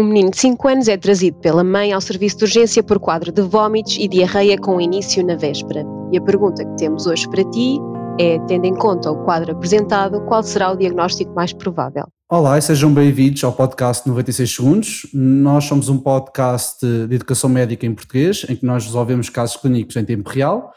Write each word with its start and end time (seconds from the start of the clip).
Um 0.00 0.04
menino 0.04 0.30
de 0.30 0.38
5 0.38 0.66
anos 0.66 0.88
é 0.88 0.96
trazido 0.96 1.36
pela 1.40 1.62
mãe 1.62 1.92
ao 1.92 2.00
serviço 2.00 2.38
de 2.38 2.44
urgência 2.44 2.82
por 2.82 2.98
quadro 2.98 3.30
de 3.30 3.42
vômitos 3.42 3.98
e 3.98 4.08
diarreia 4.08 4.56
com 4.56 4.80
início 4.80 5.22
na 5.22 5.36
véspera. 5.36 5.84
E 6.10 6.16
a 6.16 6.22
pergunta 6.22 6.64
que 6.64 6.74
temos 6.78 7.06
hoje 7.06 7.28
para 7.28 7.44
ti 7.50 7.78
é, 8.18 8.38
tendo 8.46 8.64
em 8.64 8.74
conta 8.74 9.10
o 9.10 9.24
quadro 9.26 9.52
apresentado, 9.52 10.22
qual 10.22 10.42
será 10.42 10.72
o 10.72 10.76
diagnóstico 10.76 11.34
mais 11.34 11.52
provável? 11.52 12.08
Olá 12.30 12.56
e 12.56 12.62
sejam 12.62 12.90
bem-vindos 12.94 13.44
ao 13.44 13.52
podcast 13.52 14.08
96 14.08 14.50
Segundos. 14.50 15.06
Nós 15.12 15.64
somos 15.64 15.90
um 15.90 15.98
podcast 15.98 16.78
de 16.80 17.14
educação 17.14 17.50
médica 17.50 17.84
em 17.84 17.94
português, 17.94 18.46
em 18.48 18.56
que 18.56 18.64
nós 18.64 18.86
resolvemos 18.86 19.28
casos 19.28 19.58
clínicos 19.58 19.96
em 19.96 20.04
tempo 20.06 20.30
real. 20.30 20.72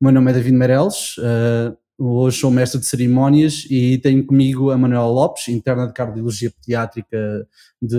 O 0.00 0.04
meu 0.04 0.12
nome 0.12 0.32
é 0.32 0.34
David 0.34 0.56
Meirelles, 0.56 1.16
uh, 1.18 1.76
hoje 1.98 2.38
sou 2.38 2.50
mestre 2.50 2.78
de 2.78 2.86
cerimónias 2.86 3.66
e 3.70 3.98
tenho 3.98 4.24
comigo 4.24 4.70
a 4.70 4.78
Manuela 4.78 5.06
Lopes, 5.06 5.48
interna 5.48 5.86
de 5.86 5.92
cardiologia 5.92 6.50
pediátrica 6.50 7.46
de, 7.80 7.96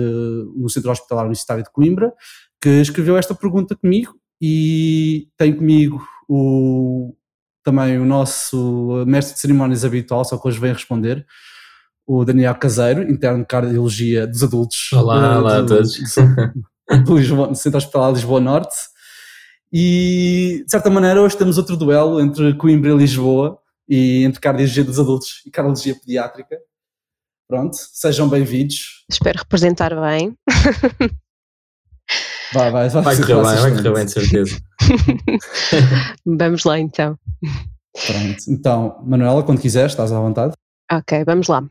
no 0.56 0.68
Centro 0.68 0.90
Hospitalar 0.90 1.24
Universitário 1.24 1.64
de 1.64 1.70
Coimbra, 1.70 2.12
que 2.60 2.68
escreveu 2.68 3.16
esta 3.16 3.34
pergunta 3.34 3.74
comigo 3.74 4.14
e 4.40 5.28
tenho 5.36 5.56
comigo 5.56 6.00
o, 6.28 7.14
também 7.64 7.98
o 7.98 8.04
nosso 8.04 9.04
mestre 9.06 9.34
de 9.34 9.40
cerimónias 9.40 9.84
habitual, 9.84 10.24
só 10.24 10.38
que 10.38 10.46
hoje 10.46 10.60
vem 10.60 10.72
responder, 10.72 11.26
o 12.06 12.24
Daniel 12.24 12.54
Caseiro, 12.54 13.02
interno 13.02 13.40
de 13.40 13.46
cardiologia 13.46 14.26
dos 14.26 14.42
adultos. 14.42 14.90
Olá, 14.94 15.36
uh, 15.36 15.40
olá 15.40 15.58
a 15.58 15.66
todos. 15.66 15.98
Do, 17.04 17.18
Lisboa, 17.18 17.54
Centro 17.54 17.76
Hospitalar 17.76 18.12
Lisboa 18.12 18.40
Norte. 18.40 18.74
E, 19.70 20.62
de 20.64 20.70
certa 20.70 20.88
maneira, 20.88 21.20
hoje 21.20 21.36
temos 21.36 21.58
outro 21.58 21.76
duelo 21.76 22.18
entre 22.18 22.54
Coimbra 22.54 22.92
e 22.92 22.96
Lisboa, 22.96 23.58
e 23.88 24.24
entre 24.24 24.40
cardiologia 24.40 24.84
dos 24.84 24.98
adultos 24.98 25.42
e 25.46 25.50
cardiologia 25.50 25.94
pediátrica. 25.94 26.58
Pronto, 27.48 27.76
sejam 27.76 28.28
bem-vindos. 28.28 29.04
Espero 29.10 29.38
representar 29.38 29.94
bem. 29.98 30.34
Vai, 32.50 32.70
vai, 32.70 32.88
vai, 32.88 33.02
vai 33.02 33.16
correr 33.16 33.34
bem, 33.34 33.42
vai 33.42 33.70
correr 33.72 33.92
bem, 33.92 34.06
de 34.06 34.12
certeza. 34.12 34.58
vamos 36.24 36.64
lá 36.64 36.78
então. 36.78 37.18
Pronto, 38.06 38.38
então, 38.48 39.04
Manuela, 39.04 39.42
quando 39.42 39.60
quiseres, 39.60 39.92
estás 39.92 40.10
à 40.12 40.18
vontade. 40.18 40.54
Ok, 40.90 41.24
vamos 41.24 41.48
lá. 41.48 41.62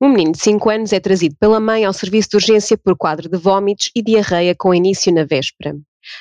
Um 0.00 0.10
menino 0.10 0.32
de 0.32 0.40
5 0.40 0.70
anos 0.70 0.92
é 0.92 1.00
trazido 1.00 1.34
pela 1.40 1.58
mãe 1.58 1.84
ao 1.84 1.92
serviço 1.92 2.30
de 2.30 2.36
urgência 2.36 2.78
por 2.78 2.96
quadro 2.96 3.28
de 3.28 3.36
vômitos 3.36 3.90
e 3.94 4.00
diarreia 4.00 4.54
com 4.54 4.72
início 4.72 5.12
na 5.12 5.24
véspera. 5.24 5.76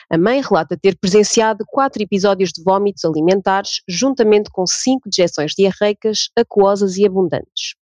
A 0.09 0.17
mãe 0.17 0.41
relata 0.41 0.77
ter 0.77 0.97
presenciado 0.97 1.65
quatro 1.67 2.01
episódios 2.01 2.51
de 2.51 2.63
vômitos 2.63 3.05
alimentares, 3.05 3.81
juntamente 3.87 4.49
com 4.51 4.65
cinco 4.65 5.09
dejeções 5.09 5.53
diarreicas, 5.57 6.29
aquosas 6.35 6.97
e 6.97 7.05
abundantes. 7.05 7.75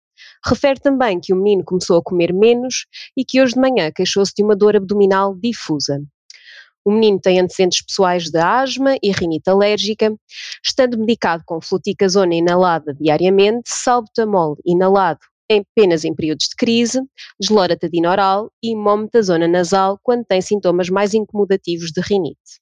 Refere 0.46 0.80
também 0.80 1.20
que 1.20 1.34
o 1.34 1.36
menino 1.36 1.64
começou 1.64 1.98
a 1.98 2.04
comer 2.04 2.34
menos 2.34 2.86
e 3.16 3.26
que 3.26 3.42
hoje 3.42 3.54
de 3.54 3.60
manhã 3.60 3.92
queixou-se 3.94 4.34
de 4.36 4.44
uma 4.44 4.56
dor 4.56 4.76
abdominal 4.76 5.36
difusa. 5.36 6.02
O 6.86 6.92
menino 6.92 7.20
tem 7.20 7.40
antecedentes 7.40 7.82
pessoais 7.82 8.30
de 8.30 8.40
asma 8.40 8.96
e 9.04 9.12
rinite 9.12 9.50
alérgica, 9.50 10.16
estando 10.64 10.98
medicado 10.98 11.44
com 11.46 11.60
fluticasona 11.60 12.36
inalada 12.36 12.94
diariamente, 12.94 13.70
salbutamol 13.70 14.56
inalado 14.66 15.20
apenas 15.52 16.04
em 16.04 16.14
períodos 16.14 16.48
de 16.50 16.56
crise, 16.56 17.02
desloratadina 17.40 18.12
oral 18.12 18.52
e 18.62 18.76
mometazona 18.76 19.48
nasal 19.48 20.00
quando 20.04 20.26
tem 20.26 20.42
sintomas 20.42 20.90
mais 20.90 21.14
incomodativos 21.14 21.92
de 21.92 22.02
rinite. 22.02 22.62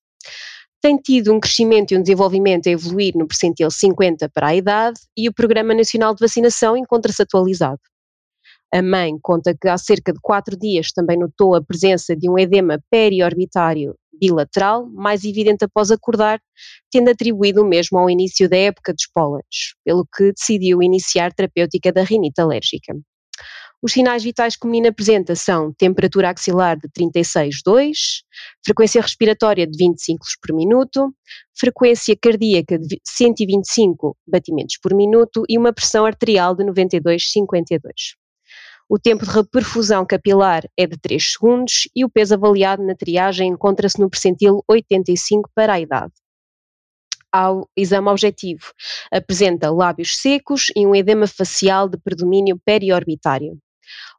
Tem 0.82 0.98
tido 0.98 1.34
um 1.34 1.40
crescimento 1.40 1.92
e 1.94 1.98
um 1.98 2.02
desenvolvimento 2.02 2.68
a 2.68 2.72
evoluir 2.72 3.16
no 3.16 3.28
percentil 3.28 3.72
50 3.72 4.30
para 4.30 4.48
a 4.48 4.56
idade 4.56 5.00
e 5.18 5.28
o 5.28 5.34
Programa 5.34 5.74
Nacional 5.74 6.14
de 6.14 6.20
Vacinação 6.20 6.78
encontra-se 6.78 7.24
atualizado. 7.24 7.82
A 8.72 8.82
mãe 8.82 9.18
conta 9.22 9.56
que 9.60 9.68
há 9.68 9.78
cerca 9.78 10.12
de 10.14 10.20
quatro 10.22 10.56
dias 10.58 10.92
também 10.92 11.18
notou 11.18 11.56
a 11.56 11.64
presença 11.64 12.16
de 12.16 12.30
um 12.30 12.38
edema 12.38 12.80
periorbitário 12.90 13.96
bilateral, 14.20 14.88
mais 14.90 15.24
evidente 15.24 15.66
após 15.66 15.92
acordar, 15.92 16.40
tendo 16.92 17.10
atribuído 17.10 17.62
o 17.62 17.68
mesmo 17.68 17.98
ao 17.98 18.10
início 18.10 18.50
da 18.50 18.58
época 18.58 18.94
dos 18.94 19.08
pólenes, 19.08 19.76
pelo 19.84 20.06
que 20.06 20.32
decidiu 20.32 20.82
iniciar 20.82 21.34
terapêutica 21.34 21.92
da 21.92 22.04
rinite 22.04 22.40
alérgica. 22.40 22.96
Os 23.82 23.92
sinais 23.92 24.24
vitais 24.24 24.56
que 24.56 24.66
o 24.66 24.70
menino 24.70 24.90
apresenta 24.90 25.36
são 25.36 25.72
temperatura 25.72 26.32
axilar 26.32 26.76
de 26.76 26.88
36,2, 26.90 28.24
frequência 28.66 29.00
respiratória 29.00 29.68
de 29.68 29.78
20 29.78 30.02
ciclos 30.02 30.36
por 30.42 30.56
minuto, 30.56 31.14
frequência 31.56 32.18
cardíaca 32.20 32.80
de 32.80 33.00
125 33.04 34.18
batimentos 34.28 34.78
por 34.82 34.94
minuto 34.96 35.44
e 35.48 35.56
uma 35.56 35.72
pressão 35.72 36.04
arterial 36.04 36.56
de 36.56 36.64
92,52. 36.64 38.16
O 38.88 39.00
tempo 39.00 39.26
de 39.26 39.32
reperfusão 39.32 40.06
capilar 40.06 40.64
é 40.78 40.86
de 40.86 40.96
3 40.96 41.32
segundos 41.32 41.90
e 41.96 42.06
o 42.06 42.10
peso 42.10 42.36
avaliado 42.36 42.86
na 42.86 42.94
triagem 42.94 43.50
encontra-se 43.50 44.00
no 44.00 44.08
percentil 44.08 44.64
85 44.68 45.50
para 45.56 45.74
a 45.74 45.80
idade. 45.80 46.14
Ao 47.32 47.68
exame 47.76 48.10
objetivo, 48.10 48.72
apresenta 49.12 49.72
lábios 49.72 50.16
secos 50.18 50.68
e 50.76 50.86
um 50.86 50.96
edema 50.96 51.26
facial 51.26 51.90
de 51.90 51.98
predomínio 51.98 52.62
periorbitário. 52.64 53.58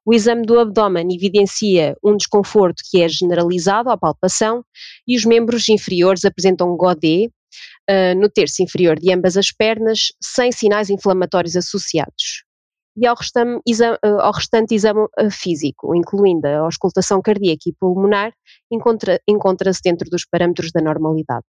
O 0.05 0.13
exame 0.13 0.45
do 0.45 0.59
abdômen 0.59 1.15
evidencia 1.15 1.97
um 2.03 2.17
desconforto 2.17 2.83
que 2.91 3.01
é 3.01 3.09
generalizado 3.09 3.89
à 3.89 3.97
palpação 3.97 4.65
e 5.07 5.17
os 5.17 5.25
membros 5.25 5.69
inferiores 5.69 6.25
apresentam 6.25 6.77
godê 6.77 7.31
uh, 7.89 8.21
no 8.21 8.29
terço 8.29 8.65
inferior 8.65 8.99
de 8.99 9.13
ambas 9.13 9.37
as 9.37 9.53
pernas, 9.53 10.09
sem 10.21 10.51
sinais 10.51 10.91
inflamatórios 10.91 11.55
associados 11.55 12.46
e 12.97 13.07
ao, 13.07 13.15
restante 13.15 13.63
exame, 13.67 13.99
eh, 14.03 14.09
ao 14.09 14.33
restante 14.33 14.75
exame 14.75 15.07
eh, 15.19 15.31
físico, 15.31 15.95
incluindo 15.95 16.47
a 16.47 16.61
auscultação 16.61 17.21
cardíaca 17.21 17.69
e 17.69 17.75
pulmonar, 17.75 18.33
encontra-se 18.71 19.21
encontra 19.29 19.71
dentro 19.85 20.09
dos 20.11 20.25
parâmetros 20.25 20.73
da 20.73 20.81
normalidade. 20.81 21.45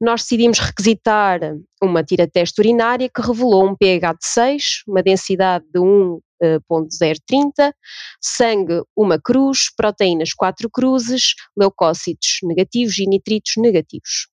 Nós 0.00 0.22
decidimos 0.22 0.58
requisitar 0.58 1.40
uma 1.82 2.02
tira-teste 2.02 2.60
urinária 2.60 3.08
que 3.08 3.20
revelou 3.20 3.68
um 3.68 3.76
pH 3.76 4.12
de 4.14 4.26
6, 4.26 4.82
uma 4.88 5.02
densidade 5.02 5.64
de 5.72 5.80
1.030, 5.80 7.52
eh, 7.58 7.72
sangue 8.20 8.82
uma 8.96 9.20
cruz, 9.20 9.68
proteínas 9.74 10.32
4 10.34 10.68
cruzes, 10.70 11.34
leucócitos 11.56 12.38
negativos 12.42 12.98
e 12.98 13.06
nitritos 13.06 13.54
negativos. 13.56 14.28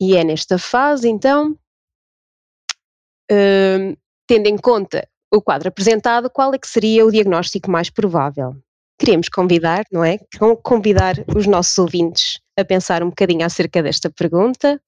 E 0.00 0.16
é 0.16 0.24
nesta 0.24 0.58
fase, 0.58 1.08
então, 1.08 1.56
Tendo 4.26 4.46
em 4.46 4.56
conta 4.56 5.06
o 5.30 5.42
quadro 5.42 5.68
apresentado, 5.68 6.30
qual 6.30 6.54
é 6.54 6.58
que 6.58 6.66
seria 6.66 7.04
o 7.04 7.10
diagnóstico 7.10 7.70
mais 7.70 7.90
provável? 7.90 8.56
Queremos 8.98 9.28
convidar, 9.28 9.84
não 9.92 10.02
é? 10.02 10.18
Convidar 10.62 11.16
os 11.36 11.46
nossos 11.46 11.76
ouvintes 11.76 12.40
a 12.58 12.64
pensar 12.64 13.02
um 13.02 13.10
bocadinho 13.10 13.44
acerca 13.44 13.82
desta 13.82 14.08
pergunta. 14.08 14.80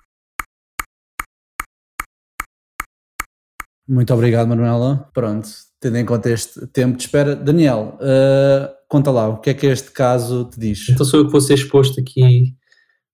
Muito 3.87 4.15
obrigado, 4.15 4.49
Manuela. 4.49 5.11
Pronto, 5.13 5.49
tendo 5.81 5.99
em 5.99 6.07
conta 6.07 6.31
este 6.31 6.67
tempo 6.69 6.97
de 6.97 7.05
espera. 7.05 7.37
Daniel, 7.37 7.99
uh, 8.01 8.75
conta 8.89 9.11
lá, 9.11 9.29
o 9.29 9.39
que 9.39 9.51
é 9.51 9.55
que 9.55 9.67
este 9.67 9.91
caso 9.91 10.47
te 10.47 10.59
diz? 10.59 10.89
Então 10.89 11.05
sou 11.05 11.21
eu 11.21 11.27
que 11.27 11.33
vou 11.33 11.41
ser 11.41 11.55
exposto 11.55 12.01
aqui 12.01 12.57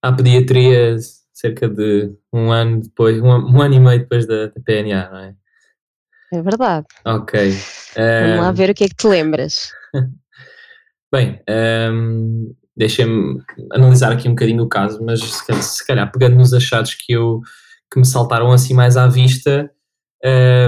à 0.00 0.12
pediatria 0.12 0.96
cerca 1.32 1.68
de 1.68 2.14
um 2.32 2.52
ano 2.52 2.82
depois, 2.82 3.20
um, 3.20 3.26
um 3.26 3.60
ano 3.60 3.74
e 3.74 3.80
meio 3.80 3.98
depois 4.00 4.26
da, 4.26 4.46
da 4.46 4.60
PNA, 4.64 5.10
não 5.10 5.18
é? 5.18 5.41
É 6.32 6.40
verdade. 6.40 6.86
Ok. 7.04 7.50
Vamos 7.94 8.40
lá 8.40 8.52
ver 8.52 8.70
o 8.70 8.74
que 8.74 8.84
é 8.84 8.88
que 8.88 8.96
te 8.96 9.06
lembras. 9.06 9.70
Bem, 11.12 11.38
um, 11.92 12.54
deixem-me 12.74 13.42
analisar 13.70 14.12
aqui 14.12 14.28
um 14.28 14.32
bocadinho 14.32 14.62
o 14.62 14.68
caso, 14.68 15.04
mas 15.04 15.20
se 15.20 15.86
calhar 15.86 16.10
pegando 16.10 16.36
nos 16.36 16.54
achados 16.54 16.94
que, 16.94 17.12
eu, 17.12 17.42
que 17.92 17.98
me 17.98 18.06
saltaram 18.06 18.50
assim 18.50 18.72
mais 18.72 18.96
à 18.96 19.06
vista, 19.06 19.70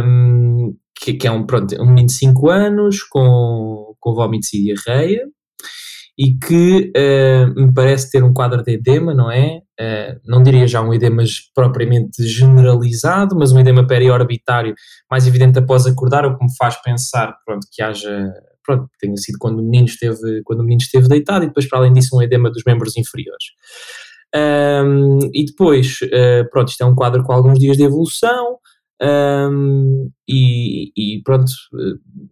um, 0.05 0.77
que, 0.95 1.15
que, 1.15 1.27
é 1.27 1.31
um, 1.31 1.47
pronto, 1.47 1.75
um 1.81 1.87
menino 1.87 2.09
de 2.09 2.13
5 2.13 2.51
anos 2.51 3.03
com, 3.03 3.95
com 3.99 4.15
vómitos 4.15 4.53
e 4.53 4.65
diarreia, 4.65 5.27
e 6.19 6.35
que 6.39 6.93
uh, 6.97 7.61
me 7.61 7.73
parece 7.73 8.11
ter 8.11 8.23
um 8.23 8.33
quadro 8.33 8.63
de 8.63 8.73
edema, 8.73 9.13
não 9.13 9.31
é? 9.31 9.61
Uh, 9.81 10.21
não 10.25 10.43
diria 10.43 10.67
já 10.67 10.81
um 10.81 10.95
edema 10.95 11.25
propriamente 11.55 12.25
generalizado, 12.25 13.37
mas 13.37 13.51
um 13.51 13.59
edema 13.59 13.87
periorbitário 13.87 14.75
mais 15.11 15.27
evidente 15.27 15.59
após 15.59 15.87
acordar, 15.87 16.25
o 16.25 16.39
que 16.39 16.45
me 16.45 16.57
faz 16.57 16.81
pensar 16.81 17.35
pronto, 17.45 17.67
que 17.73 17.83
haja, 17.83 18.33
pronto, 18.65 18.89
tenha 19.01 19.17
sido 19.17 19.39
quando 19.39 19.59
o, 19.59 19.63
menino 19.63 19.87
esteve, 19.87 20.43
quando 20.45 20.61
o 20.61 20.63
menino 20.63 20.81
esteve 20.81 21.09
deitado 21.09 21.45
e 21.45 21.49
depois, 21.49 21.69
para 21.69 21.81
além 21.81 21.93
disso, 21.93 22.17
um 22.17 22.23
edema 22.23 22.51
dos 22.51 22.63
membros 22.65 22.97
inferiores. 22.97 23.45
Um, 24.35 25.19
e 25.33 25.45
depois, 25.45 25.99
uh, 26.03 26.49
pronto, 26.51 26.69
isto 26.69 26.83
é 26.83 26.87
um 26.87 26.95
quadro 26.95 27.23
com 27.25 27.33
alguns 27.33 27.59
dias 27.59 27.77
de 27.77 27.85
evolução, 27.85 28.59
um, 29.05 30.11
e, 30.27 30.91
e, 30.97 31.23
pronto, 31.23 31.53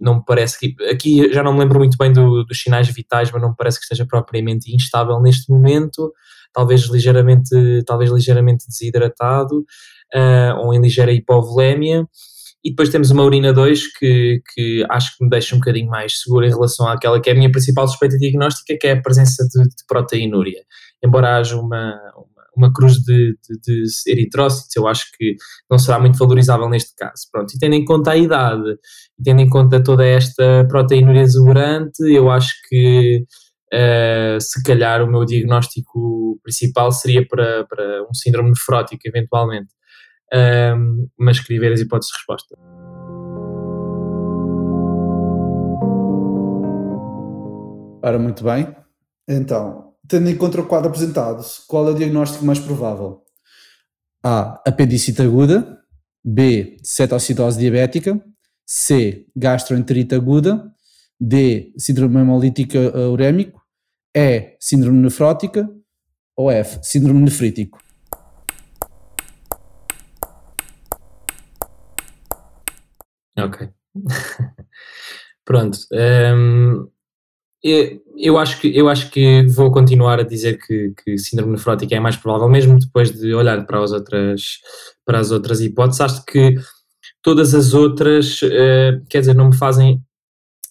não 0.01 0.17
me 0.17 0.23
parece 0.27 0.59
que. 0.59 0.75
Aqui 0.91 1.31
já 1.33 1.43
não 1.43 1.53
me 1.53 1.61
lembro 1.61 1.79
muito 1.79 1.99
bem 1.99 2.13
do, 2.13 2.45
dos 2.45 2.63
sinais 2.63 2.89
vitais, 2.89 3.31
mas 3.31 3.43
não 3.43 3.51
me 3.51 3.57
parece 3.57 3.79
que 3.79 3.85
esteja 3.85 4.07
propriamente 4.07 4.75
instável 4.75 5.21
neste 5.21 5.51
momento. 5.53 6.13
Talvez 6.53 6.83
ligeiramente, 6.83 7.51
talvez 7.87 8.11
ligeiramente 8.11 8.67
desidratado 8.67 9.65
uh, 10.15 10.59
ou 10.61 10.73
em 10.73 10.81
ligeira 10.81 11.13
hipovolemia. 11.13 12.07
e 12.65 12.71
depois 12.71 12.89
temos 12.89 13.11
uma 13.11 13.25
urina 13.25 13.53
2 13.53 13.99
que, 13.99 14.43
que 14.55 14.87
acho 14.89 15.17
que 15.17 15.25
me 15.25 15.31
deixa 15.31 15.55
um 15.55 15.59
bocadinho 15.59 15.91
mais 15.91 16.21
seguro 16.21 16.47
em 16.47 16.51
relação 16.51 16.89
àquela 16.89 17.21
que 17.21 17.29
é 17.29 17.33
a 17.33 17.37
minha 17.37 17.51
principal 17.51 17.89
suspeita 17.89 18.17
diagnóstica, 18.19 18.77
que 18.79 18.87
é 18.87 18.93
a 18.93 19.03
presença 19.03 19.45
de, 19.49 19.63
de 19.65 19.85
proteinúria. 19.87 20.63
Embora 21.05 21.37
haja 21.37 21.57
uma, 21.59 21.99
uma 22.57 22.73
cruz 22.73 22.95
de, 22.97 23.37
de, 23.49 23.61
de, 23.61 23.85
eritrócitos, 24.07 24.75
eu 24.77 24.87
acho 24.87 25.07
que 25.17 25.37
não 25.71 25.79
será 25.79 25.99
muito 25.99 26.19
valorizável 26.19 26.69
neste 26.69 26.95
caso. 26.95 27.25
Pronto, 27.31 27.53
e 27.55 27.59
tendo 27.59 27.75
em 27.75 27.85
conta 27.85 28.13
a 28.13 28.17
idade, 28.17 28.77
tendo 29.23 29.41
em 29.41 29.49
conta 29.49 29.83
toda 29.83 30.05
esta 30.05 30.67
proteinúria 30.69 31.23
exuberante, 31.23 32.03
eu 32.03 32.31
acho 32.31 32.53
que 32.69 33.25
uh, 33.73 34.41
se 34.41 34.63
calhar 34.63 35.03
o 35.03 35.11
meu 35.11 35.25
diagnóstico 35.25 36.39
principal 36.43 36.93
seria 36.93 37.27
para, 37.27 37.65
para 37.65 38.03
um 38.05 38.15
síndrome 38.15 38.51
nefrótico, 38.51 39.03
eventualmente. 39.07 39.73
Mas 41.19 41.41
queria 41.41 41.61
ver 41.61 41.73
as 41.75 41.81
hipóteses 41.81 42.11
de 42.11 42.17
resposta. 42.17 42.57
Ora, 48.05 48.19
muito 48.19 48.43
bem. 48.43 48.75
Então, 49.29 49.92
tendo 50.13 50.29
em 50.29 50.37
conta 50.37 50.61
o 50.61 50.67
quadro 50.67 50.91
apresentado, 50.91 51.43
qual 51.67 51.89
é 51.89 51.93
o 51.93 51.95
diagnóstico 51.95 52.45
mais 52.45 52.59
provável? 52.59 53.25
A. 54.23 54.63
Apendicite 54.69 55.23
aguda. 55.23 55.81
B. 56.23 56.77
Cetoacidose 56.83 57.59
diabética. 57.59 58.23
C. 58.67 59.27
Gastroenterite 59.35 60.15
aguda. 60.15 60.71
D. 61.19 61.73
Síndrome 61.79 62.21
hemolítico 62.21 62.77
urémico. 63.11 63.63
E. 64.15 64.55
Síndrome 64.61 65.01
nefrótica. 65.01 65.67
Ou 66.37 66.51
F. 66.51 66.79
Síndrome 66.83 67.23
nefrítico. 67.23 67.79
Ok. 73.39 73.71
Pronto. 75.47 75.79
Um, 75.91 76.92
eu, 77.63 78.39
acho 78.39 78.61
que, 78.61 78.77
eu 78.77 78.89
acho 78.89 79.11
que 79.11 79.47
vou 79.47 79.71
continuar 79.71 80.19
a 80.21 80.25
dizer 80.25 80.59
que, 80.59 80.93
que 81.03 81.19
síndrome 81.19 81.53
nefrótica 81.53 81.95
é 81.95 82.01
mais 82.01 82.17
provável, 82.17 82.49
mesmo 82.49 82.79
depois 82.79 83.11
de 83.13 83.33
olhar 83.35 83.65
para 83.67 83.83
as 83.83 83.93
outras, 83.93 84.59
para 85.05 85.19
as 85.19 85.31
outras 85.31 85.61
hipóteses. 85.61 86.01
Acho 86.01 86.25
que 86.25 86.55
todas 87.23 87.55
as 87.55 87.75
outras, 87.75 88.43
uh, 88.43 89.05
quer 89.09 89.21
dizer, 89.21 89.35
não 89.35 89.49
me 89.49 89.57
fazem 89.57 90.01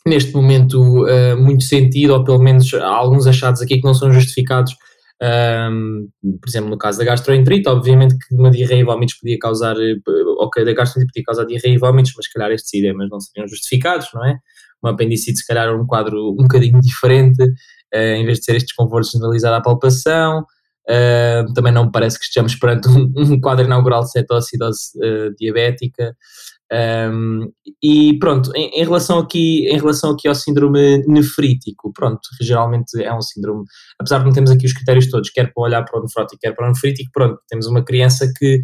neste 0.06 0.34
momento 0.34 1.06
uh, 1.06 1.38
muito 1.38 1.64
sentido, 1.64 2.14
ou 2.14 2.24
pelo 2.24 2.40
menos 2.40 2.74
há 2.74 2.88
alguns 2.88 3.28
achados 3.28 3.62
aqui 3.62 3.80
que 3.80 3.88
não 3.88 3.94
são 3.94 4.12
justificados 4.12 4.74
um, 5.22 6.10
por 6.42 6.50
exemplo, 6.50 6.70
no 6.70 6.78
caso 6.78 6.98
da 6.98 7.06
gastroenterite, 7.06 7.70
obviamente 7.70 8.18
que 8.18 8.34
uma 8.34 8.50
diarreia 8.50 8.80
e 8.80 8.84
vômitos 8.84 9.16
podia 9.16 9.38
causar, 9.38 9.76
eh, 9.80 9.96
ok, 10.40 10.66
da 10.66 10.74
gastroenterite 10.74 11.14
podia 11.14 11.24
causar 11.26 11.46
diarreia 11.46 11.76
e 11.76 11.78
vômitos, 11.78 12.14
mas 12.18 12.26
se 12.26 12.34
calhar 12.34 12.52
estes 12.52 12.74
edemas 12.74 13.08
não 13.10 13.20
seriam 13.20 13.48
justificados, 13.48 14.08
não 14.16 14.26
é? 14.26 14.40
Uma 14.84 14.92
apendicite, 14.94 15.40
se 15.40 15.46
calhar, 15.46 15.76
um 15.76 15.86
quadro 15.86 16.32
um 16.32 16.44
bocadinho 16.44 16.80
diferente, 16.82 17.44
uh, 17.44 17.98
em 17.98 18.26
vez 18.26 18.40
de 18.40 18.46
ser 18.46 18.56
este 18.56 18.68
desconforto 18.68 19.12
generalizado 19.12 19.56
à 19.56 19.62
palpação. 19.62 20.46
Uh, 20.90 21.54
também 21.54 21.72
não 21.72 21.86
me 21.86 21.92
parece 21.92 22.18
que 22.18 22.26
estejamos 22.26 22.56
perante 22.56 22.90
um, 22.90 23.12
um 23.16 23.40
quadro 23.40 23.66
inaugural 23.66 24.02
de 24.04 24.12
cetoacidose 24.12 24.92
uh, 24.98 25.34
diabética. 25.38 26.16
Um, 26.74 27.52
e 27.84 28.18
pronto, 28.18 28.50
em, 28.56 28.70
em, 28.70 28.84
relação 28.86 29.20
aqui, 29.20 29.68
em 29.68 29.78
relação 29.78 30.12
aqui 30.12 30.28
ao 30.30 30.36
síndrome 30.36 31.06
nefrítico, 31.06 31.92
pronto, 31.94 32.22
geralmente 32.42 33.04
é 33.04 33.14
um 33.14 33.22
síndrome, 33.22 33.66
apesar 34.00 34.20
de 34.20 34.26
não 34.26 34.32
termos 34.32 34.52
aqui 34.52 34.66
os 34.66 34.72
critérios 34.72 35.10
todos, 35.10 35.30
quer 35.30 35.52
para 35.54 35.64
olhar 35.64 35.84
para 35.84 36.00
o 36.00 36.04
nefrótico, 36.04 36.40
quer 36.40 36.56
para 36.56 36.68
o 36.68 36.70
nefrítico, 36.70 37.12
pronto, 37.14 37.38
temos 37.50 37.68
uma 37.68 37.84
criança 37.84 38.32
que, 38.38 38.62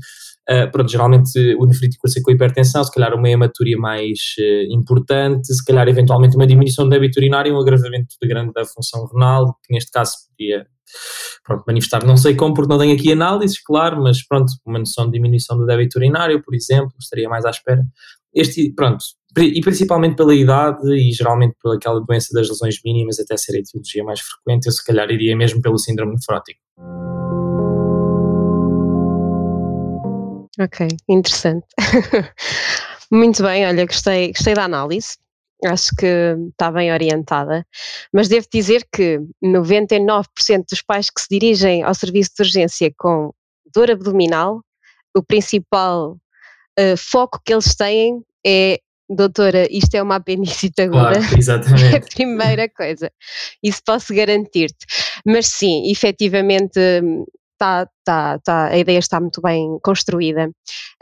uh, 0.50 0.72
pronto, 0.72 0.90
geralmente 0.90 1.56
o 1.60 1.66
nefrítico 1.66 2.08
ser 2.08 2.22
com 2.22 2.32
hipertensão, 2.32 2.84
se 2.84 2.92
calhar 2.92 3.14
uma 3.14 3.30
hematuria 3.30 3.78
mais 3.78 4.20
uh, 4.40 4.74
importante, 4.74 5.54
se 5.54 5.64
calhar 5.64 5.88
eventualmente 5.88 6.36
uma 6.36 6.48
diminuição 6.48 6.86
do 6.86 6.92
débito 6.92 7.20
urinário, 7.20 7.54
um 7.54 7.60
agravamento 7.60 8.16
de 8.22 8.28
grande 8.28 8.54
da 8.54 8.66
função 8.66 9.08
renal, 9.08 9.58
que 9.66 9.74
neste 9.74 9.92
caso 9.92 10.14
podia 10.30 10.66
pronto, 11.44 11.64
manifestar, 11.68 12.06
não 12.06 12.18
sei 12.18 12.36
como, 12.36 12.54
porque 12.54 12.70
não 12.70 12.80
tenho 12.80 12.96
aqui 12.96 13.12
análises, 13.12 13.62
claro, 13.62 14.02
mas 14.02 14.26
pronto, 14.26 14.52
uma 14.66 14.80
noção 14.80 15.06
de 15.06 15.14
diminuição 15.14 15.58
do 15.58 15.66
débito 15.66 15.98
urinário, 15.98 16.42
por 16.44 16.56
exemplo, 16.56 16.94
estaria 17.00 17.30
mais 17.30 17.46
à 17.46 17.50
espera. 17.50 17.84
Este, 18.34 18.72
pronto, 18.74 19.04
e 19.38 19.62
principalmente 19.62 20.16
pela 20.16 20.34
idade 20.34 20.88
e 20.94 21.12
geralmente 21.12 21.56
pelaquela 21.62 22.00
doença 22.02 22.30
das 22.34 22.50
lesões 22.50 22.80
mínimas, 22.84 23.20
até 23.20 23.38
ser 23.38 23.56
a 23.56 23.60
etiologia 23.60 24.04
mais 24.04 24.20
frequente, 24.20 24.66
eu 24.68 24.72
se 24.72 24.84
calhar 24.84 25.10
iria 25.10 25.36
mesmo 25.36 25.62
pelo 25.62 25.78
síndrome 25.78 26.14
nefrótico. 26.14 26.60
Ok, 30.60 30.88
interessante. 31.08 31.68
Muito 33.12 33.42
bem, 33.44 33.66
olha, 33.66 33.86
gostei, 33.86 34.32
gostei 34.32 34.54
da 34.54 34.66
análise 34.66 35.18
acho 35.66 35.96
que 35.96 36.36
está 36.52 36.72
bem 36.72 36.92
orientada, 36.92 37.66
mas 38.14 38.28
devo 38.28 38.48
dizer 38.52 38.88
que 38.92 39.20
99% 39.44 40.26
dos 40.70 40.82
pais 40.82 41.10
que 41.10 41.22
se 41.22 41.28
dirigem 41.30 41.84
ao 41.84 41.94
serviço 41.94 42.32
de 42.38 42.44
urgência 42.44 42.94
com 42.98 43.32
dor 43.74 43.90
abdominal, 43.90 44.62
o 45.16 45.24
principal 45.24 46.18
uh, 46.80 46.98
foco 46.98 47.42
que 47.44 47.54
eles 47.54 47.76
têm 47.76 48.22
é 48.46 48.80
doutora, 49.10 49.68
isto 49.72 49.96
é 49.96 50.04
uma 50.04 50.18
apendicite 50.18 50.82
aguda. 50.82 51.20
Claro, 51.20 51.38
exatamente. 51.38 51.84
é 51.96 51.98
a 51.98 52.02
primeira 52.02 52.70
coisa. 52.70 53.12
Isso 53.64 53.82
posso 53.86 54.14
garantir-te. 54.14 54.86
Mas 55.26 55.48
sim, 55.48 55.90
efetivamente 55.90 56.80
tá, 57.58 57.88
tá, 58.04 58.40
tá, 58.40 58.68
a 58.68 58.78
ideia 58.78 59.00
está 59.00 59.20
muito 59.20 59.42
bem 59.42 59.78
construída. 59.82 60.48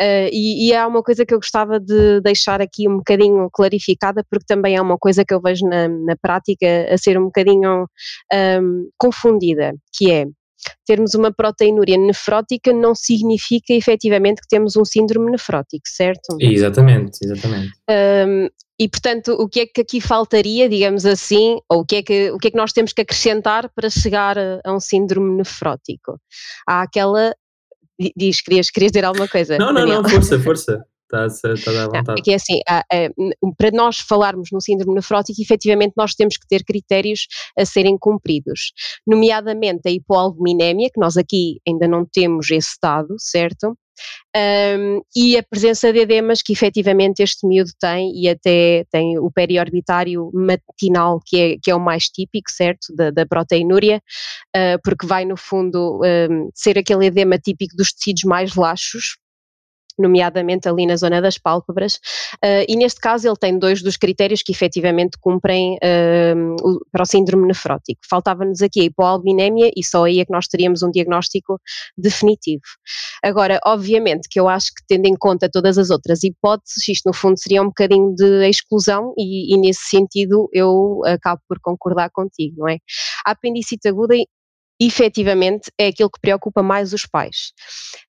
Uh, 0.02 0.30
e, 0.32 0.70
e 0.70 0.76
há 0.76 0.88
uma 0.88 1.04
coisa 1.04 1.26
que 1.26 1.34
eu 1.34 1.40
gostava 1.40 1.80
de 1.80 2.22
deixar 2.22 2.62
aqui 2.62 2.88
um 2.88 2.98
bocadinho 2.98 3.50
clarificada, 3.52 4.24
porque 4.30 4.46
também 4.48 4.76
é 4.76 4.82
uma 4.82 4.98
coisa 4.98 5.24
que 5.26 5.34
eu 5.34 5.42
vejo 5.42 5.66
na, 5.68 5.88
na 5.88 6.16
prática 6.22 6.66
a 6.90 6.98
ser 6.98 7.18
um 7.18 7.26
bocadinho 7.26 7.88
um, 8.34 8.90
confundida, 8.98 9.74
que 9.94 10.12
é 10.12 10.26
termos 10.86 11.14
uma 11.14 11.32
proteinúria 11.32 11.98
nefrótica 11.98 12.74
não 12.74 12.96
significa 12.96 13.74
efetivamente 13.74 14.42
que 14.42 14.48
temos 14.48 14.76
um 14.76 14.86
síndrome 14.86 15.32
nefrótico, 15.32 15.84
certo? 15.86 16.38
Exatamente, 16.40 17.20
exatamente. 17.24 17.72
Um, 17.90 18.50
e, 18.80 18.90
portanto, 18.90 19.34
o 19.34 19.48
que 19.48 19.62
é 19.62 19.66
que 19.66 19.82
aqui 19.82 20.02
faltaria, 20.02 20.68
digamos 20.68 21.06
assim, 21.06 21.58
ou 21.70 21.82
o 21.82 21.86
que 21.86 21.96
é 21.98 22.04
que, 22.04 22.32
o 22.32 22.38
que, 22.38 22.50
é 22.50 22.52
que 22.52 22.58
nós 22.58 22.74
temos 22.74 22.92
que 22.92 23.02
acrescentar 23.02 23.70
para 23.74 23.90
chegar 23.90 24.38
a, 24.38 24.60
a 24.66 24.74
um 24.74 24.80
síndrome 24.80 25.36
nefrótico? 25.36 26.20
Há 26.68 26.82
aquela. 26.82 27.34
Diz, 28.16 28.42
querias, 28.42 28.70
querias 28.70 28.92
dizer 28.92 29.06
alguma 29.06 29.28
coisa? 29.28 29.58
Não, 29.58 29.68
não, 29.68 29.82
Daniel? 29.82 30.02
não, 30.02 30.10
força, 30.10 30.40
força. 30.40 30.86
Está, 31.06 31.28
está 31.54 31.84
à 31.84 31.88
vontade. 31.88 32.20
É 32.20 32.24
que 32.24 32.32
é 32.32 32.36
assim, 32.36 32.60
para 33.58 33.72
nós 33.72 34.00
falarmos 34.00 34.50
no 34.52 34.60
síndrome 34.60 34.96
nefrótico, 34.96 35.42
efetivamente 35.42 35.94
nós 35.96 36.14
temos 36.14 36.36
que 36.36 36.48
ter 36.48 36.64
critérios 36.66 37.28
a 37.58 37.64
serem 37.64 37.98
cumpridos, 37.98 38.74
nomeadamente 39.08 39.88
a 39.88 39.92
hipoalbuminémia, 39.92 40.90
que 40.94 41.00
nós 41.00 41.16
aqui 41.16 41.62
ainda 41.66 41.88
não 41.88 42.06
temos 42.06 42.50
esse 42.52 42.76
dado, 42.82 43.16
certo? 43.20 43.78
Um, 44.36 45.02
e 45.16 45.38
a 45.38 45.44
presença 45.44 45.92
de 45.94 46.00
edemas 46.00 46.42
que 46.42 46.52
efetivamente 46.52 47.24
este 47.24 47.48
miúdo 47.48 47.72
tem 47.80 48.12
e 48.16 48.28
até 48.28 48.86
tem 48.92 49.18
o 49.18 49.32
periorbitário 49.32 50.30
matinal 50.34 51.22
que 51.26 51.40
é, 51.40 51.56
que 51.62 51.72
é 51.72 51.76
o 51.76 51.80
mais 51.80 52.10
típico, 52.10 52.52
certo, 52.52 52.94
da, 52.96 53.12
da 53.12 53.26
proteinúria, 53.26 54.02
uh, 54.56 54.80
porque 54.84 55.06
vai 55.06 55.24
no 55.24 55.38
fundo 55.38 56.02
um, 56.04 56.50
ser 56.54 56.78
aquele 56.78 57.06
edema 57.06 57.38
típico 57.38 57.76
dos 57.78 57.94
tecidos 57.94 58.24
mais 58.24 58.56
laxos, 58.56 59.18
nomeadamente 59.98 60.68
ali 60.68 60.86
na 60.86 60.96
zona 60.96 61.22
das 61.22 61.38
pálpebras, 61.38 61.96
uh, 62.44 62.66
e 62.68 62.76
neste 62.76 63.00
caso 63.00 63.28
ele 63.28 63.38
tem 63.38 63.58
dois 63.58 63.82
dos 63.82 63.98
critérios 63.98 64.42
que 64.42 64.52
efetivamente 64.52 65.18
cumprem 65.20 65.76
uh, 65.76 66.80
para 66.92 67.04
o 67.04 67.06
síndrome 67.06 67.48
nefrótico. 67.48 68.02
Faltava-nos 68.10 68.62
aqui 68.62 68.82
a 68.82 68.84
hipoalbinémia 68.86 69.72
e 69.76 69.84
só 69.84 70.06
aí 70.06 70.20
é 70.20 70.26
que 70.26 70.32
nós 70.32 70.48
teríamos 70.48 70.84
um 70.84 70.92
diagnóstico 70.92 71.60
definitivo. 71.98 72.64
Agora, 73.24 73.60
obviamente 73.66 74.28
que 74.30 74.40
eu 74.40 74.48
acho 74.48 74.68
que 74.68 74.84
tendo 74.88 75.06
em 75.06 75.16
conta 75.16 75.50
todas 75.50 75.78
as 75.78 75.90
outras 75.90 76.24
hipóteses, 76.24 76.88
isto 76.88 77.08
no 77.08 77.14
fundo 77.14 77.40
seria 77.40 77.62
um 77.62 77.68
bocadinho 77.68 78.14
de 78.16 78.48
exclusão 78.48 79.14
e, 79.18 79.54
e 79.54 79.58
nesse 79.58 79.86
sentido 79.90 80.50
eu 80.54 81.02
acabo 81.06 81.42
por 81.48 81.60
concordar 81.60 82.10
contigo, 82.12 82.56
não 82.60 82.70
é? 82.70 82.78
A 83.26 83.32
apendicite 83.32 83.88
aguda 83.88 84.16
efetivamente 84.80 85.72
é 85.78 85.88
aquilo 85.88 86.10
que 86.10 86.20
preocupa 86.20 86.62
mais 86.62 86.94
os 86.94 87.06
pais. 87.06 87.54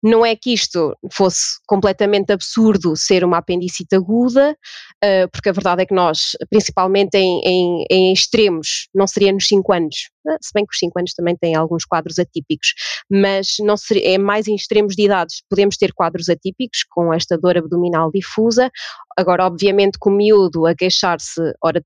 Não 0.02 0.24
é 0.24 0.34
que 0.34 0.52
isto 0.52 0.96
fosse 1.12 1.58
completamente 1.66 2.32
absurdo 2.32 2.96
ser 2.96 3.24
uma 3.24 3.38
apendicite 3.38 3.94
aguda, 3.94 4.56
uh, 5.04 5.30
porque 5.30 5.48
a 5.48 5.52
verdade 5.52 5.82
é 5.82 5.86
que 5.86 5.94
nós, 5.94 6.32
principalmente 6.50 7.16
em, 7.16 7.40
em, 7.44 7.84
em 7.90 8.12
extremos, 8.12 8.88
não 8.94 9.06
seria 9.06 9.32
nos 9.32 9.46
5 9.46 9.72
anos, 9.72 10.10
uh, 10.26 10.36
se 10.40 10.50
bem 10.52 10.64
que 10.66 10.72
os 10.72 10.78
5 10.78 10.98
anos 10.98 11.14
também 11.14 11.36
têm 11.36 11.54
alguns 11.54 11.84
quadros 11.84 12.18
atípicos, 12.18 12.74
mas 13.10 13.56
não 13.60 13.76
seria, 13.76 14.14
é 14.14 14.18
mais 14.18 14.48
em 14.48 14.54
extremos 14.54 14.96
de 14.96 15.04
idades, 15.04 15.42
podemos 15.48 15.76
ter 15.76 15.92
quadros 15.92 16.28
atípicos 16.28 16.84
com 16.90 17.12
esta 17.14 17.38
dor 17.38 17.56
abdominal 17.56 18.10
difusa, 18.10 18.70
agora 19.16 19.46
obviamente 19.46 19.98
com 19.98 20.10
o 20.10 20.16
miúdo 20.16 20.66
a 20.66 20.74
queixar-se, 20.74 21.40
ora, 21.62 21.82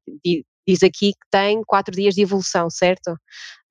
diz 0.66 0.82
aqui 0.82 1.12
que 1.12 1.26
tem 1.30 1.62
quatro 1.64 1.94
dias 1.94 2.14
de 2.14 2.22
evolução, 2.22 2.70
certo? 2.70 3.12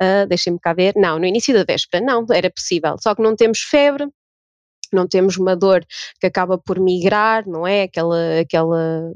Uh, 0.02 0.28
Deixem-me 0.28 0.60
cá 0.60 0.74
ver. 0.74 0.94
Não, 0.96 1.20
no 1.20 1.26
início 1.26 1.54
da 1.54 1.64
véspera, 1.64 2.04
não, 2.04 2.26
era 2.32 2.50
possível. 2.50 2.96
Só 3.00 3.16
que 3.16 3.22
não 3.22 3.36
temos 3.36 3.60
febre, 3.60 4.08
não 4.92 5.08
temos 5.08 5.38
uma 5.38 5.56
dor 5.56 5.86
que 6.20 6.28
acaba 6.28 6.58
por 6.58 6.80
migrar, 6.80 7.48
não 7.48 7.66
é? 7.68 7.84
Aquela, 7.84 8.40
aquela 8.40 9.14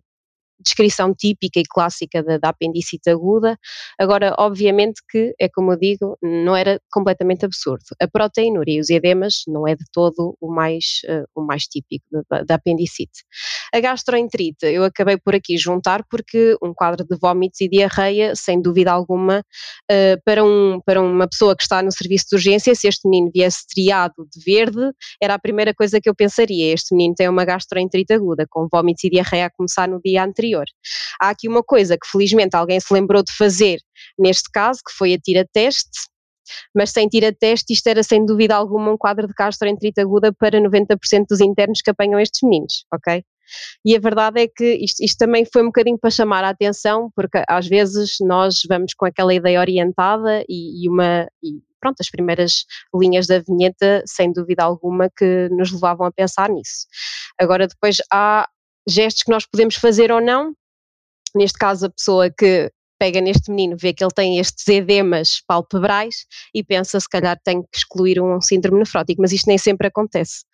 descrição 0.64 1.14
típica 1.14 1.60
e 1.60 1.64
clássica 1.64 2.24
da, 2.24 2.38
da, 2.38 2.50
apendicite 2.50 3.10
aguda. 3.10 3.58
Agora, 4.00 4.34
obviamente 4.40 5.02
que, 5.10 5.34
é 5.40 5.50
como 5.50 5.74
eu 5.74 5.78
digo, 5.78 6.18
não 6.22 6.56
era 6.56 6.80
completamente 6.92 7.46
absurdo. 7.46 7.84
A 8.02 8.08
proteinúria 8.08 8.78
e 8.78 8.80
os 8.80 8.90
edemas 8.90 9.44
não 9.48 9.68
é 9.68 9.76
de 9.76 9.86
todo 9.92 10.36
o 10.40 10.52
mais, 10.52 11.02
uh, 11.06 11.26
o 11.36 11.42
mais 11.46 11.64
típico 11.64 12.06
da, 12.48 12.56
apendicite. 12.56 13.24
A 13.74 13.80
gastroenterite, 13.80 14.66
eu 14.68 14.84
acabei 14.84 15.18
por 15.18 15.34
aqui 15.34 15.58
juntar 15.58 16.04
porque 16.08 16.56
um 16.62 16.74
quadro 16.74 17.04
de 17.10 17.18
vômitos 17.20 17.60
e 17.60 17.68
diarreia, 17.68 18.36
sem 18.36 18.62
dúvida 18.62 18.92
alguma, 18.92 19.40
uh, 19.40 20.22
para, 20.24 20.44
um, 20.44 20.80
para 20.86 21.02
uma 21.02 21.28
pessoa 21.28 21.56
que 21.56 21.64
está 21.64 21.82
no 21.82 21.92
serviço 21.92 22.26
de 22.30 22.36
urgência, 22.36 22.76
se 22.76 22.88
este 22.88 23.10
menino 23.10 23.32
viesse 23.34 23.66
triado 23.68 24.28
de 24.32 24.44
verde, 24.46 24.92
era 25.22 25.34
a 25.34 25.40
primeira 25.40 25.74
coisa 25.74 26.00
que 26.00 26.08
eu 26.08 26.14
pensaria. 26.16 26.72
Este 26.72 26.94
menino 26.94 27.16
tem 27.16 27.28
uma 27.28 27.44
gastroenterite 27.44 28.14
aguda, 28.14 28.46
com 28.48 28.68
vômitos 28.72 29.04
e 29.04 29.10
diarreia 29.10 29.48
a 29.48 29.50
começar 29.50 29.88
no 29.88 30.00
dia 30.00 30.24
anterior 30.24 30.44
anterior. 30.44 30.66
Há 31.20 31.30
aqui 31.30 31.48
uma 31.48 31.64
coisa 31.64 31.98
que 31.98 32.08
felizmente 32.08 32.56
alguém 32.56 32.80
se 32.80 32.94
lembrou 32.94 33.24
de 33.24 33.32
fazer 33.32 33.80
neste 34.18 34.50
caso, 34.52 34.80
que 34.86 34.94
foi 34.94 35.14
a 35.14 35.18
tira-teste, 35.18 36.10
mas 36.76 36.92
sem 36.92 37.08
tira-teste 37.08 37.74
isto 37.74 37.88
era 37.88 38.04
sem 38.04 38.26
dúvida 38.26 38.56
alguma 38.56 38.92
um 38.92 38.98
quadro 38.98 39.28
de 39.28 39.34
gastroenterite 39.34 40.02
aguda 40.02 40.34
para 40.34 40.60
90% 40.60 41.26
dos 41.30 41.40
internos 41.40 41.82
que 41.82 41.90
apanham 41.90 42.20
estes 42.20 42.42
meninos, 42.44 42.86
ok? 42.94 43.24
E 43.86 43.96
a 43.96 44.00
verdade 44.00 44.42
é 44.42 44.48
que 44.48 44.76
isto, 44.76 45.04
isto, 45.04 45.18
também 45.18 45.46
foi 45.46 45.62
um 45.62 45.68
bocadinho 45.68 45.98
para 45.98 46.10
chamar 46.10 46.44
a 46.44 46.50
atenção, 46.50 47.10
porque 47.16 47.44
às 47.48 47.68
vezes 47.68 48.18
nós 48.22 48.62
vamos 48.68 48.94
com 48.94 49.06
aquela 49.06 49.34
ideia 49.34 49.60
orientada 49.60 50.44
e, 50.48 50.86
e 50.86 50.90
uma. 50.90 51.28
E 51.44 51.62
pronto, 51.80 51.98
as 52.00 52.10
primeiras 52.10 52.66
linhas 52.96 53.28
da 53.28 53.40
vinheta, 53.40 54.04
sem 54.06 54.32
dúvida 54.32 54.64
alguma, 54.64 55.10
que 55.10 55.50
nos 55.52 55.72
levavam 55.72 56.08
a 56.08 56.12
pensar 56.12 56.50
nisso. 56.50 56.88
Agora, 57.40 57.68
depois 57.68 57.98
há 58.12 58.48
gestos 58.88 59.24
que 59.24 59.32
nós 59.32 59.46
podemos 59.46 59.76
fazer 59.76 60.12
ou 60.12 60.22
não. 60.22 60.54
Neste 61.36 61.58
caso, 61.58 61.88
a 61.88 61.90
pessoa 61.90 62.30
que 62.30 62.72
pega 63.04 63.20
neste 63.20 63.52
menino, 63.52 63.76
vê 63.78 63.92
que 63.92 64.02
ele 64.02 64.14
tem 64.16 64.40
estes 64.40 64.66
edemas 64.70 65.42
palpebrais 65.46 66.26
e 66.56 66.64
pensa 66.64 66.98
se 66.98 67.10
calhar 67.10 67.38
tem 67.44 67.62
que 67.62 67.78
excluir 67.78 68.22
um 68.22 68.40
síndrome 68.40 68.80
nefrótico, 68.80 69.22
mas 69.22 69.34
isto 69.34 69.46
nem 69.46 69.58
sempre 69.58 69.88
acontece. 69.88 70.46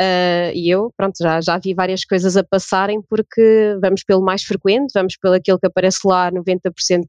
Uh, 0.00 0.50
e 0.52 0.68
eu, 0.68 0.92
pronto, 0.96 1.14
já, 1.16 1.40
já 1.40 1.56
vi 1.58 1.74
várias 1.74 2.04
coisas 2.04 2.36
a 2.36 2.42
passarem 2.42 3.00
porque 3.08 3.76
vamos 3.80 4.02
pelo 4.02 4.20
mais 4.20 4.42
frequente, 4.42 4.90
vamos 4.92 5.16
pelo 5.16 5.34
aquele 5.34 5.60
que 5.60 5.66
aparece 5.68 6.00
lá 6.04 6.28
90% 6.32 7.04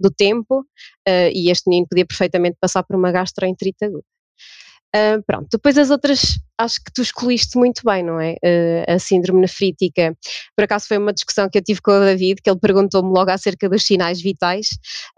do 0.00 0.10
tempo 0.10 0.58
uh, 0.58 1.30
e 1.32 1.48
este 1.48 1.70
menino 1.70 1.86
podia 1.88 2.04
perfeitamente 2.04 2.56
passar 2.60 2.82
por 2.82 2.96
uma 2.96 3.12
gastroenterite 3.12 3.84
aguda. 3.84 4.02
Uh, 4.94 5.22
pronto, 5.26 5.48
depois 5.52 5.76
as 5.76 5.90
outras 5.90 6.38
acho 6.58 6.82
que 6.82 6.90
tu 6.92 7.02
excluíste 7.02 7.58
muito 7.58 7.82
bem, 7.84 8.02
não 8.02 8.18
é? 8.18 8.32
Uh, 8.34 8.92
a 8.94 8.98
síndrome 8.98 9.40
nefrítica. 9.40 10.16
Por 10.56 10.64
acaso 10.64 10.86
foi 10.86 10.96
uma 10.96 11.12
discussão 11.12 11.48
que 11.50 11.58
eu 11.58 11.62
tive 11.62 11.82
com 11.82 11.90
o 11.90 12.00
David, 12.00 12.40
que 12.42 12.48
ele 12.48 12.58
perguntou-me 12.58 13.10
logo 13.10 13.30
acerca 13.30 13.68
dos 13.68 13.82
sinais 13.82 14.20
vitais. 14.20 14.68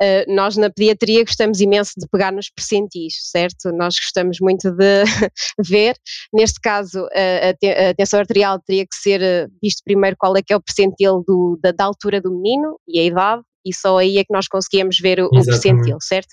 Uh, 0.02 0.34
nós 0.34 0.56
na 0.56 0.68
pediatria 0.68 1.24
gostamos 1.24 1.60
imenso 1.60 1.92
de 1.96 2.08
pegar 2.08 2.32
nos 2.32 2.50
percentis, 2.50 3.14
certo? 3.30 3.70
Nós 3.72 3.94
gostamos 3.94 4.38
muito 4.40 4.70
de 4.70 5.04
ver. 5.64 5.96
Neste 6.32 6.60
caso, 6.60 7.06
a, 7.14 7.90
a 7.90 7.94
tensão 7.94 8.18
arterial 8.18 8.58
teria 8.60 8.84
que 8.84 8.96
ser 8.96 9.48
visto 9.62 9.82
primeiro 9.84 10.16
qual 10.18 10.36
é 10.36 10.42
que 10.42 10.52
é 10.52 10.56
o 10.56 10.60
percentil 10.60 11.22
do, 11.26 11.58
da, 11.62 11.70
da 11.70 11.84
altura 11.84 12.20
do 12.20 12.32
menino 12.32 12.80
e 12.88 12.98
a 12.98 13.04
idade 13.04 13.42
e 13.68 13.74
só 13.74 13.98
aí 13.98 14.18
é 14.18 14.24
que 14.24 14.32
nós 14.32 14.48
conseguíamos 14.48 14.98
ver 14.98 15.20
o, 15.20 15.26
o 15.26 15.44
percentil, 15.44 15.98
certo? 16.00 16.32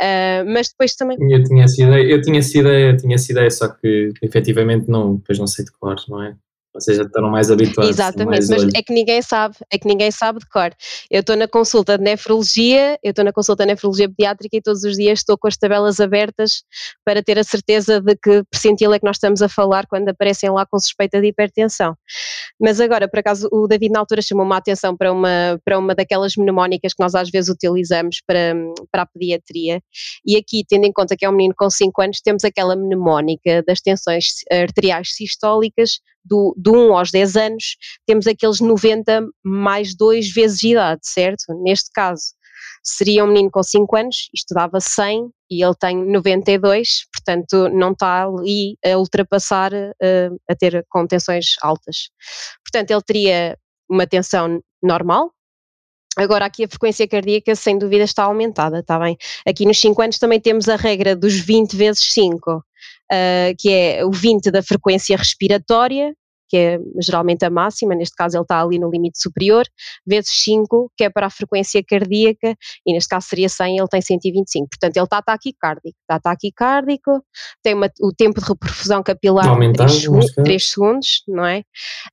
Uh, 0.00 0.44
mas 0.52 0.68
depois 0.68 0.94
também. 0.94 1.16
Eu 1.20 1.42
tinha 1.42 1.64
essa 1.64 1.82
ideia, 1.82 2.02
eu 2.04 2.20
tinha 2.20 2.38
essa 2.38 2.58
ideia, 2.58 2.96
tinha 2.96 3.14
essa 3.14 3.32
ideia, 3.32 3.50
só 3.50 3.68
que 3.68 4.12
efetivamente 4.22 4.88
não, 4.88 5.16
depois 5.16 5.38
não 5.38 5.46
sei 5.46 5.64
de 5.64 5.72
cor, 5.72 5.96
não 6.08 6.22
é? 6.22 6.36
Ou 6.74 6.80
seja, 6.80 7.02
estão 7.02 7.30
mais 7.30 7.50
habituados. 7.50 7.90
Exatamente, 7.90 8.48
mas 8.48 8.62
olho. 8.62 8.70
é 8.74 8.82
que 8.82 8.92
ninguém 8.92 9.22
sabe, 9.22 9.54
é 9.70 9.78
que 9.78 9.86
ninguém 9.86 10.10
sabe 10.10 10.40
de 10.40 10.48
cor. 10.48 10.72
Eu 11.08 11.20
estou 11.20 11.36
na 11.36 11.46
consulta 11.46 11.96
de 11.96 12.02
nefrologia, 12.02 12.98
eu 13.02 13.10
estou 13.10 13.24
na 13.24 13.32
consulta 13.32 13.64
de 13.64 13.68
nefrologia 13.68 14.08
pediátrica 14.08 14.56
e 14.56 14.60
todos 14.60 14.82
os 14.82 14.96
dias 14.96 15.20
estou 15.20 15.38
com 15.38 15.46
as 15.46 15.56
tabelas 15.56 16.00
abertas 16.00 16.64
para 17.04 17.22
ter 17.22 17.38
a 17.38 17.44
certeza 17.44 18.00
de 18.00 18.16
que 18.16 18.42
percentil 18.50 18.92
é 18.92 18.98
que 18.98 19.06
nós 19.06 19.16
estamos 19.16 19.40
a 19.40 19.48
falar 19.48 19.86
quando 19.86 20.08
aparecem 20.08 20.50
lá 20.50 20.66
com 20.66 20.78
suspeita 20.78 21.20
de 21.20 21.28
hipertensão. 21.28 21.96
Mas 22.60 22.80
agora, 22.80 23.08
por 23.08 23.20
acaso, 23.20 23.48
o 23.52 23.68
David 23.68 23.92
na 23.92 24.00
altura 24.00 24.20
chamou 24.20 24.44
uma 24.44 24.56
atenção 24.56 24.96
para 24.96 25.12
uma, 25.12 25.60
para 25.64 25.78
uma 25.78 25.94
daquelas 25.94 26.34
mnemónicas 26.36 26.92
que 26.92 27.02
nós 27.02 27.14
às 27.14 27.30
vezes 27.30 27.48
utilizamos 27.48 28.20
para, 28.26 28.54
para 28.90 29.02
a 29.02 29.06
pediatria 29.06 29.80
e 30.26 30.36
aqui, 30.36 30.64
tendo 30.68 30.86
em 30.86 30.92
conta 30.92 31.16
que 31.16 31.24
é 31.24 31.28
um 31.28 31.32
menino 31.32 31.54
com 31.56 31.70
5 31.70 32.02
anos, 32.02 32.20
temos 32.20 32.44
aquela 32.44 32.74
mnemónica 32.74 33.62
das 33.66 33.80
tensões 33.80 34.42
arteriais 34.50 35.14
sistólicas 35.14 36.00
do, 36.24 36.54
de 36.56 36.70
1 36.70 36.96
aos 36.96 37.10
10 37.10 37.36
anos, 37.36 37.76
temos 38.06 38.26
aqueles 38.26 38.60
90 38.60 39.26
mais 39.42 39.94
2 39.94 40.32
vezes 40.32 40.58
de 40.58 40.68
idade, 40.68 41.00
certo? 41.04 41.44
Neste 41.62 41.90
caso, 41.92 42.32
seria 42.82 43.24
um 43.24 43.28
menino 43.28 43.50
com 43.50 43.62
5 43.62 43.96
anos, 43.96 44.28
estudava 44.34 44.80
100 44.80 45.30
e 45.50 45.64
ele 45.64 45.74
tem 45.74 45.96
92, 45.96 47.06
portanto 47.12 47.68
não 47.70 47.92
está 47.92 48.24
ali 48.24 48.76
a 48.84 48.96
ultrapassar, 48.96 49.72
uh, 49.72 50.40
a 50.48 50.54
ter 50.54 50.84
contenções 50.88 51.56
altas. 51.62 52.10
Portanto, 52.64 52.90
ele 52.90 53.02
teria 53.02 53.58
uma 53.88 54.06
tensão 54.06 54.60
normal, 54.82 55.30
Agora, 56.16 56.46
aqui 56.46 56.64
a 56.64 56.68
frequência 56.68 57.08
cardíaca, 57.08 57.56
sem 57.56 57.76
dúvida, 57.76 58.04
está 58.04 58.22
aumentada, 58.22 58.78
está 58.78 58.98
bem? 59.00 59.16
Aqui 59.44 59.66
nos 59.66 59.80
5 59.80 60.00
anos 60.00 60.18
também 60.18 60.40
temos 60.40 60.68
a 60.68 60.76
regra 60.76 61.16
dos 61.16 61.34
20 61.34 61.74
vezes 61.74 62.12
5 62.12 62.62
uh, 63.14 63.54
que 63.58 63.70
é 63.70 64.04
o 64.04 64.10
20 64.10 64.50
da 64.50 64.62
frequência 64.62 65.16
respiratória, 65.16 66.14
que 66.48 66.56
é 66.56 66.78
geralmente 67.00 67.44
a 67.44 67.50
máxima, 67.50 67.94
neste 67.94 68.14
caso 68.14 68.36
ele 68.36 68.42
está 68.42 68.62
ali 68.62 68.78
no 68.78 68.90
limite 68.90 69.20
superior, 69.20 69.64
vezes 70.06 70.30
5, 70.44 70.92
que 70.96 71.04
é 71.04 71.10
para 71.10 71.26
a 71.26 71.30
frequência 71.30 71.82
cardíaca, 71.82 72.54
e 72.86 72.92
neste 72.92 73.08
caso 73.08 73.26
seria 73.26 73.48
100, 73.48 73.78
ele 73.78 73.88
tem 73.88 74.00
125. 74.00 74.68
Portanto, 74.68 74.96
ele 74.96 75.04
está 75.04 75.22
taquicárdico, 75.22 75.96
está 76.02 76.20
taquicárdico, 76.20 77.24
tem 77.62 77.74
uma, 77.74 77.90
o 78.00 78.12
tempo 78.12 78.40
de 78.40 78.46
reperfusão 78.46 79.02
capilar 79.02 79.48
Aumentar, 79.48 79.86
3, 79.86 80.02
segundos, 80.02 80.32
3 80.32 80.70
segundos, 80.70 81.22
não 81.26 81.44
é? 81.44 81.64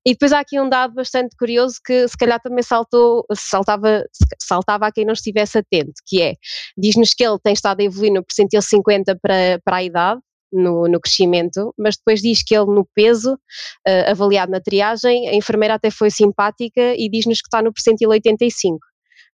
E 0.05 0.13
depois 0.13 0.31
há 0.31 0.39
aqui 0.39 0.59
um 0.59 0.67
dado 0.67 0.95
bastante 0.95 1.35
curioso 1.37 1.79
que 1.85 2.07
se 2.07 2.17
calhar 2.17 2.41
também 2.41 2.63
saltou, 2.63 3.25
saltava, 3.35 4.03
saltava 4.41 4.87
a 4.87 4.91
quem 4.91 5.05
não 5.05 5.13
estivesse 5.13 5.59
atento, 5.59 5.93
que 6.07 6.21
é, 6.21 6.35
diz-nos 6.75 7.13
que 7.13 7.23
ele 7.23 7.37
tem 7.43 7.53
estado 7.53 7.81
a 7.81 7.83
evoluir 7.83 8.11
no 8.11 8.23
percentil 8.23 8.61
50 8.61 9.19
para, 9.21 9.59
para 9.63 9.77
a 9.77 9.83
idade, 9.83 10.21
no, 10.51 10.87
no, 10.87 10.99
crescimento, 10.99 11.73
mas 11.77 11.95
depois 11.97 12.21
diz 12.21 12.43
que 12.43 12.55
ele 12.55 12.65
no 12.65 12.87
peso, 12.93 13.33
uh, 13.33 14.09
avaliado 14.09 14.51
na 14.51 14.59
triagem, 14.59 15.29
a 15.29 15.35
enfermeira 15.35 15.75
até 15.75 15.89
foi 15.89 16.09
simpática 16.09 16.93
e 16.95 17.09
diz-nos 17.09 17.41
que 17.41 17.47
está 17.47 17.61
no 17.61 17.73
percentil 17.73 18.09
85. 18.09 18.79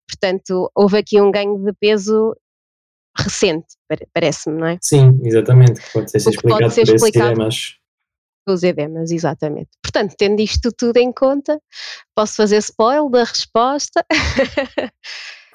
Portanto, 0.08 0.70
houve 0.74 0.98
aqui 0.98 1.20
um 1.20 1.30
ganho 1.30 1.58
de 1.64 1.72
peso 1.72 2.34
recente, 3.18 3.66
parece-me, 4.12 4.60
não 4.60 4.66
é? 4.66 4.78
Sim, 4.80 5.18
exatamente, 5.24 5.80
pode 5.92 6.10
ser, 6.10 6.18
explicado 6.18 6.60
pode 6.60 6.74
ser 6.74 6.86
por 6.86 6.94
explicado 6.94 7.32
edemas. 7.32 7.76
Os 8.48 8.62
edemas, 8.62 9.10
exatamente. 9.10 9.70
Portanto, 9.82 10.14
tendo 10.16 10.40
isto 10.40 10.70
tudo 10.70 10.98
em 10.98 11.12
conta, 11.12 11.60
posso 12.14 12.36
fazer 12.36 12.58
spoiler 12.58 13.10
da 13.10 13.24
resposta. 13.24 14.04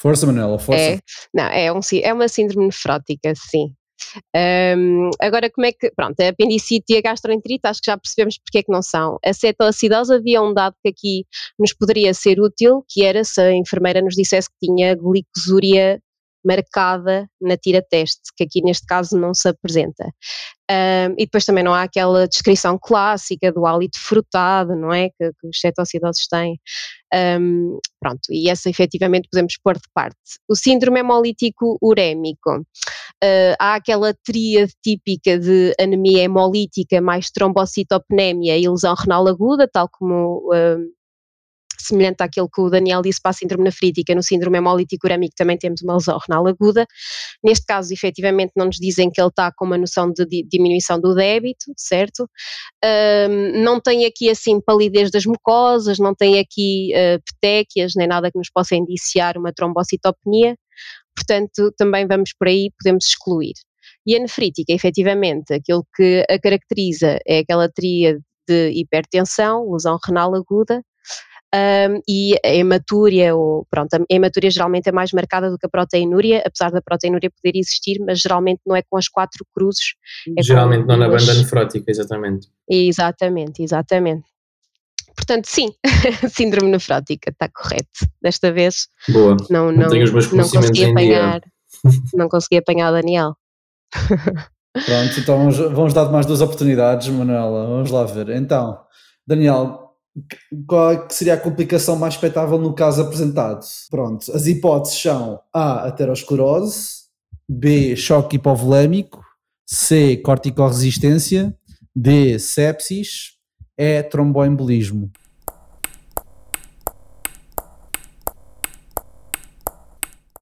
Força, 0.02 0.26
Manuela, 0.26 0.58
força. 0.58 0.82
É, 0.82 1.00
não, 1.32 1.44
é, 1.44 1.72
um, 1.72 1.80
é 2.02 2.12
uma 2.12 2.28
síndrome 2.28 2.66
nefrótica, 2.66 3.34
sim. 3.36 3.76
Um, 4.36 5.10
agora, 5.20 5.50
como 5.50 5.66
é 5.66 5.72
que, 5.72 5.92
pronto, 5.92 6.20
a 6.20 6.30
apendicite 6.30 6.94
e 6.94 6.98
a 6.98 7.02
gastroenterite, 7.02 7.62
acho 7.66 7.82
que 7.82 7.92
já 7.92 7.98
percebemos 7.98 8.38
porque 8.38 8.60
é 8.60 8.64
que 8.64 8.72
não 8.72 8.82
são. 8.82 9.18
A 9.26 9.34
cetoacidose 9.34 10.14
havia 10.14 10.42
um 10.42 10.54
dado 10.54 10.76
que 10.84 10.90
aqui 10.90 11.26
nos 11.60 11.74
poderia 11.74 12.14
ser 12.14 12.40
útil, 12.40 12.84
que 12.90 13.04
era 13.04 13.24
se 13.24 13.42
a 13.42 13.54
enfermeira 13.54 14.02
nos 14.02 14.16
dissesse 14.16 14.50
que 14.50 14.68
tinha 14.68 14.96
glicosúria 14.96 16.02
marcada 16.44 17.28
na 17.40 17.56
tira-teste, 17.58 18.22
que 18.36 18.44
aqui 18.44 18.62
neste 18.64 18.86
caso 18.86 19.18
não 19.18 19.34
se 19.34 19.48
apresenta. 19.48 20.06
Um, 20.72 21.14
e 21.18 21.26
depois 21.26 21.44
também 21.44 21.64
não 21.64 21.74
há 21.74 21.84
aquela 21.84 22.28
descrição 22.28 22.80
clássica 22.82 23.52
do 23.52 23.66
hálito 23.66 24.00
frutado, 24.00 24.74
não 24.76 24.94
é? 24.94 25.10
Que, 25.10 25.32
que 25.34 25.48
os 25.48 25.60
cetoacidosos 25.60 26.28
têm. 26.28 26.60
Um, 27.14 27.78
pronto, 28.00 28.22
e 28.30 28.50
essa 28.50 28.70
efetivamente 28.70 29.28
podemos 29.30 29.56
pôr 29.62 29.76
de 29.76 29.90
parte. 29.94 30.16
O 30.48 30.56
síndrome 30.56 31.02
hemolítico 31.02 31.78
urémico. 31.82 32.60
Uh, 33.24 33.54
há 33.60 33.76
aquela 33.76 34.14
tríade 34.24 34.74
típica 34.82 35.38
de 35.38 35.76
anemia 35.80 36.24
hemolítica 36.24 37.02
mais 37.02 37.30
trombocitopenia 37.30 38.58
e 38.58 38.68
lesão 38.68 38.96
renal 38.96 39.28
aguda, 39.28 39.68
tal 39.68 39.90
como 39.90 40.50
uh, 40.54 41.01
semelhante 41.92 42.22
àquilo 42.22 42.50
que 42.50 42.62
o 42.62 42.70
Daniel 42.70 43.02
disse 43.02 43.22
para 43.22 43.32
a 43.32 43.34
síndrome 43.34 43.66
nefrítica, 43.66 44.16
no 44.16 44.24
síndrome 44.24 44.58
hemolítico 44.58 45.06
urémico 45.06 45.36
também 45.36 45.58
temos 45.58 45.82
uma 45.82 45.96
lesão 45.96 46.18
renal 46.18 46.48
aguda. 46.48 46.86
Neste 47.44 47.66
caso, 47.66 47.94
efetivamente, 47.94 48.54
não 48.56 48.66
nos 48.66 48.78
dizem 48.78 49.10
que 49.10 49.20
ele 49.22 49.30
está 49.30 49.52
com 49.52 49.66
uma 49.66 49.78
noção 49.78 50.12
de 50.12 50.26
diminuição 50.44 51.00
do 51.00 51.14
débito, 51.14 51.72
certo? 51.78 52.30
Um, 52.84 53.64
não 53.64 53.80
tem 53.80 54.06
aqui, 54.06 54.30
assim, 54.30 54.60
palidez 54.62 55.12
das 55.12 55.26
mucosas, 55.26 56.00
não 56.00 56.16
tem 56.16 56.40
aqui 56.40 56.92
uh, 56.94 57.22
petéquias, 57.34 57.94
nem 57.96 58.08
nada 58.08 58.32
que 58.32 58.38
nos 58.38 58.50
possa 58.50 58.76
indiciar 58.76 59.38
uma 59.38 59.54
trombocitopenia, 59.54 60.56
portanto, 61.16 61.74
também 61.78 62.08
vamos 62.08 62.32
por 62.38 62.48
aí, 62.48 62.72
podemos 62.80 63.06
excluir. 63.06 63.54
E 64.06 64.16
a 64.16 64.20
nefrítica, 64.20 64.74
efetivamente, 64.74 65.54
aquilo 65.54 65.86
que 65.96 66.26
a 66.30 66.40
caracteriza 66.40 67.20
é 67.26 67.40
aquela 67.40 67.70
tríade 67.70 68.20
de 68.48 68.72
hipertensão, 68.72 69.72
lesão 69.72 70.00
renal 70.04 70.34
aguda, 70.36 70.82
um, 71.54 72.02
e 72.08 72.36
a 72.46 72.50
hematúria, 72.50 73.36
ou, 73.36 73.66
pronto, 73.70 73.94
a 73.94 74.00
hematúria 74.10 74.50
geralmente 74.50 74.88
é 74.88 74.92
mais 74.92 75.12
marcada 75.12 75.50
do 75.50 75.58
que 75.58 75.66
a 75.66 75.70
proteinúria, 75.70 76.42
apesar 76.46 76.72
da 76.72 76.82
proteinúria 76.82 77.30
poder 77.30 77.58
existir, 77.58 78.00
mas 78.00 78.20
geralmente 78.20 78.62
não 78.66 78.76
é 78.76 78.82
com 78.82 78.98
as 78.98 79.10
quatro 79.10 79.46
cruzes. 79.54 79.96
É 80.38 80.42
geralmente 80.42 80.86
não 80.86 80.96
na 80.96 81.10
banda 81.10 81.34
nefrótica, 81.34 81.92
exatamente. 81.92 82.48
Exatamente, 82.70 83.64
exatamente. 83.64 84.24
Portanto, 85.14 85.46
sim, 85.46 85.70
síndrome 86.32 86.72
nefrótica, 86.72 87.32
está 87.32 87.50
correto. 87.50 88.08
Desta 88.22 88.52
vez 88.52 88.88
Boa. 89.10 89.36
não, 89.50 89.72
não, 89.72 89.90
não, 89.90 90.06
não 90.34 90.50
consegui 90.50 90.86
apanhar, 90.86 91.42
não 92.14 92.30
consegui 92.30 92.58
apanhar 92.58 92.92
o 92.92 92.94
Daniel. 92.94 93.36
Pronto, 94.74 95.20
então 95.20 95.38
vamos, 95.38 95.58
vamos 95.58 95.94
dar 95.94 96.10
mais 96.10 96.26
duas 96.26 96.40
oportunidades, 96.40 97.10
Manuela. 97.10 97.68
Vamos 97.68 97.92
lá 97.92 98.06
ver. 98.06 98.30
Então, 98.30 98.80
Daniel, 99.28 99.81
qual 100.68 100.92
é 100.92 101.08
seria 101.10 101.36
a 101.36 101.40
complicação 101.40 101.96
mais 101.96 102.16
expectável 102.16 102.58
no 102.58 102.74
caso 102.74 103.02
apresentado? 103.02 103.66
Pronto, 103.90 104.30
as 104.36 104.46
hipóteses 104.48 105.02
são 105.02 105.40
A. 105.54 105.88
Aterosclerose, 105.88 107.04
B. 107.48 107.96
Choque 107.96 108.36
hipovolémico, 108.36 109.24
C. 109.66 110.18
Corticorresistência, 110.18 111.56
D. 111.96 112.38
Sepsis, 112.40 113.38
E. 113.78 114.04
Tromboembolismo. 114.04 115.10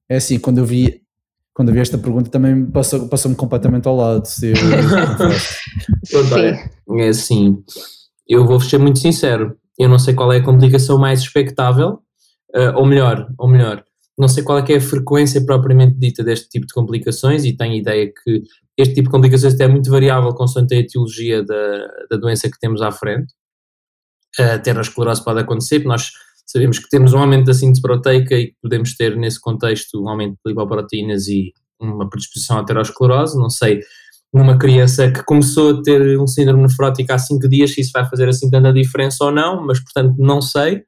É 0.08 0.16
assim, 0.16 0.40
quando 0.40 0.58
eu 0.58 0.64
vi 0.64 1.00
quando 1.54 1.68
eu 1.68 1.74
vi 1.74 1.80
esta 1.80 1.98
pergunta 1.98 2.30
também 2.30 2.64
passou-me 2.66 3.08
passou 3.08 3.34
completamente 3.34 3.86
ao 3.86 3.94
lado. 3.94 4.26
Se 4.26 4.50
eu, 6.10 6.24
é 6.98 7.08
assim, 7.08 7.62
eu 8.26 8.46
vou 8.46 8.58
ser 8.60 8.78
muito 8.78 8.98
sincero, 8.98 9.59
eu 9.78 9.88
não 9.88 9.98
sei 9.98 10.14
qual 10.14 10.32
é 10.32 10.38
a 10.38 10.44
complicação 10.44 10.98
mais 10.98 11.20
expectável, 11.20 12.00
uh, 12.54 12.76
ou 12.76 12.86
melhor, 12.86 13.28
ou 13.38 13.48
melhor, 13.48 13.84
não 14.18 14.28
sei 14.28 14.42
qual 14.42 14.58
é, 14.58 14.72
é 14.72 14.76
a 14.76 14.80
frequência 14.80 15.44
propriamente 15.44 15.98
dita 15.98 16.22
deste 16.22 16.48
tipo 16.50 16.66
de 16.66 16.74
complicações 16.74 17.44
e 17.44 17.56
tenho 17.56 17.74
ideia 17.74 18.06
que 18.06 18.42
este 18.76 18.94
tipo 18.94 19.08
de 19.08 19.12
complicações 19.12 19.58
é 19.58 19.66
muito 19.66 19.90
variável 19.90 20.34
consoante 20.34 20.74
a 20.74 20.78
etiologia 20.78 21.42
da, 21.42 21.86
da 22.10 22.16
doença 22.18 22.50
que 22.50 22.58
temos 22.58 22.82
à 22.82 22.92
frente. 22.92 23.32
A 24.38 24.54
aterosclerose 24.54 25.24
pode 25.24 25.40
acontecer, 25.40 25.84
nós 25.84 26.10
sabemos 26.46 26.78
que 26.78 26.88
temos 26.90 27.14
um 27.14 27.18
aumento 27.18 27.46
da 27.46 27.54
síntese 27.54 27.80
proteica 27.80 28.34
e 28.34 28.54
podemos 28.60 28.94
ter 28.94 29.16
nesse 29.16 29.40
contexto 29.40 30.02
um 30.02 30.08
aumento 30.08 30.36
de 30.44 30.50
lipoproteínas 30.50 31.26
e 31.28 31.52
uma 31.80 32.08
predisposição 32.08 32.58
à 32.58 32.60
aterosclerose, 32.60 33.38
não 33.38 33.48
sei 33.48 33.80
numa 34.32 34.56
criança 34.56 35.10
que 35.10 35.24
começou 35.24 35.70
a 35.70 35.82
ter 35.82 36.18
um 36.18 36.26
síndrome 36.26 36.62
nefrótico 36.62 37.12
há 37.12 37.18
5 37.18 37.48
dias, 37.48 37.72
se 37.72 37.80
isso 37.80 37.90
vai 37.92 38.08
fazer 38.08 38.28
assim 38.28 38.48
tanta 38.48 38.72
diferença 38.72 39.24
ou 39.24 39.32
não, 39.32 39.64
mas 39.66 39.80
portanto 39.80 40.14
não 40.18 40.40
sei. 40.40 40.82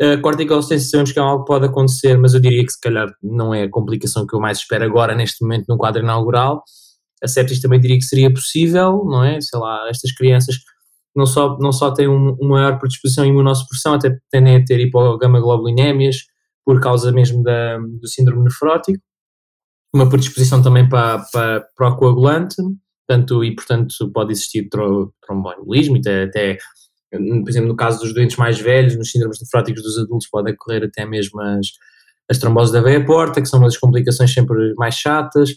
A 0.00 0.16
corticocistência 0.18 0.88
sabemos 0.88 1.12
que 1.12 1.18
é 1.18 1.22
algo 1.22 1.44
que 1.44 1.48
pode 1.48 1.66
acontecer, 1.66 2.16
mas 2.16 2.32
eu 2.32 2.40
diria 2.40 2.64
que 2.64 2.72
se 2.72 2.80
calhar 2.80 3.08
não 3.22 3.52
é 3.52 3.64
a 3.64 3.70
complicação 3.70 4.26
que 4.26 4.34
eu 4.34 4.40
mais 4.40 4.58
espero 4.58 4.84
agora 4.84 5.14
neste 5.14 5.42
momento 5.42 5.66
no 5.68 5.76
quadro 5.76 6.02
inaugural. 6.02 6.62
A 7.22 7.28
sepsis 7.28 7.60
também 7.60 7.80
diria 7.80 7.98
que 7.98 8.04
seria 8.04 8.32
possível, 8.32 9.04
não 9.04 9.22
é? 9.22 9.40
Sei 9.40 9.58
lá, 9.58 9.86
estas 9.90 10.12
crianças 10.12 10.56
não 11.14 11.26
só, 11.26 11.58
não 11.58 11.72
só 11.72 11.90
têm 11.90 12.08
um, 12.08 12.34
uma 12.40 12.60
maior 12.60 12.78
predisposição 12.78 13.24
à 13.24 13.26
imunossupressão, 13.26 13.94
até 13.94 14.16
tendem 14.30 14.56
a 14.56 14.64
ter 14.64 14.80
hipogama-globulinémias 14.80 16.16
por 16.64 16.80
causa 16.80 17.12
mesmo 17.12 17.42
da, 17.42 17.78
do 17.78 18.06
síndrome 18.08 18.44
nefrótico 18.44 19.02
uma 19.92 20.08
predisposição 20.08 20.62
também 20.62 20.88
para, 20.88 21.18
para, 21.32 21.66
para 21.76 21.88
o 21.88 21.96
coagulante, 21.96 22.56
portanto, 23.06 23.44
e 23.44 23.54
portanto 23.54 24.10
pode 24.12 24.32
existir 24.32 24.68
tro, 24.68 25.12
tromboembolismo, 25.20 25.96
até, 25.98 26.24
até, 26.24 26.58
por 27.10 27.48
exemplo, 27.48 27.68
no 27.68 27.76
caso 27.76 28.00
dos 28.00 28.14
doentes 28.14 28.36
mais 28.36 28.58
velhos, 28.58 28.96
nos 28.96 29.10
síndromes 29.10 29.40
nefróticos 29.40 29.82
dos 29.82 29.98
adultos, 29.98 30.28
pode 30.30 30.52
ocorrer 30.52 30.84
até 30.84 31.04
mesmo 31.04 31.40
as, 31.40 31.66
as 32.28 32.38
tromboses 32.38 32.72
da 32.72 32.80
veia 32.80 33.04
porta, 33.04 33.40
que 33.42 33.48
são 33.48 33.58
uma 33.58 33.66
das 33.66 33.76
complicações 33.76 34.32
sempre 34.32 34.74
mais 34.74 34.94
chatas. 34.94 35.50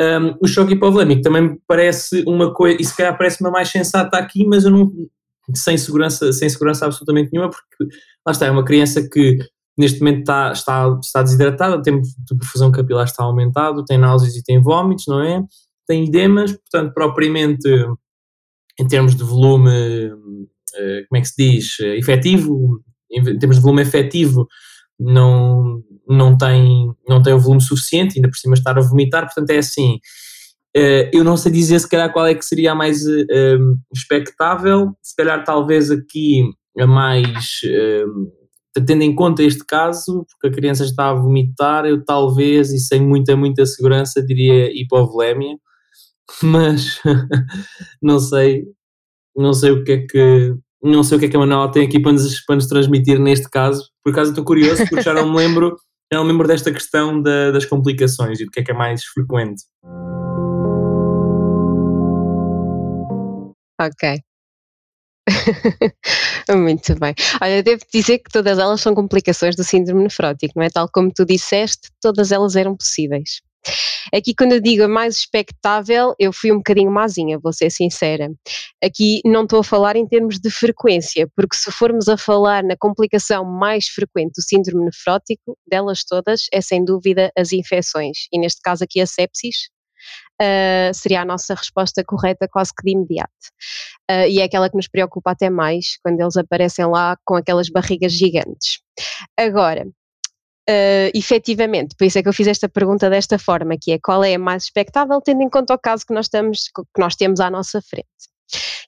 Um, 0.00 0.36
o 0.40 0.46
choque 0.46 0.74
hipovolémico 0.74 1.22
também 1.22 1.60
parece 1.66 2.22
uma 2.26 2.54
coisa, 2.54 2.80
e 2.80 2.84
se 2.84 2.96
calhar 2.96 3.16
parece-me 3.18 3.50
mais 3.50 3.68
sensata 3.68 4.16
aqui, 4.16 4.46
mas 4.46 4.64
eu 4.64 4.70
não, 4.70 4.90
sem 5.54 5.76
segurança, 5.76 6.32
sem 6.32 6.48
segurança 6.48 6.86
absolutamente 6.86 7.30
nenhuma, 7.32 7.50
porque 7.50 7.94
lá 8.24 8.32
está, 8.32 8.46
é 8.46 8.50
uma 8.50 8.64
criança 8.64 9.06
que 9.08 9.38
neste 9.78 10.00
momento 10.00 10.20
está, 10.20 10.52
está, 10.52 10.98
está 11.00 11.22
desidratada, 11.22 11.76
o 11.76 11.82
tempo 11.82 12.02
de 12.02 12.36
perfusão 12.36 12.72
capilar 12.72 13.04
está 13.04 13.22
aumentado, 13.22 13.84
tem 13.84 13.96
náuseas 13.96 14.34
e 14.34 14.42
tem 14.42 14.60
vômitos, 14.60 15.04
não 15.06 15.22
é? 15.22 15.42
Tem 15.86 16.04
edemas, 16.04 16.52
portanto, 16.52 16.92
propriamente 16.92 17.68
em 18.78 18.86
termos 18.86 19.14
de 19.14 19.24
volume, 19.24 19.70
eh, 19.70 21.04
como 21.08 21.18
é 21.18 21.20
que 21.20 21.28
se 21.28 21.34
diz, 21.36 21.80
efetivo, 21.80 22.82
em 23.10 23.38
termos 23.38 23.56
de 23.56 23.62
volume 23.62 23.82
efetivo, 23.82 24.46
não, 24.98 25.82
não, 26.08 26.36
tem, 26.36 26.92
não 27.08 27.22
tem 27.22 27.32
o 27.32 27.38
volume 27.38 27.60
suficiente, 27.60 28.14
ainda 28.16 28.28
por 28.28 28.36
cima 28.36 28.54
estar 28.54 28.76
a 28.76 28.82
vomitar, 28.82 29.24
portanto 29.24 29.50
é 29.50 29.58
assim, 29.58 29.98
eh, 30.76 31.10
eu 31.12 31.24
não 31.24 31.36
sei 31.36 31.50
dizer 31.50 31.78
se 31.78 31.88
calhar 31.88 32.12
qual 32.12 32.26
é 32.26 32.34
que 32.34 32.44
seria 32.44 32.72
a 32.72 32.74
mais 32.74 33.06
eh, 33.06 33.58
expectável, 33.92 34.92
se 35.02 35.14
calhar 35.16 35.42
talvez 35.44 35.90
aqui 35.90 36.50
a 36.78 36.86
mais 36.86 37.60
tendo 38.84 39.02
em 39.02 39.14
conta 39.14 39.42
este 39.42 39.64
caso, 39.64 40.26
porque 40.30 40.48
a 40.48 40.52
criança 40.52 40.84
está 40.84 41.10
a 41.10 41.14
vomitar, 41.14 41.84
eu 41.86 42.04
talvez, 42.04 42.72
e 42.72 42.78
sem 42.78 43.00
muita, 43.00 43.36
muita 43.36 43.64
segurança, 43.66 44.24
diria 44.24 44.70
hipovolémia, 44.72 45.56
mas 46.42 47.00
não 48.02 48.18
sei, 48.18 48.64
não 49.36 49.52
sei 49.52 49.70
o 49.70 49.84
que 49.84 49.92
é 49.92 50.06
que, 50.06 50.54
não 50.82 51.02
sei 51.02 51.16
o 51.16 51.20
que 51.20 51.26
é 51.26 51.28
que 51.28 51.36
a 51.36 51.40
Manuela 51.40 51.70
tem 51.70 51.86
aqui 51.86 52.00
para 52.00 52.12
nos, 52.12 52.44
para 52.44 52.56
nos 52.56 52.66
transmitir 52.66 53.18
neste 53.18 53.48
caso, 53.50 53.88
por 54.04 54.12
acaso 54.12 54.30
estou 54.30 54.44
curioso, 54.44 54.84
porque 54.88 55.02
já 55.02 55.14
não 55.14 55.30
me 55.30 55.36
lembro, 55.36 55.76
já 56.12 56.18
não 56.18 56.24
me 56.24 56.32
lembro 56.32 56.48
desta 56.48 56.72
questão 56.72 57.20
da, 57.22 57.50
das 57.50 57.64
complicações 57.64 58.40
e 58.40 58.44
do 58.44 58.50
que 58.50 58.60
é 58.60 58.64
que 58.64 58.70
é 58.70 58.74
mais 58.74 59.04
frequente. 59.04 59.62
Ok. 63.80 64.27
Muito 66.56 66.98
bem. 66.98 67.14
Olha, 67.40 67.62
devo 67.62 67.82
dizer 67.92 68.18
que 68.18 68.30
todas 68.30 68.58
elas 68.58 68.80
são 68.80 68.94
complicações 68.94 69.54
do 69.54 69.64
síndrome 69.64 70.04
nefrótico, 70.04 70.54
não 70.56 70.64
é? 70.64 70.70
Tal 70.70 70.88
como 70.92 71.12
tu 71.12 71.24
disseste, 71.24 71.90
todas 72.00 72.32
elas 72.32 72.56
eram 72.56 72.76
possíveis. 72.76 73.40
Aqui, 74.14 74.34
quando 74.34 74.52
eu 74.52 74.60
digo 74.60 74.84
a 74.84 74.88
mais 74.88 75.16
expectável, 75.16 76.14
eu 76.18 76.32
fui 76.32 76.50
um 76.50 76.58
bocadinho 76.58 76.90
mazinha, 76.90 77.38
vou 77.38 77.52
ser 77.52 77.70
sincera. 77.70 78.30
Aqui 78.82 79.20
não 79.24 79.42
estou 79.42 79.60
a 79.60 79.64
falar 79.64 79.96
em 79.96 80.06
termos 80.06 80.38
de 80.38 80.50
frequência, 80.50 81.28
porque 81.36 81.56
se 81.56 81.70
formos 81.70 82.08
a 82.08 82.16
falar 82.16 82.62
na 82.62 82.76
complicação 82.76 83.44
mais 83.44 83.88
frequente 83.88 84.32
do 84.36 84.42
síndrome 84.42 84.86
nefrótico, 84.86 85.58
delas 85.66 86.04
todas, 86.04 86.46
é 86.52 86.60
sem 86.60 86.84
dúvida 86.84 87.30
as 87.36 87.52
infecções, 87.52 88.26
e 88.32 88.38
neste 88.38 88.62
caso 88.62 88.84
aqui 88.84 89.00
a 89.00 89.06
sepsis, 89.06 89.68
uh, 90.40 90.94
seria 90.94 91.22
a 91.22 91.24
nossa 91.24 91.54
resposta 91.54 92.04
correta 92.04 92.48
quase 92.48 92.72
que 92.74 92.82
de 92.84 92.92
imediato. 92.92 93.30
Uh, 94.10 94.28
e 94.28 94.40
é 94.40 94.44
aquela 94.44 94.70
que 94.70 94.76
nos 94.76 94.88
preocupa 94.88 95.32
até 95.32 95.50
mais 95.50 95.98
quando 96.02 96.20
eles 96.20 96.36
aparecem 96.36 96.86
lá 96.86 97.16
com 97.24 97.34
aquelas 97.34 97.68
barrigas 97.68 98.12
gigantes. 98.12 98.80
Agora, 99.36 99.86
uh, 99.86 101.10
efetivamente, 101.14 101.94
por 101.96 102.04
isso 102.04 102.18
é 102.18 102.22
que 102.22 102.28
eu 102.28 102.32
fiz 102.32 102.46
esta 102.46 102.68
pergunta 102.68 103.10
desta 103.10 103.38
forma, 103.38 103.76
que 103.80 103.92
é 103.92 103.98
qual 103.98 104.22
é 104.24 104.34
a 104.34 104.38
mais 104.38 104.64
expectável, 104.64 105.20
tendo 105.20 105.42
em 105.42 105.50
conta 105.50 105.74
o 105.74 105.78
caso 105.78 106.04
que 106.06 106.14
nós, 106.14 106.26
estamos, 106.26 106.64
que 106.74 107.00
nós 107.00 107.16
temos 107.16 107.40
à 107.40 107.50
nossa 107.50 107.80
frente. 107.82 108.06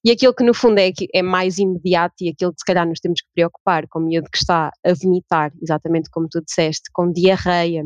E 0.03 0.11
aquilo 0.11 0.35
que 0.35 0.43
no 0.43 0.55
fundo 0.55 0.79
é, 0.79 0.91
é 1.13 1.23
mais 1.23 1.59
imediato 1.59 2.15
e 2.23 2.31
aquilo 2.31 2.53
que 2.53 2.61
se 2.61 2.65
calhar 2.65 2.87
nos 2.87 3.01
temos 3.01 3.21
que 3.21 3.29
preocupar 3.35 3.87
com 3.89 3.99
o 3.99 4.03
miúdo 4.03 4.31
que 4.31 4.39
está 4.39 4.71
a 4.85 4.95
vomitar, 4.95 5.53
exatamente 5.61 6.09
como 6.11 6.29
tu 6.29 6.43
disseste, 6.43 6.91
com 6.93 7.13
diarreia, 7.13 7.85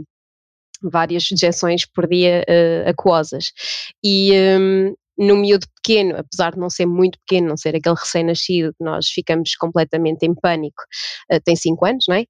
várias 0.83 1.31
injeções 1.31 1.85
por 1.87 2.07
dia 2.07 2.45
uh, 2.49 2.91
aquosas. 2.91 3.53
E 4.03 4.33
um, 4.59 4.95
no 5.17 5.37
miúdo 5.37 5.67
pequeno, 5.77 6.17
apesar 6.17 6.53
de 6.53 6.59
não 6.59 6.71
ser 6.71 6.87
muito 6.87 7.19
pequeno, 7.21 7.49
não 7.49 7.57
ser 7.57 7.77
aquele 7.77 7.95
recém-nascido 7.95 8.75
nós 8.81 9.09
ficamos 9.09 9.55
completamente 9.57 10.25
em 10.25 10.35
pânico, 10.35 10.83
uh, 11.33 11.41
tem 11.45 11.55
5 11.55 11.87
anos, 11.87 12.05
não 12.09 12.17
é? 12.17 12.25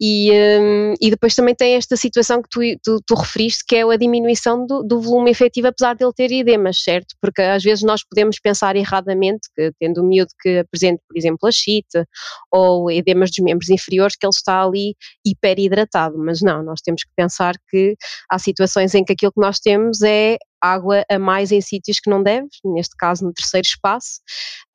E, 0.00 0.30
um, 0.32 0.94
e 1.00 1.10
depois 1.10 1.34
também 1.34 1.54
tem 1.56 1.74
esta 1.74 1.96
situação 1.96 2.40
que 2.40 2.48
tu, 2.48 2.60
tu, 2.84 3.02
tu 3.04 3.14
referiste, 3.14 3.64
que 3.66 3.74
é 3.74 3.82
a 3.82 3.96
diminuição 3.96 4.64
do, 4.64 4.84
do, 4.84 5.00
volume 5.00 5.30
efetivo, 5.30 5.66
apesar 5.66 5.94
de 5.94 6.04
ele 6.04 6.12
ter 6.12 6.30
edemas, 6.30 6.82
certo? 6.84 7.16
Porque 7.20 7.42
às 7.42 7.64
vezes 7.64 7.82
nós 7.82 8.04
podemos 8.08 8.38
pensar 8.38 8.76
erradamente 8.76 9.48
que, 9.56 9.72
tendo 9.80 10.02
um 10.02 10.06
miúdo 10.06 10.30
que 10.40 10.58
apresente, 10.58 11.02
por 11.08 11.18
exemplo, 11.18 11.48
a 11.48 11.50
chite 11.50 12.04
ou 12.52 12.88
edemas 12.90 13.30
dos 13.30 13.40
membros 13.40 13.70
inferiores, 13.70 14.14
que 14.14 14.24
ele 14.24 14.30
está 14.30 14.62
ali 14.62 14.94
hiperidratado, 15.24 16.16
mas 16.16 16.40
não, 16.40 16.62
nós 16.62 16.80
temos 16.80 17.02
que 17.02 17.10
pensar 17.16 17.54
que 17.68 17.96
há 18.30 18.38
situações 18.38 18.94
em 18.94 19.04
que 19.04 19.14
aquilo 19.14 19.32
que 19.32 19.40
nós 19.40 19.58
temos 19.58 20.02
é 20.02 20.38
água 20.60 21.04
a 21.10 21.18
mais 21.18 21.52
em 21.52 21.60
sítios 21.60 22.00
que 22.00 22.10
não 22.10 22.22
deve, 22.22 22.48
neste 22.64 22.96
caso 22.96 23.24
no 23.24 23.32
terceiro 23.32 23.66
espaço, 23.66 24.20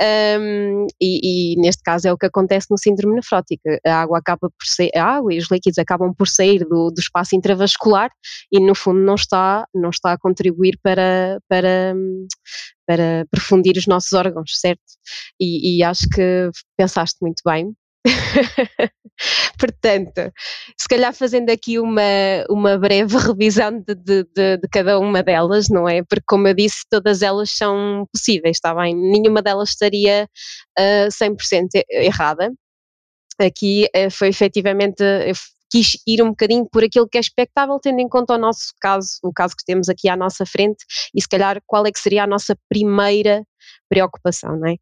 um, 0.01 0.87
e, 1.01 1.53
e, 1.53 1.61
neste 1.61 1.81
caso 1.83 2.07
é 2.07 2.13
o 2.13 2.17
que 2.17 2.25
acontece 2.25 2.67
no 2.69 2.77
síndrome 2.77 3.15
nefrótico. 3.15 3.61
A 3.85 4.01
água 4.01 4.19
acaba 4.19 4.49
por 4.49 4.65
ser, 4.65 4.89
a 4.95 5.03
água 5.03 5.33
e 5.33 5.37
os 5.37 5.49
líquidos 5.49 5.77
acabam 5.77 6.13
por 6.13 6.27
sair 6.27 6.59
do, 6.65 6.89
do 6.89 6.99
espaço 6.99 7.35
intravascular 7.35 8.09
e 8.51 8.59
no 8.59 8.75
fundo 8.75 8.99
não 8.99 9.15
está, 9.15 9.65
não 9.73 9.89
está 9.89 10.13
a 10.13 10.17
contribuir 10.17 10.77
para, 10.81 11.39
para, 11.47 11.95
para 12.85 13.25
profundir 13.31 13.77
os 13.77 13.87
nossos 13.87 14.13
órgãos, 14.13 14.59
certo? 14.59 14.81
E, 15.39 15.77
e 15.79 15.83
acho 15.83 16.07
que 16.09 16.49
pensaste 16.77 17.17
muito 17.21 17.41
bem. 17.45 17.73
Portanto, 19.57 20.31
se 20.77 20.87
calhar 20.87 21.13
fazendo 21.13 21.49
aqui 21.49 21.79
uma, 21.79 22.01
uma 22.49 22.77
breve 22.77 23.15
revisão 23.17 23.79
de, 23.79 23.95
de, 23.95 24.23
de, 24.35 24.57
de, 24.57 24.67
cada 24.71 24.99
uma 24.99 25.23
delas, 25.23 25.69
não 25.69 25.87
é? 25.87 26.03
Porque, 26.03 26.25
como 26.27 26.47
eu 26.47 26.53
disse, 26.53 26.83
todas 26.89 27.21
elas 27.21 27.49
são 27.51 28.07
possíveis, 28.13 28.57
está 28.57 28.73
bem? 28.73 28.95
Nenhuma 28.95 29.41
delas 29.41 29.69
estaria 29.69 30.27
uh, 30.77 31.07
100% 31.07 31.83
errada. 31.89 32.51
Aqui 33.39 33.87
uh, 33.95 34.11
foi 34.11 34.29
efetivamente, 34.29 35.03
quis 35.71 35.97
ir 36.05 36.21
um 36.21 36.29
bocadinho 36.29 36.67
por 36.69 36.83
aquilo 36.83 37.07
que 37.07 37.17
é 37.17 37.21
expectável, 37.21 37.79
tendo 37.79 37.99
em 37.99 38.09
conta 38.09 38.35
o 38.35 38.37
nosso 38.37 38.73
caso, 38.79 39.17
o 39.23 39.31
caso 39.33 39.55
que 39.55 39.65
temos 39.65 39.89
aqui 39.89 40.09
à 40.09 40.15
nossa 40.15 40.45
frente, 40.45 40.85
e 41.15 41.21
se 41.21 41.27
calhar 41.27 41.61
qual 41.65 41.85
é 41.85 41.91
que 41.91 41.99
seria 41.99 42.23
a 42.23 42.27
nossa 42.27 42.55
primeira 42.69 43.43
preocupação, 43.89 44.57
não 44.57 44.67
é? 44.67 44.75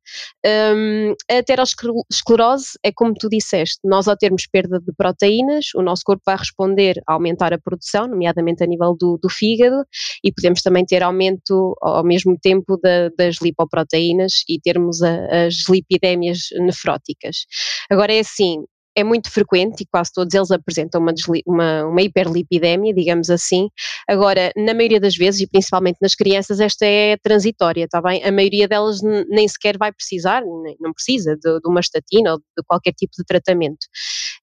Um, 0.74 1.14
a 1.30 1.38
aterosclerose 1.40 2.80
é 2.84 2.92
como 2.92 3.14
tu 3.14 3.30
disseste, 3.30 3.80
nós 3.84 4.08
ao 4.08 4.18
termos 4.18 4.48
perda 4.48 4.80
de 4.80 4.92
proteínas, 4.96 5.68
o 5.76 5.82
nosso 5.82 6.04
corpo 6.06 6.22
vai 6.26 6.38
responder 6.38 7.02
a 7.08 7.14
aumentar 7.14 7.54
a 7.54 7.60
produção, 7.60 8.08
nomeadamente 8.08 8.64
a 8.64 8.68
nível 8.68 8.96
do, 8.98 9.18
do 9.22 9.30
fígado, 9.30 9.86
e 10.24 10.32
podemos 10.32 10.62
também 10.62 10.86
ter 10.86 11.04
aumento 11.04 11.76
ao 11.82 12.04
mesmo 12.04 12.38
tempo 12.42 12.78
da, 12.78 13.10
das 13.18 13.36
lipoproteínas 13.42 14.44
e 14.48 14.60
termos 14.60 15.02
a, 15.02 15.46
as 15.46 15.68
lipidémias 15.70 16.50
nefróticas. 16.60 17.46
Agora 17.90 18.14
é 18.14 18.20
assim, 18.20 18.64
é 18.96 19.04
muito 19.04 19.32
frequente 19.32 19.82
e 19.82 19.86
quase 19.86 20.12
todos 20.14 20.34
eles 20.34 20.52
apresentam 20.52 21.02
uma, 21.02 21.14
uma, 21.46 21.86
uma, 21.86 22.02
hiperlipidemia, 22.02 22.94
digamos 22.94 23.30
assim. 23.30 23.70
Agora, 24.08 24.52
na 24.56 24.74
maioria 24.74 25.00
das 25.00 25.16
vezes, 25.16 25.42
e 25.42 25.48
principalmente 25.48 25.98
nas 26.02 26.16
crianças, 26.16 26.60
esta 26.60 26.86
é 26.86 27.18
transitória, 27.18 27.86
está 27.86 28.02
bem? 28.02 28.24
A 28.24 28.32
maioria 28.32 28.68
delas 28.68 29.02
nem 29.02 29.48
sequer 29.48 29.78
vai 29.78 29.92
precisar, 29.92 30.44
nem, 30.64 30.76
não 30.80 30.94
precisa 30.94 31.36
de, 31.36 31.60
de, 31.60 31.68
uma 31.68 31.80
estatina 31.80 32.34
ou 32.34 32.40
de 32.40 32.64
qualquer 32.68 32.94
tipo 32.94 33.14
de 33.18 33.24
tratamento. 33.26 33.88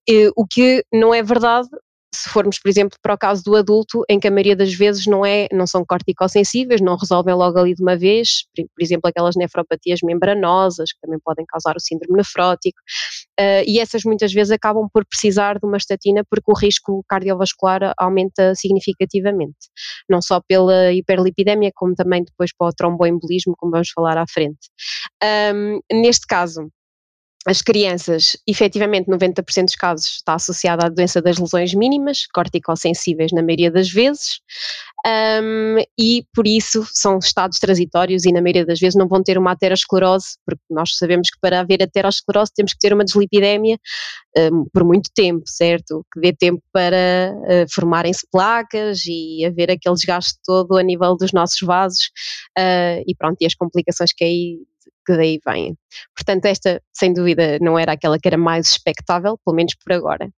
E, 0.09 0.31
o 0.37 0.47
que 0.47 0.85
não 0.93 1.15
é 1.15 1.23
verdade 1.23 1.69
se 2.15 2.29
formos, 2.31 2.59
por 2.59 2.69
exemplo, 2.69 2.97
para 3.03 3.15
o 3.15 3.19
caso 3.19 3.43
do 3.45 3.55
adulto, 3.55 4.03
em 4.09 4.19
que 4.19 4.27
a 4.27 4.31
maioria 4.31 4.57
das 4.57 4.73
vezes 4.73 5.07
não, 5.07 5.25
é, 5.25 5.47
não 5.53 5.67
são 5.67 5.85
corticosensíveis, 5.85 6.81
não 6.81 6.97
resolvem 6.97 7.35
logo 7.35 7.59
ali 7.59 7.75
de 7.75 7.83
uma 7.83 7.97
vez, 7.97 8.45
por, 8.55 8.65
por 8.65 8.83
exemplo, 8.83 9.09
aquelas 9.09 9.37
nefropatias 9.37 10.01
membranosas, 10.03 10.93
que 10.93 11.01
também 11.01 11.19
podem 11.23 11.45
causar 11.47 11.77
o 11.77 11.81
síndrome 11.81 12.17
nefrótico, 12.17 12.79
uh, 13.39 13.63
e 13.67 13.79
essas 13.79 14.05
muitas 14.05 14.33
vezes 14.33 14.51
acabam 14.51 14.89
por 14.93 15.05
precisar 15.07 15.59
de 15.59 15.67
uma 15.67 15.77
estatina 15.77 16.23
porque 16.31 16.51
o 16.51 16.57
risco 16.57 17.05
cardiovascular 17.09 17.93
aumenta 17.99 18.55
significativamente, 18.55 19.69
não 20.09 20.23
só 20.23 20.41
pela 20.41 20.93
hiperlipidemia, 20.93 21.71
como 21.75 21.95
também 21.95 22.25
depois 22.25 22.51
para 22.57 22.69
o 22.69 22.73
tromboembolismo, 22.73 23.55
como 23.59 23.73
vamos 23.73 23.91
falar 23.91 24.17
à 24.17 24.25
frente. 24.27 24.71
Um, 25.55 25.81
neste 25.93 26.27
caso, 26.27 26.71
as 27.47 27.63
crianças, 27.63 28.37
efetivamente, 28.47 29.09
90% 29.09 29.65
dos 29.65 29.77
casos 29.77 30.07
está 30.07 30.35
associada 30.35 30.87
à 30.87 30.89
doença 30.89 31.23
das 31.23 31.39
lesões 31.39 31.73
mínimas, 31.73 32.27
corticosensíveis 32.27 33.33
na 33.33 33.43
maioria 33.43 33.71
das 33.71 33.89
vezes, 33.89 34.41
um, 35.07 35.77
e 35.99 36.27
por 36.35 36.47
isso 36.47 36.85
são 36.93 37.19
estados 37.19 37.59
transitórios 37.59 38.25
e 38.27 38.33
na 38.33 38.43
maioria 38.43 38.67
das 38.67 38.81
vezes 38.81 38.97
não 38.97 39.07
vão 39.07 39.23
ter 39.23 39.39
uma 39.39 39.53
aterosclerose, 39.53 40.37
porque 40.45 40.63
nós 40.69 40.97
sabemos 40.97 41.31
que 41.31 41.39
para 41.41 41.61
haver 41.61 41.83
aterosclerose 41.83 42.53
temos 42.55 42.73
que 42.73 42.81
ter 42.81 42.93
uma 42.93 43.05
deslipidemia 43.05 43.79
um, 44.37 44.67
por 44.73 44.85
muito 44.85 45.09
tempo, 45.15 45.45
certo? 45.47 46.05
Que 46.13 46.21
dê 46.21 46.33
tempo 46.33 46.63
para 46.73 47.33
uh, 47.35 47.73
formarem-se 47.73 48.27
placas 48.31 49.07
e 49.07 49.45
haver 49.47 49.71
aquele 49.71 49.95
desgaste 49.95 50.39
todo 50.45 50.77
a 50.77 50.83
nível 50.83 51.17
dos 51.17 51.33
nossos 51.33 51.61
vasos 51.61 52.11
uh, 52.59 53.03
e 53.07 53.15
pronto, 53.17 53.37
e 53.41 53.47
as 53.47 53.55
complicações 53.55 54.13
que 54.13 54.25
aí 54.25 54.59
que 55.09 55.17
daí 55.17 55.41
vêm. 55.47 55.77
Portanto, 56.15 56.45
esta, 56.45 56.83
sem 56.93 57.15
dúvida, 57.15 57.59
não 57.61 57.79
era 57.79 57.93
aquela 57.93 58.19
que 58.19 58.29
era 58.29 58.37
mais 58.37 58.69
expectável, 58.69 59.39
pelo 59.45 59.57
menos 59.57 59.75
por 59.75 59.93
agora. 59.93 60.29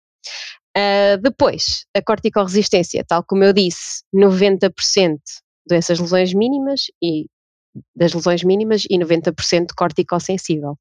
Uh, 0.76 1.20
depois, 1.20 1.84
a 1.96 2.00
corticorresistência, 2.00 3.04
tal 3.04 3.24
como 3.24 3.42
eu 3.42 3.52
disse, 3.52 4.04
90% 4.14 5.18
doenças 5.66 5.98
lesões 5.98 6.32
mínimas 6.32 6.84
e 7.02 7.26
das 7.94 8.12
lesões 8.12 8.42
mínimas 8.42 8.84
e 8.88 8.98
90% 8.98 9.68
corticossensível. 9.76 10.76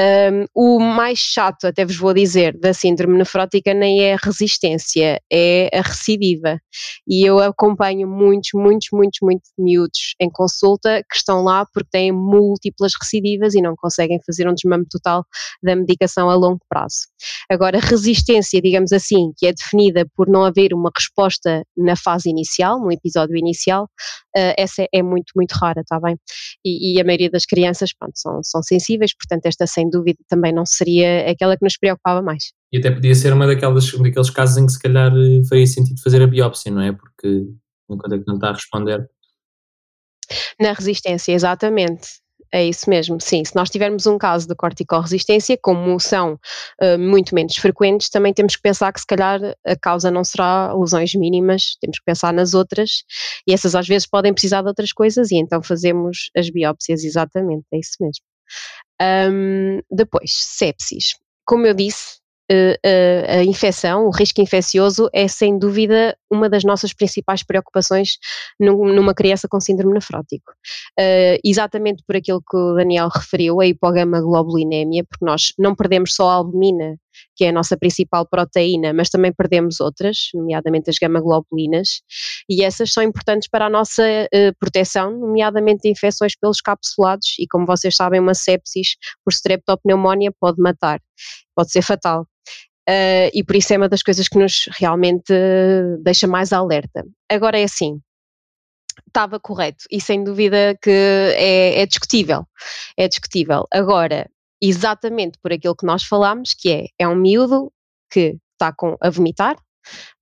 Um, 0.00 0.44
o 0.54 0.80
mais 0.80 1.18
chato, 1.18 1.66
até 1.66 1.84
vos 1.84 1.96
vou 1.96 2.12
dizer, 2.12 2.56
da 2.58 2.74
síndrome 2.74 3.16
nefrótica 3.16 3.72
nem 3.72 4.02
é 4.02 4.14
a 4.14 4.18
resistência, 4.22 5.20
é 5.32 5.70
a 5.72 5.82
recidiva. 5.82 6.60
E 7.06 7.24
eu 7.24 7.38
acompanho 7.38 8.08
muitos, 8.08 8.50
muitos, 8.54 8.88
muitos, 8.92 9.18
muitos 9.22 9.50
miúdos 9.58 10.14
em 10.20 10.30
consulta 10.30 11.02
que 11.10 11.16
estão 11.16 11.42
lá 11.42 11.64
porque 11.72 11.90
têm 11.90 12.12
múltiplas 12.12 12.92
recidivas 13.00 13.54
e 13.54 13.62
não 13.62 13.74
conseguem 13.76 14.20
fazer 14.26 14.48
um 14.48 14.54
desmame 14.54 14.86
total 14.90 15.24
da 15.62 15.76
medicação 15.76 16.28
a 16.28 16.34
longo 16.34 16.60
prazo. 16.68 17.06
Agora, 17.50 17.78
resistência, 17.78 18.60
digamos 18.60 18.92
assim, 18.92 19.32
que 19.36 19.46
é 19.46 19.52
definida 19.52 20.06
por 20.16 20.28
não 20.28 20.44
haver 20.44 20.74
uma 20.74 20.90
resposta 20.94 21.64
na 21.76 21.96
fase 21.96 22.28
inicial, 22.28 22.80
no 22.80 22.90
episódio 22.90 23.36
inicial, 23.36 23.88
uh, 24.36 24.54
essa 24.56 24.86
é 24.92 25.02
muito, 25.02 25.32
muito 25.34 25.52
rara, 25.52 25.80
está 25.80 25.98
bem? 25.98 26.16
E, 26.64 26.94
e, 26.94 27.00
a 27.00 27.04
maioria 27.04 27.30
das 27.30 27.46
crianças, 27.46 27.92
pronto, 27.92 28.12
são, 28.16 28.42
são 28.42 28.62
sensíveis, 28.62 29.12
portanto, 29.16 29.46
esta 29.46 29.66
sem 29.66 29.88
dúvida 29.88 30.18
também 30.28 30.52
não 30.52 30.66
seria 30.66 31.30
aquela 31.30 31.56
que 31.56 31.64
nos 31.64 31.78
preocupava 31.78 32.22
mais. 32.22 32.52
E 32.72 32.78
até 32.78 32.90
podia 32.90 33.14
ser 33.14 33.32
uma 33.32 33.46
daquelas, 33.46 33.90
daqueles 33.92 34.30
casos 34.30 34.56
em 34.58 34.66
que 34.66 34.72
se 34.72 34.80
calhar 34.80 35.12
eh, 35.12 35.42
faria 35.48 35.66
sentido 35.66 36.00
fazer 36.02 36.22
a 36.22 36.26
biópsia, 36.26 36.70
não 36.70 36.82
é? 36.82 36.92
Porque 36.92 37.46
enquanto 37.88 38.14
é 38.14 38.18
que 38.18 38.26
não 38.26 38.34
está 38.34 38.48
a 38.48 38.52
responder. 38.52 39.08
Na 40.60 40.72
resistência, 40.72 41.32
exatamente. 41.32 42.25
É 42.56 42.64
isso 42.64 42.88
mesmo, 42.88 43.20
sim. 43.20 43.44
Se 43.44 43.54
nós 43.54 43.68
tivermos 43.68 44.06
um 44.06 44.16
caso 44.16 44.48
de 44.48 44.54
corticorresistência, 44.54 45.58
como 45.60 46.00
são 46.00 46.40
uh, 46.80 46.98
muito 46.98 47.34
menos 47.34 47.54
frequentes, 47.54 48.08
também 48.08 48.32
temos 48.32 48.56
que 48.56 48.62
pensar 48.62 48.90
que 48.94 49.00
se 49.00 49.06
calhar 49.06 49.38
a 49.62 49.76
causa 49.76 50.10
não 50.10 50.24
será 50.24 50.72
lesões 50.72 51.14
mínimas, 51.14 51.76
temos 51.82 51.98
que 51.98 52.04
pensar 52.06 52.32
nas 52.32 52.54
outras, 52.54 53.04
e 53.46 53.52
essas 53.52 53.74
às 53.74 53.86
vezes 53.86 54.08
podem 54.08 54.32
precisar 54.32 54.62
de 54.62 54.68
outras 54.68 54.90
coisas, 54.90 55.30
e 55.30 55.36
então 55.36 55.62
fazemos 55.62 56.30
as 56.34 56.48
biópsias, 56.48 57.04
exatamente, 57.04 57.66
é 57.74 57.78
isso 57.78 57.96
mesmo. 58.00 58.24
Um, 59.02 59.82
depois, 59.90 60.32
sepsis. 60.32 61.10
Como 61.44 61.66
eu 61.66 61.74
disse, 61.74 62.20
a, 62.50 63.38
a 63.38 63.44
infecção, 63.44 64.06
o 64.06 64.10
risco 64.10 64.40
infeccioso 64.40 65.08
é 65.12 65.26
sem 65.26 65.58
dúvida 65.58 66.16
uma 66.30 66.48
das 66.48 66.64
nossas 66.64 66.92
principais 66.92 67.42
preocupações 67.42 68.18
numa 68.58 69.14
criança 69.14 69.48
com 69.48 69.60
síndrome 69.60 69.94
nefrótico. 69.94 70.52
Uh, 70.98 71.38
exatamente 71.44 72.02
por 72.06 72.16
aquilo 72.16 72.40
que 72.40 72.56
o 72.56 72.74
Daniel 72.74 73.08
referiu, 73.08 73.60
a 73.60 73.66
hipogama-globulinémia, 73.66 75.04
porque 75.04 75.24
nós 75.24 75.52
não 75.58 75.74
perdemos 75.74 76.14
só 76.14 76.28
a 76.28 76.34
albumina, 76.34 76.96
que 77.34 77.44
é 77.44 77.48
a 77.48 77.52
nossa 77.52 77.76
principal 77.76 78.26
proteína, 78.26 78.92
mas 78.92 79.08
também 79.08 79.32
perdemos 79.32 79.80
outras, 79.80 80.28
nomeadamente 80.34 80.90
as 80.90 80.96
gama-globulinas, 81.00 82.02
e 82.48 82.62
essas 82.62 82.92
são 82.92 83.02
importantes 83.02 83.48
para 83.48 83.66
a 83.66 83.70
nossa 83.70 84.02
uh, 84.02 84.54
proteção, 84.58 85.10
nomeadamente 85.12 85.82
de 85.82 85.90
infecções 85.90 86.36
pelos 86.38 86.60
capsulados, 86.60 87.36
e 87.38 87.46
como 87.46 87.66
vocês 87.66 87.96
sabem, 87.96 88.20
uma 88.20 88.34
sepsis 88.34 88.96
por 89.24 89.32
streptopneumonia 89.32 90.32
pode 90.40 90.60
matar, 90.60 91.00
pode 91.54 91.70
ser 91.70 91.82
fatal. 91.82 92.26
Uh, 92.88 93.30
e 93.34 93.42
por 93.42 93.56
isso 93.56 93.72
é 93.72 93.76
uma 93.76 93.88
das 93.88 94.02
coisas 94.02 94.28
que 94.28 94.38
nos 94.38 94.68
realmente 94.78 95.32
deixa 96.02 96.26
mais 96.26 96.52
alerta. 96.52 97.04
Agora 97.28 97.58
é 97.58 97.64
assim, 97.64 98.00
estava 99.06 99.40
correto 99.40 99.84
e 99.90 100.00
sem 100.00 100.22
dúvida 100.22 100.78
que 100.80 100.90
é, 100.90 101.80
é, 101.80 101.86
discutível, 101.86 102.46
é 102.96 103.08
discutível. 103.08 103.66
Agora, 103.72 104.30
exatamente 104.60 105.38
por 105.42 105.52
aquilo 105.52 105.76
que 105.76 105.86
nós 105.86 106.04
falámos, 106.04 106.54
que 106.54 106.70
é, 106.70 106.86
é 106.98 107.08
um 107.08 107.16
miúdo 107.16 107.72
que 108.10 108.38
está 108.52 108.72
com, 108.72 108.96
a 109.00 109.10
vomitar, 109.10 109.56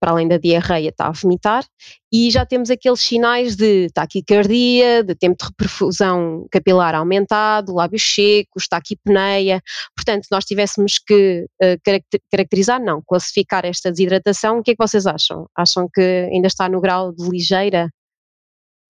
para 0.00 0.12
além 0.12 0.28
da 0.28 0.38
diarreia, 0.38 0.88
está 0.88 1.06
a 1.06 1.12
vomitar, 1.12 1.64
e 2.12 2.30
já 2.30 2.46
temos 2.46 2.70
aqueles 2.70 3.00
sinais 3.00 3.56
de 3.56 3.88
taquicardia, 3.92 5.02
de 5.02 5.16
tempo 5.16 5.36
de 5.36 5.46
reperfusão 5.46 6.46
capilar 6.48 6.94
aumentado, 6.94 7.74
lábios 7.74 8.04
secos, 8.04 8.68
taquipneia. 8.68 9.60
Portanto, 9.96 10.26
nós 10.30 10.44
tivéssemos 10.44 11.00
que 11.04 11.44
uh, 11.60 12.16
caracterizar, 12.30 12.80
não, 12.80 13.02
classificar 13.04 13.64
esta 13.64 13.90
desidratação, 13.90 14.58
o 14.58 14.62
que 14.62 14.70
é 14.70 14.74
que 14.74 14.86
vocês 14.86 15.06
acham? 15.06 15.48
Acham 15.56 15.88
que 15.92 16.28
ainda 16.32 16.46
está 16.46 16.68
no 16.68 16.80
grau 16.80 17.12
de 17.12 17.28
ligeira? 17.28 17.90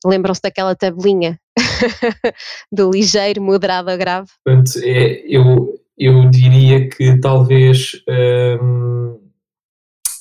Lembram-se 0.05 0.43
daquela 0.43 0.75
tabelinha 0.75 1.39
do 2.71 2.91
ligeiro, 2.91 3.41
moderado 3.41 3.91
a 3.91 3.97
grave? 3.97 4.29
Portanto, 4.45 4.73
é, 4.85 5.25
eu, 5.27 5.81
eu 5.97 6.29
diria 6.29 6.91
que 6.91 7.19
talvez. 7.21 7.93
Hum 8.07 9.24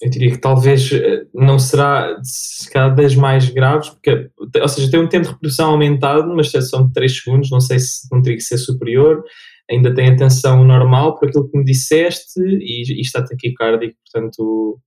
eu 0.04 0.10
diria 0.10 0.32
que 0.32 0.38
talvez 0.38 0.92
eh, 0.92 1.26
não 1.34 1.58
será 1.58 2.20
se 2.22 2.70
calhar 2.70 2.94
das 2.94 3.16
mais 3.16 3.50
graves, 3.50 3.90
porque, 3.90 4.30
ou 4.62 4.68
seja, 4.68 4.92
tem 4.92 5.00
um 5.00 5.08
tempo 5.08 5.24
de 5.24 5.32
reprodução 5.32 5.72
aumentado, 5.72 6.30
uma 6.30 6.42
exceção 6.42 6.86
de 6.86 6.92
3 6.92 7.24
segundos, 7.24 7.50
não 7.50 7.62
sei 7.62 7.80
se 7.80 8.06
não 8.12 8.22
teria 8.22 8.38
que 8.38 8.44
ser 8.44 8.58
superior, 8.58 9.24
ainda 9.72 9.94
tem 9.96 10.10
atenção 10.10 10.66
normal 10.66 11.18
por 11.18 11.30
aquilo 11.30 11.50
que 11.50 11.58
me 11.58 11.64
disseste 11.64 12.38
e, 12.38 12.98
e 12.98 13.02
está 13.02 13.24
taquicárdico, 13.24 13.96
portanto. 14.12 14.78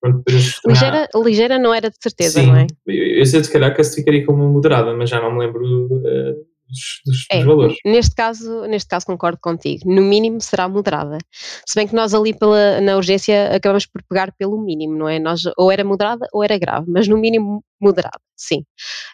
Pronto, 0.00 0.22
ligeira, 0.66 1.08
ligeira 1.14 1.58
não 1.58 1.74
era 1.74 1.90
de 1.90 1.96
certeza, 2.00 2.40
Sim, 2.40 2.46
não 2.46 2.56
é? 2.56 2.66
Eu, 2.86 3.18
eu 3.18 3.26
sei 3.26 3.42
se 3.44 3.52
calhar 3.52 3.74
classificaria 3.74 4.24
como 4.24 4.48
moderada, 4.48 4.94
mas 4.94 5.10
já 5.10 5.20
não 5.20 5.34
me 5.34 5.40
lembro 5.40 5.62
uh, 5.86 6.36
dos, 6.68 7.00
dos, 7.04 7.26
é, 7.30 7.38
dos, 7.38 7.46
valores. 7.46 7.76
Neste 7.84 8.14
caso, 8.14 8.62
neste 8.66 8.88
caso 8.88 9.06
concordo 9.06 9.38
contigo. 9.40 9.82
No 9.86 10.02
mínimo 10.02 10.40
será 10.40 10.68
moderada. 10.68 11.18
Se 11.66 11.74
bem 11.74 11.86
que 11.86 11.94
nós 11.94 12.14
ali 12.14 12.32
pela, 12.34 12.80
na 12.80 12.96
urgência 12.96 13.54
acabamos 13.54 13.86
por 13.86 14.02
pegar 14.02 14.32
pelo 14.38 14.60
mínimo, 14.62 14.96
não 14.96 15.08
é? 15.08 15.18
Nós 15.18 15.42
ou 15.56 15.70
era 15.70 15.84
moderada 15.84 16.26
ou 16.32 16.44
era 16.44 16.58
grave, 16.58 16.86
mas 16.90 17.08
no 17.08 17.18
mínimo 17.18 17.64
moderada, 17.80 18.20
sim. 18.36 18.64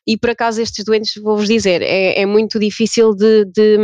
E 0.07 0.18
por 0.18 0.31
acaso 0.31 0.61
estes 0.61 0.85
doentes, 0.85 1.20
vou-vos 1.22 1.48
dizer, 1.48 1.83
é, 1.83 2.20
é, 2.20 2.27
muito 2.27 2.59
difícil 2.59 3.14
de, 3.14 3.44
de, 3.46 3.77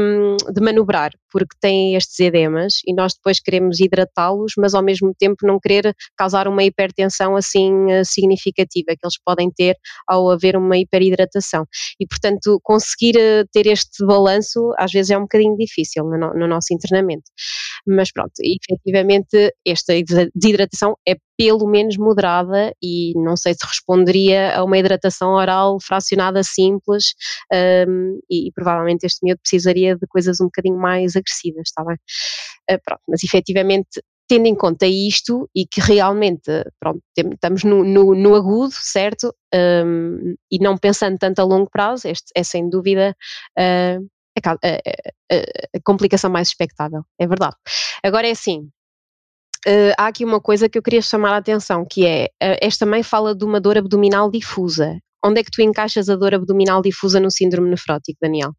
de, 0.53 0.61
manobrar, 0.61 1.13
porque 1.31 1.57
têm 1.61 1.95
estes 1.97 2.19
edemas 2.21 2.81
e 2.87 2.95
nós 2.95 3.15
depois 3.15 3.41
queremos 3.41 3.81
hidratá-los, 3.81 4.53
mas 4.59 4.75
ao 4.75 4.83
mesmo 4.83 5.15
tempo 5.19 5.47
não 5.47 5.59
querer 5.61 5.95
causar 6.17 6.49
uma 6.49 6.65
hipertensão 6.65 7.37
assim 7.37 7.91
eh, 7.91 8.05
significativa 8.05 8.89
que 8.89 9.05
eles 9.05 9.19
podem 9.25 9.51
ter 9.51 9.77
ao 10.09 10.31
haver 10.31 10.57
uma 10.57 10.77
hiperidratação. 10.77 11.65
E 11.99 12.07
portanto, 12.07 12.61
conseguir 12.63 13.17
eh, 13.19 13.45
ter 13.53 13.67
este 13.67 14.05
balanço 14.05 14.73
às 14.79 14.91
vezes 14.93 15.11
é 15.11 15.19
um 15.19 15.23
bocadinho 15.23 15.57
difícil 15.57 16.05
no, 16.05 16.35
no 16.35 16.47
nosso 16.47 16.75
internamento. 16.75 17.31
Mas 17.87 18.13
pronto, 18.13 18.33
efetivamente 18.41 19.55
esta 19.67 19.95
desidratação 20.35 20.97
é 21.07 21.17
pelo 21.41 21.67
menos 21.67 21.97
moderada 21.97 22.77
e 22.83 23.15
não 23.17 23.35
sei 23.35 23.55
se 23.55 23.65
responderia 23.67 24.55
a 24.55 24.63
uma 24.63 24.77
hidratação 24.77 25.31
oral 25.31 25.79
fracionada 25.81 26.43
simples 26.43 27.15
um, 27.89 28.21
e, 28.29 28.49
e, 28.49 28.53
provavelmente 28.53 29.07
este 29.07 29.25
miúdo 29.25 29.41
precisaria 29.41 29.97
de 29.97 30.07
coisas 30.07 30.39
um 30.39 30.45
bocadinho 30.45 30.77
mais 30.77 31.17
agressivas, 31.17 31.69
está 31.69 31.83
bem? 31.83 31.97
Uh, 32.71 32.79
pronto, 32.85 33.01
mas 33.09 33.25
efetivamente 33.25 34.03
tendo 34.29 34.49
em 34.49 34.55
conta 34.55 34.87
isto 34.87 35.49
e 35.57 35.67
que 35.67 35.81
realmente, 35.81 36.51
pronto, 36.79 37.01
estamos 37.17 37.65
no, 37.65 37.83
no, 37.85 38.15
no 38.15 38.35
agudo, 38.35 38.75
certo? 38.75 39.35
Um, 39.55 40.35
e 40.53 40.59
não 40.59 40.77
pensando 40.77 41.17
tanto 41.17 41.41
a 41.41 41.45
longo 41.45 41.71
prazo, 41.71 42.07
este 42.07 42.31
é 42.37 42.43
sem 42.43 42.69
dúvida 42.69 43.17
uh, 43.59 44.07
a, 44.45 44.51
a, 44.51 44.75
a, 45.33 45.37
a, 45.75 45.81
complicação 45.83 46.31
mais 46.31 46.49
expectável, 46.49 47.03
é 47.19 47.27
verdade. 47.27 47.57
Agora 48.05 48.29
é 48.29 48.33
assim, 48.33 48.69
Uh, 49.67 49.93
há 49.99 50.07
aqui 50.07 50.25
uma 50.25 50.41
coisa 50.41 50.69
que 50.69 50.79
eu 50.79 50.83
queria 50.83 51.03
chamar 51.03 51.35
a 51.35 51.37
atenção, 51.37 51.85
que 51.85 52.07
é, 52.07 52.27
uh, 52.43 52.57
esta 52.63 52.87
mãe 52.87 53.03
fala 53.03 53.35
de 53.35 53.45
uma 53.45 53.61
dor 53.61 53.77
abdominal 53.77 54.31
difusa. 54.31 54.99
Onde 55.23 55.41
é 55.41 55.45
que 55.45 55.51
tu 55.51 55.61
encaixas 55.61 56.09
a 56.09 56.17
dor 56.17 56.35
abdominal 56.35 56.81
difusa 56.81 57.21
no 57.21 57.31
síndrome 57.31 57.69
nefrótico, 57.69 58.19
Daniel? 58.23 58.53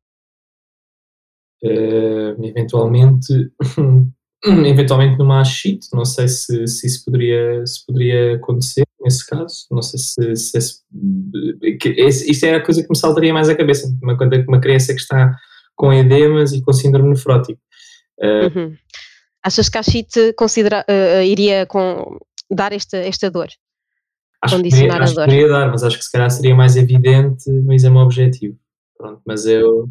Uh, 1.63 2.43
eventualmente, 2.45 3.51
eventualmente 4.45 5.17
numa 5.17 5.41
achite, 5.41 5.87
não 5.91 6.05
sei 6.05 6.27
se, 6.27 6.67
se 6.67 6.85
isso 6.85 7.03
poderia, 7.05 7.65
se 7.65 7.83
poderia 7.85 8.35
acontecer 8.35 8.83
nesse 8.99 9.25
caso, 9.27 9.65
não 9.71 9.81
sei 9.81 9.99
se, 9.99 10.35
se, 10.35 10.61
se 10.61 12.31
isto 12.31 12.45
é 12.45 12.55
a 12.55 12.63
coisa 12.63 12.83
que 12.83 12.89
me 12.89 12.97
saltaria 12.97 13.33
mais 13.33 13.49
à 13.49 13.55
cabeça, 13.55 13.91
uma, 14.01 14.15
uma 14.47 14.61
criança 14.61 14.93
que 14.93 15.01
está 15.01 15.35
com 15.75 15.91
edemas 15.91 16.53
e 16.53 16.61
com 16.61 16.71
síndrome 16.71 17.09
nefrótico. 17.09 17.59
Uhum. 18.21 18.75
Achas 19.43 19.69
que 19.69 19.77
a 19.77 19.83
Chite 19.83 20.33
considera, 20.33 20.85
uh, 20.87 21.23
iria 21.23 21.65
com, 21.65 22.19
dar 22.49 22.73
esta, 22.73 22.97
esta 22.97 23.29
dor? 23.29 23.47
Acho 24.41 24.55
condicionar 24.55 24.97
que, 24.97 25.03
acho 25.03 25.13
a 25.13 25.25
dor? 25.25 25.33
Que 25.33 25.47
dar, 25.47 25.69
mas 25.69 25.83
acho 25.83 25.97
que 25.97 26.05
se 26.05 26.11
calhar 26.11 26.29
seria 26.29 26.55
mais 26.55 26.75
evidente 26.75 27.49
no 27.49 27.73
exame 27.73 27.97
objetivo. 27.97 28.57
Pronto, 28.97 29.21
mas 29.25 29.45
eu 29.45 29.89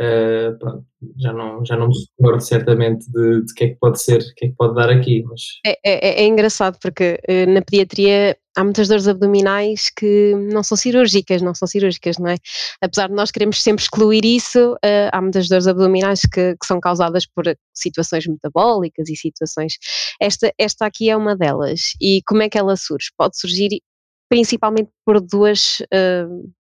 uh, 0.00 0.58
pronto, 0.58 0.84
já, 1.18 1.32
não, 1.32 1.64
já 1.64 1.76
não 1.76 1.88
me 1.88 1.94
recordo 2.18 2.40
certamente 2.40 3.10
de, 3.10 3.44
de 3.44 3.54
que 3.54 3.64
é 3.64 3.68
que 3.68 3.76
pode 3.76 4.02
ser, 4.02 4.18
que 4.36 4.46
é 4.46 4.48
que 4.48 4.54
pode 4.54 4.74
dar 4.74 4.88
aqui. 4.88 5.22
Mas... 5.24 5.42
É, 5.64 5.78
é, 5.84 6.22
é 6.22 6.26
engraçado 6.26 6.78
porque 6.80 7.20
uh, 7.28 7.50
na 7.50 7.62
pediatria 7.62 8.36
há 8.56 8.64
muitas 8.64 8.88
dores 8.88 9.06
abdominais 9.06 9.90
que 9.90 10.34
não 10.34 10.62
são 10.62 10.76
cirúrgicas, 10.76 11.42
não 11.42 11.54
são 11.54 11.68
cirúrgicas, 11.68 12.18
não 12.18 12.28
é? 12.28 12.36
Apesar 12.82 13.08
de 13.08 13.14
nós 13.14 13.30
queremos 13.30 13.62
sempre 13.62 13.82
excluir 13.82 14.24
isso, 14.24 14.72
uh, 14.74 15.10
há 15.12 15.20
muitas 15.20 15.48
dores 15.48 15.66
abdominais 15.66 16.22
que, 16.22 16.56
que, 16.56 16.66
são 16.66 16.80
causadas 16.80 17.26
por 17.26 17.44
situações 17.74 18.26
metabólicas 18.26 19.08
e 19.08 19.16
situações. 19.16 19.74
Esta, 20.20 20.52
esta 20.58 20.86
aqui 20.86 21.10
é 21.10 21.16
uma 21.16 21.36
delas. 21.36 21.94
E 22.00 22.22
como 22.26 22.42
é 22.42 22.48
que 22.48 22.58
ela 22.58 22.76
surge? 22.76 23.10
Pode 23.16 23.38
surgir 23.38 23.80
principalmente 24.28 24.90
por 25.04 25.20
duas, 25.20 25.78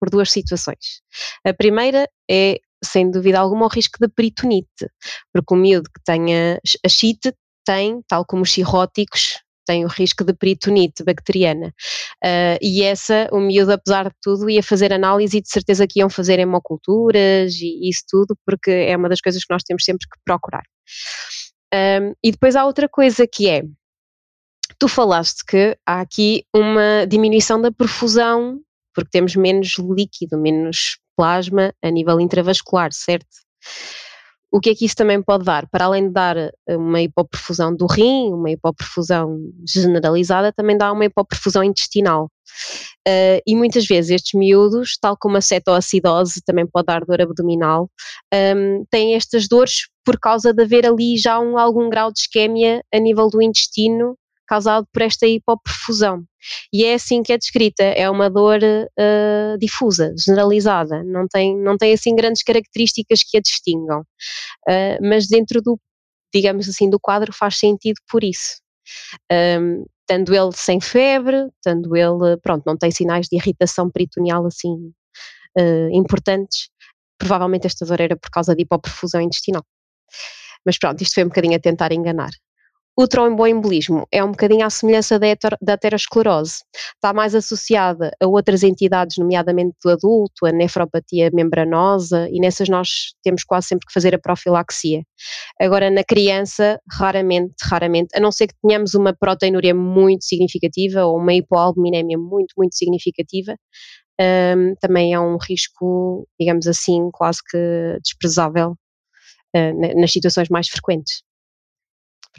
por 0.00 0.08
duas 0.08 0.32
situações. 0.32 1.02
A 1.44 1.52
primeira 1.52 2.08
é 2.30 2.58
sem 2.82 3.10
dúvida 3.10 3.38
alguma, 3.38 3.66
o 3.66 3.68
risco 3.68 3.98
de 4.00 4.08
peritonite, 4.08 4.88
porque 5.32 5.54
o 5.54 5.56
miúdo 5.56 5.90
que 5.90 6.02
tenha 6.04 6.60
a 6.84 6.88
chite 6.88 7.32
tem, 7.64 8.02
tal 8.08 8.24
como 8.24 8.42
os 8.42 8.52
cirróticos, 8.52 9.38
tem 9.66 9.84
o 9.84 9.88
risco 9.88 10.24
de 10.24 10.32
peritonite 10.32 11.04
bacteriana. 11.04 11.68
Uh, 12.24 12.58
e 12.60 12.82
essa, 12.82 13.28
o 13.30 13.38
miúdo, 13.38 13.72
apesar 13.72 14.08
de 14.08 14.14
tudo, 14.20 14.50
ia 14.50 14.62
fazer 14.62 14.92
análise 14.92 15.38
e 15.38 15.40
de 15.40 15.48
certeza 15.48 15.86
que 15.86 16.00
iam 16.00 16.10
fazer 16.10 16.38
hemoculturas 16.40 17.54
e 17.54 17.88
isso 17.88 18.02
tudo, 18.08 18.36
porque 18.44 18.70
é 18.70 18.96
uma 18.96 19.08
das 19.08 19.20
coisas 19.20 19.44
que 19.44 19.52
nós 19.52 19.62
temos 19.62 19.84
sempre 19.84 20.08
que 20.08 20.18
procurar. 20.24 20.64
Um, 21.72 22.14
e 22.24 22.32
depois 22.32 22.56
há 22.56 22.64
outra 22.64 22.88
coisa 22.88 23.26
que 23.28 23.48
é, 23.48 23.62
tu 24.76 24.88
falaste 24.88 25.44
que 25.46 25.76
há 25.86 26.00
aqui 26.00 26.44
uma 26.54 27.06
diminuição 27.06 27.60
da 27.60 27.70
perfusão, 27.70 28.60
porque 28.92 29.10
temos 29.12 29.36
menos 29.36 29.76
líquido, 29.78 30.36
menos 30.36 30.98
plasma 31.20 31.74
a 31.82 31.90
nível 31.90 32.18
intravascular, 32.18 32.94
certo? 32.94 33.26
O 34.50 34.58
que 34.58 34.70
é 34.70 34.74
que 34.74 34.86
isso 34.86 34.96
também 34.96 35.22
pode 35.22 35.44
dar? 35.44 35.68
Para 35.68 35.84
além 35.84 36.08
de 36.08 36.14
dar 36.14 36.36
eh, 36.38 36.52
uma 36.70 37.02
hipoperfusão 37.02 37.76
do 37.76 37.86
rim, 37.86 38.32
uma 38.32 38.50
hipoperfusão 38.50 39.38
generalizada, 39.68 40.50
também 40.50 40.78
dá 40.78 40.90
uma 40.90 41.04
hipoperfusão 41.04 41.62
intestinal. 41.62 42.30
Uh, 43.06 43.38
e 43.46 43.54
muitas 43.54 43.86
vezes 43.86 44.10
estes 44.10 44.32
miúdos, 44.34 44.96
tal 44.98 45.14
como 45.16 45.36
a 45.36 45.40
cetoacidose 45.40 46.42
também 46.44 46.66
pode 46.66 46.86
dar 46.86 47.04
dor 47.04 47.20
abdominal, 47.20 47.88
um, 48.56 48.84
têm 48.90 49.14
estas 49.14 49.46
dores 49.46 49.88
por 50.04 50.18
causa 50.18 50.52
de 50.54 50.62
haver 50.62 50.86
ali 50.86 51.16
já 51.16 51.38
um, 51.38 51.56
algum 51.56 51.88
grau 51.88 52.10
de 52.10 52.20
isquémia 52.20 52.82
a 52.92 52.98
nível 52.98 53.28
do 53.28 53.40
intestino 53.40 54.16
causado 54.50 54.84
por 54.92 55.00
esta 55.00 55.28
hipoperfusão. 55.28 56.24
E 56.72 56.84
é 56.84 56.94
assim 56.94 57.22
que 57.22 57.32
é 57.32 57.38
descrita, 57.38 57.84
é 57.84 58.10
uma 58.10 58.28
dor 58.28 58.58
uh, 58.60 59.58
difusa, 59.60 60.12
generalizada, 60.18 61.04
não 61.04 61.28
tem, 61.28 61.56
não 61.56 61.78
tem 61.78 61.92
assim 61.92 62.16
grandes 62.16 62.42
características 62.42 63.22
que 63.22 63.36
a 63.36 63.40
distingam, 63.40 64.00
uh, 64.00 64.98
mas 65.00 65.28
dentro 65.28 65.62
do, 65.62 65.78
digamos 66.34 66.68
assim, 66.68 66.90
do 66.90 66.98
quadro 66.98 67.32
faz 67.32 67.58
sentido 67.58 68.00
por 68.10 68.24
isso. 68.24 68.60
Um, 69.30 69.34
ehm, 69.36 69.84
tendo 70.04 70.34
ele 70.34 70.50
sem 70.52 70.80
febre, 70.80 71.48
tendo 71.62 71.94
ele, 71.94 72.36
pronto, 72.42 72.64
não 72.66 72.76
tem 72.76 72.90
sinais 72.90 73.28
de 73.28 73.36
irritação 73.36 73.88
peritoneal 73.88 74.44
assim 74.46 74.92
uh, 75.56 75.88
importantes, 75.92 76.70
provavelmente 77.16 77.68
esta 77.68 77.86
dor 77.86 78.00
era 78.00 78.16
por 78.16 78.30
causa 78.30 78.56
de 78.56 78.62
hipoperfusão 78.62 79.20
intestinal. 79.20 79.64
Mas 80.66 80.76
pronto, 80.76 81.00
isto 81.02 81.14
foi 81.14 81.22
um 81.24 81.28
bocadinho 81.28 81.56
a 81.56 81.60
tentar 81.60 81.92
enganar. 81.92 82.30
O 83.00 83.08
tromboembolismo 83.08 84.06
é 84.12 84.22
um 84.22 84.30
bocadinho 84.30 84.62
à 84.62 84.68
semelhança 84.68 85.18
da, 85.18 85.26
heter, 85.26 85.56
da 85.62 85.72
aterosclerose. 85.72 86.56
Está 86.94 87.14
mais 87.14 87.34
associada 87.34 88.10
a 88.22 88.26
outras 88.26 88.62
entidades, 88.62 89.16
nomeadamente 89.16 89.74
do 89.82 89.88
adulto, 89.88 90.44
a 90.44 90.52
nefropatia 90.52 91.30
membranosa, 91.32 92.28
e 92.30 92.38
nessas 92.38 92.68
nós 92.68 93.14
temos 93.22 93.42
quase 93.42 93.68
sempre 93.68 93.86
que 93.86 93.94
fazer 93.94 94.14
a 94.14 94.18
profilaxia. 94.18 95.02
Agora, 95.58 95.90
na 95.90 96.04
criança, 96.04 96.78
raramente, 96.92 97.54
raramente, 97.62 98.10
a 98.14 98.20
não 98.20 98.30
ser 98.30 98.48
que 98.48 98.54
tenhamos 98.62 98.92
uma 98.92 99.14
proteinúria 99.14 99.74
muito 99.74 100.26
significativa 100.26 101.06
ou 101.06 101.16
uma 101.16 101.32
hipoalbuminémia 101.32 102.18
muito, 102.18 102.52
muito 102.54 102.76
significativa, 102.76 103.56
um, 104.20 104.74
também 104.78 105.14
é 105.14 105.18
um 105.18 105.38
risco, 105.38 106.28
digamos 106.38 106.66
assim, 106.66 107.08
quase 107.14 107.38
que 107.50 107.98
desprezável 108.02 108.72
uh, 109.56 109.98
nas 109.98 110.12
situações 110.12 110.50
mais 110.50 110.68
frequentes. 110.68 111.22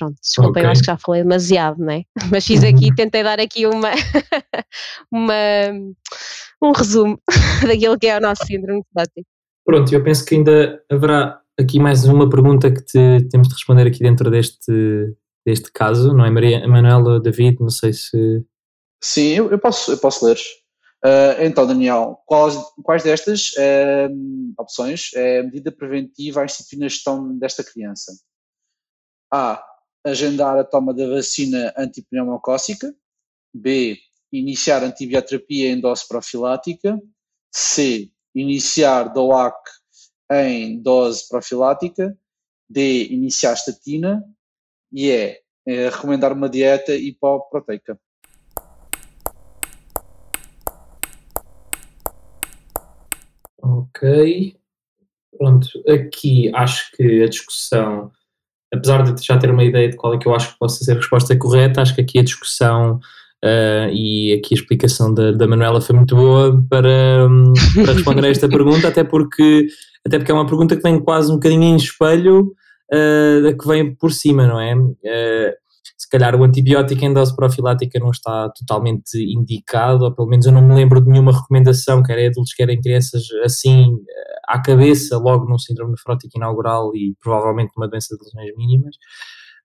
Pronto, 0.02 0.18
desculpem, 0.20 0.50
okay. 0.50 0.66
eu 0.66 0.70
acho 0.72 0.82
que 0.82 0.88
já 0.88 0.98
falei 0.98 1.22
demasiado, 1.22 1.78
não 1.78 1.94
é? 1.94 2.04
Mas 2.32 2.48
fiz 2.48 2.64
aqui, 2.64 2.90
tentei 2.96 3.22
dar 3.22 3.40
aqui 3.40 3.68
uma, 3.68 3.92
uma 5.14 5.34
um 6.60 6.72
resumo 6.72 7.22
daquilo 7.62 8.00
que 8.00 8.08
é 8.08 8.18
o 8.18 8.22
nosso 8.22 8.44
síndrome 8.48 8.82
de 8.82 9.26
Pronto, 9.64 9.94
eu 9.94 10.04
penso 10.04 10.26
que 10.26 10.34
ainda 10.34 10.84
haverá 10.92 11.40
aqui 11.60 11.80
mais 11.80 12.04
uma 12.06 12.28
pergunta 12.28 12.72
que 12.72 12.84
te, 12.84 13.28
temos 13.30 13.48
de 13.48 13.54
responder 13.54 13.86
aqui 13.86 14.00
dentro 14.00 14.32
deste, 14.32 15.16
deste 15.46 15.72
caso, 15.72 16.16
não 16.16 16.26
é 16.26 16.32
Maria 16.32 16.68
Manuela 16.68 17.20
David, 17.20 17.58
não 17.60 17.70
sei 17.70 17.94
se... 17.94 18.44
Sim, 19.04 19.34
eu, 19.34 19.52
eu 19.52 19.60
posso, 19.60 19.92
eu 19.92 20.00
posso 20.00 20.26
ler. 20.26 20.38
Uh, 21.06 21.44
então, 21.44 21.68
Daniel, 21.68 22.20
quais, 22.26 22.56
quais 22.84 23.04
destas 23.04 23.52
uh, 23.52 24.54
opções 24.58 25.12
é 25.14 25.42
a 25.42 25.44
medida 25.44 25.72
preventiva 25.72 26.42
a 26.42 26.46
instituir 26.46 26.80
na 26.80 26.88
gestão 26.88 27.38
desta 27.38 27.64
criança? 27.64 28.12
A 29.32 29.64
agendar 30.04 30.58
a 30.58 30.64
toma 30.64 30.94
da 30.94 31.08
vacina 31.08 31.74
antipneumocócica, 31.78 32.94
B. 33.54 33.98
Iniciar 34.32 34.84
antibioterapia 34.84 35.70
em 35.70 35.80
dose 35.80 36.08
profilática. 36.08 37.00
C. 37.52 38.10
Iniciar 38.34 39.12
DOAC 39.12 39.58
em 40.32 40.82
dose 40.82 41.28
profilática. 41.28 42.18
D. 42.70 43.08
Iniciar 43.08 43.54
estatina. 43.54 44.24
E 44.92 45.10
E. 45.10 45.42
é 45.66 45.90
recomendar 45.90 46.32
uma 46.32 46.50
dieta 46.50 46.96
hipoproteica. 46.96 48.00
Ok. 53.62 54.58
Pronto, 55.38 55.68
aqui 55.90 56.52
acho 56.56 56.92
que 56.96 57.24
a 57.24 57.28
discussão, 57.28 58.12
apesar 58.74 59.04
de 59.04 59.24
já 59.24 59.38
ter 59.38 59.52
uma 59.52 59.64
ideia 59.64 59.90
de 59.90 59.98
qual 59.98 60.14
é 60.14 60.18
que 60.18 60.28
eu 60.28 60.36
acho 60.36 60.54
que 60.54 60.60
possa 60.60 60.84
ser 60.84 60.94
a 60.94 60.96
resposta 60.96 61.36
correta, 61.38 61.82
acho 61.82 61.94
que 61.94 62.02
aqui 62.02 62.20
a 62.20 62.24
discussão 62.24 63.00
uh, 63.44 63.90
e 63.92 64.34
aqui 64.34 64.56
a 64.56 64.58
explicação 64.58 65.14
da, 65.14 65.32
da 65.32 65.48
Manuela 65.48 65.82
foi 65.82 65.96
muito 65.96 66.16
boa 66.16 66.64
para, 66.70 67.28
um, 67.30 67.54
para 67.84 67.94
responder 67.94 68.26
a 68.26 68.30
esta 68.30 68.48
pergunta, 68.50 68.88
até 68.88 69.04
porque, 69.04 69.68
até 70.06 70.18
porque 70.18 70.32
é 70.32 70.36
uma 70.36 70.48
pergunta 70.48 70.76
que 70.76 70.84
vem 70.84 71.00
quase 71.00 71.32
um 71.32 71.36
bocadinho 71.36 71.64
em 71.64 71.76
espelho 71.76 72.54
uh, 72.94 73.44
da 73.44 73.54
que 73.54 73.68
vem 73.68 73.94
por 73.94 74.12
cima, 74.12 74.48
não 74.48 74.60
é? 74.60 74.76
Uh, 74.76 75.61
se 76.02 76.10
calhar 76.10 76.36
o 76.36 76.44
antibiótico 76.44 77.06
em 77.06 77.14
dose 77.14 77.36
profilática 77.36 78.00
não 78.00 78.10
está 78.10 78.50
totalmente 78.50 79.16
indicado, 79.16 80.06
ou 80.06 80.12
pelo 80.12 80.28
menos 80.28 80.48
eu 80.48 80.52
não 80.52 80.62
me 80.64 80.74
lembro 80.74 81.00
de 81.00 81.08
nenhuma 81.08 81.32
recomendação, 81.32 82.02
quer 82.02 82.18
em 82.18 82.28
adultos, 82.28 82.56
quer 82.56 82.68
em 82.70 82.82
crianças, 82.82 83.22
assim, 83.44 84.00
à 84.48 84.60
cabeça, 84.60 85.16
logo 85.20 85.46
num 85.46 85.60
síndrome 85.60 85.92
nefrótico 85.92 86.36
inaugural 86.36 86.96
e 86.96 87.16
provavelmente 87.22 87.72
numa 87.78 87.88
doença 87.88 88.18
de 88.18 88.24
lesões 88.24 88.58
mínimas. 88.58 88.96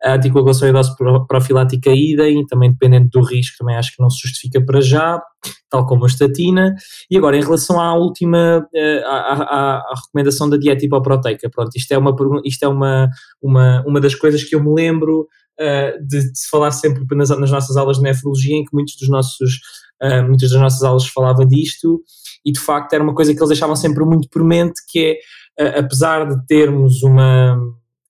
A 0.04 0.16
anticoagulação 0.16 0.68
em 0.68 0.74
dose 0.74 0.90
profilática 1.26 1.90
idem, 1.90 2.44
também 2.44 2.70
dependendo 2.70 3.08
do 3.08 3.22
risco, 3.22 3.56
também 3.58 3.76
acho 3.76 3.96
que 3.96 4.02
não 4.02 4.10
se 4.10 4.20
justifica 4.20 4.62
para 4.62 4.82
já, 4.82 5.22
tal 5.70 5.86
como 5.86 6.04
a 6.04 6.06
estatina. 6.06 6.74
E 7.10 7.16
agora, 7.16 7.38
em 7.38 7.42
relação 7.42 7.80
à 7.80 7.94
última, 7.94 8.68
eh, 8.74 9.02
à, 9.06 9.32
à, 9.32 9.76
à 9.78 9.94
recomendação 10.04 10.50
da 10.50 10.58
dieta 10.58 10.84
hipoproteica, 10.84 11.48
pronto, 11.48 11.70
isto 11.74 11.92
é, 11.92 11.96
uma, 11.96 12.14
isto 12.44 12.62
é 12.62 12.68
uma, 12.68 13.08
uma, 13.40 13.82
uma 13.86 14.00
das 14.02 14.14
coisas 14.14 14.44
que 14.44 14.54
eu 14.54 14.62
me 14.62 14.74
lembro 14.74 15.26
de, 15.58 16.30
de, 16.30 16.38
se 16.38 16.48
falar 16.48 16.70
sempre 16.70 17.04
nas, 17.16 17.30
nas, 17.30 17.50
nossas 17.50 17.76
aulas 17.76 17.96
de 17.96 18.02
nefrologia, 18.02 18.56
em 18.56 18.64
que 18.64 18.74
muitos 18.74 18.96
dos 18.96 19.08
nossos, 19.08 19.54
uh, 20.02 20.22
muitas 20.26 20.50
das 20.50 20.60
nossas 20.60 20.82
aulas 20.82 21.06
falava 21.06 21.44
disto, 21.46 22.02
e 22.44 22.52
de 22.52 22.60
facto 22.60 22.92
era 22.92 23.02
uma 23.02 23.14
coisa 23.14 23.32
que 23.32 23.38
eles 23.38 23.48
deixavam 23.48 23.76
sempre 23.76 24.04
muito 24.04 24.28
premente, 24.28 24.74
que 24.88 25.18
é, 25.58 25.64
uh, 25.64 25.80
apesar 25.80 26.28
de 26.28 26.46
termos 26.46 27.02
uma, 27.02 27.58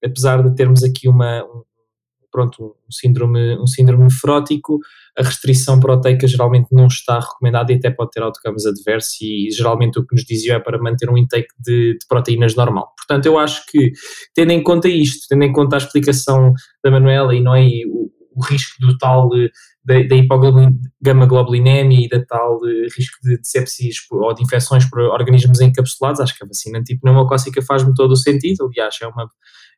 apesar 0.05 0.43
de 0.43 0.55
termos 0.55 0.83
aqui 0.83 1.09
uma, 1.09 1.45
um, 1.45 1.63
pronto, 2.37 2.77
um 2.87 2.93
síndrome, 2.93 3.57
um 3.59 3.67
síndrome 3.67 4.05
nefrótico, 4.05 4.79
a 5.17 5.23
restrição 5.23 5.81
proteica 5.81 6.29
geralmente 6.29 6.67
não 6.71 6.87
está 6.87 7.19
recomendada 7.19 7.73
e 7.73 7.77
até 7.77 7.89
pode 7.91 8.11
ter 8.11 8.23
outcomes 8.23 8.67
adversos 8.67 9.19
e 9.23 9.51
geralmente 9.51 9.99
o 9.99 10.07
que 10.07 10.15
nos 10.15 10.23
diziam 10.23 10.55
é 10.55 10.61
para 10.61 10.77
manter 10.79 11.09
um 11.09 11.17
intake 11.17 11.49
de, 11.59 11.95
de, 11.95 12.07
proteínas 12.07 12.55
normal. 12.55 12.93
Portanto, 12.95 13.25
eu 13.25 13.39
acho 13.39 13.65
que, 13.71 13.91
tendo 14.35 14.51
em 14.51 14.63
conta 14.63 14.87
isto, 14.87 15.27
tendo 15.31 15.45
em 15.45 15.53
conta 15.53 15.77
a 15.77 15.79
explicação 15.79 16.53
da 16.85 16.91
Manuela 16.91 17.35
e 17.35 17.41
não 17.41 17.55
é 17.57 17.67
o, 17.87 18.11
o, 18.35 18.45
risco 18.45 18.75
do 18.81 18.99
tal 18.99 19.31
da, 19.83 20.03
da 20.03 20.17
hipogama-globulinemia 20.17 22.05
e 22.05 22.09
da 22.11 22.23
tal 22.23 22.61
de 22.61 22.89
risco 22.95 23.17
de, 23.23 23.39
sepsis 23.43 23.97
ou 24.11 24.35
de 24.35 24.43
infecções 24.43 24.85
por 24.85 25.01
organismos 25.01 25.63
encapsulados, 25.63 26.21
acho 26.21 26.37
que 26.37 26.45
a 26.45 26.47
vacina 26.47 26.81
antipneumocócica 26.81 27.63
faz-me 27.63 27.95
todo 27.95 28.11
o 28.11 28.17
sentido, 28.17 28.67
aliás, 28.67 28.95
é 29.01 29.07
uma, 29.07 29.27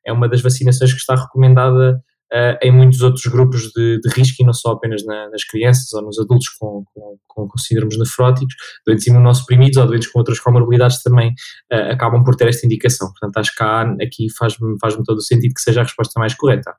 é 0.04 0.12
uma 0.12 0.28
das 0.28 0.40
vacinações 0.40 0.92
que 0.92 0.98
está 0.98 1.14
recomendada 1.14 2.02
uh, 2.32 2.58
em 2.62 2.70
muitos 2.70 3.00
outros 3.02 3.24
grupos 3.26 3.70
de, 3.72 4.00
de, 4.00 4.08
risco 4.10 4.42
e 4.42 4.46
não 4.46 4.52
só 4.52 4.72
apenas 4.72 5.04
na, 5.04 5.28
nas 5.30 5.44
crianças 5.44 5.92
ou 5.92 6.02
nos 6.02 6.18
adultos 6.18 6.48
com, 6.50 6.84
com, 7.26 7.48
com, 7.48 7.58
síndromes 7.58 7.98
nefróticos, 7.98 8.54
doentes 8.86 9.06
imunossuprimidos 9.06 9.76
ou 9.76 9.86
doentes 9.86 10.10
com 10.10 10.18
outras 10.18 10.40
comorbilidades 10.40 11.02
também 11.02 11.30
uh, 11.72 11.92
acabam 11.92 12.22
por 12.24 12.34
ter 12.36 12.48
esta 12.48 12.66
indicação. 12.66 13.08
Portanto, 13.08 13.36
acho 13.38 13.54
que 13.54 13.62
há, 13.62 13.82
aqui 14.02 14.26
faz-me 14.36 14.78
faz 14.80 14.94
todo 14.94 15.18
o 15.18 15.22
sentido 15.22 15.54
que 15.54 15.60
seja 15.60 15.80
a 15.80 15.84
resposta 15.84 16.18
mais 16.18 16.34
correta. 16.34 16.74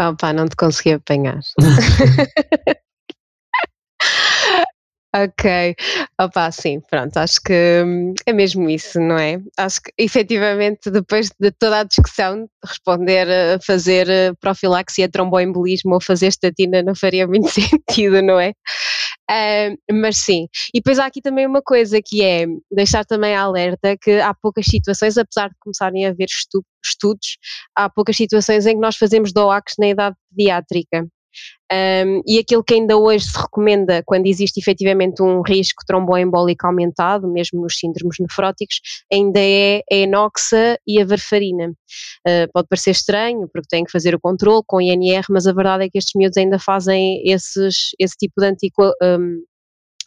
Opa, 0.00 0.32
não 0.32 0.46
te 0.46 0.56
consegui 0.56 0.92
apanhar. 0.92 1.40
Ok, 5.16 5.74
opa, 6.20 6.50
sim, 6.52 6.80
pronto, 6.90 7.16
acho 7.16 7.40
que 7.40 7.82
hum, 7.82 8.12
é 8.26 8.32
mesmo 8.32 8.68
isso, 8.68 9.00
não 9.00 9.18
é? 9.18 9.40
Acho 9.56 9.80
que 9.80 9.90
efetivamente 9.96 10.90
depois 10.90 11.30
de 11.40 11.50
toda 11.50 11.80
a 11.80 11.84
discussão, 11.84 12.46
responder 12.62 13.26
a 13.26 13.58
fazer 13.58 14.06
eh, 14.10 14.34
profilaxia 14.38 15.08
tromboembolismo 15.08 15.94
ou 15.94 16.00
fazer 16.00 16.26
estatina 16.26 16.82
não 16.82 16.94
faria 16.94 17.26
muito 17.26 17.48
sentido, 17.48 18.20
não 18.20 18.38
é? 18.38 18.52
Uh, 19.30 19.76
mas 19.92 20.18
sim, 20.18 20.46
e 20.74 20.78
depois 20.80 20.98
há 20.98 21.06
aqui 21.06 21.22
também 21.22 21.46
uma 21.46 21.62
coisa 21.62 22.00
que 22.04 22.22
é 22.22 22.46
deixar 22.70 23.04
também 23.04 23.34
alerta 23.34 23.96
que 24.00 24.20
há 24.20 24.34
poucas 24.34 24.66
situações, 24.66 25.16
apesar 25.18 25.48
de 25.48 25.54
começarem 25.60 26.06
a 26.06 26.10
haver 26.10 26.26
estu 26.26 26.62
estudos, 26.84 27.38
há 27.76 27.88
poucas 27.90 28.16
situações 28.16 28.66
em 28.66 28.74
que 28.74 28.80
nós 28.80 28.96
fazemos 28.96 29.32
DOACs 29.32 29.74
na 29.78 29.88
idade 29.88 30.16
pediátrica. 30.30 31.06
Um, 31.70 32.22
e 32.26 32.38
aquilo 32.38 32.64
que 32.64 32.74
ainda 32.74 32.96
hoje 32.96 33.26
se 33.26 33.38
recomenda 33.38 34.02
quando 34.06 34.26
existe 34.26 34.58
efetivamente 34.58 35.22
um 35.22 35.42
risco 35.42 35.84
tromboembólico 35.86 36.66
aumentado, 36.66 37.28
mesmo 37.28 37.60
nos 37.60 37.78
síndromes 37.78 38.16
nefróticos, 38.18 38.80
ainda 39.12 39.38
é 39.38 39.82
a 39.92 39.94
enoxa 39.94 40.78
e 40.86 41.00
a 41.00 41.04
varfarina. 41.04 41.74
Uh, 42.26 42.50
pode 42.52 42.68
parecer 42.68 42.92
estranho, 42.92 43.48
porque 43.52 43.68
têm 43.68 43.84
que 43.84 43.92
fazer 43.92 44.14
o 44.14 44.20
controle 44.20 44.62
com 44.66 44.80
INR, 44.80 45.24
mas 45.28 45.46
a 45.46 45.52
verdade 45.52 45.84
é 45.84 45.90
que 45.90 45.98
estes 45.98 46.14
miúdos 46.14 46.38
ainda 46.38 46.58
fazem 46.58 47.22
esses, 47.28 47.90
esse 47.98 48.16
tipo 48.16 48.40
de 48.40 48.46
antico, 48.46 48.90
um, 49.02 49.44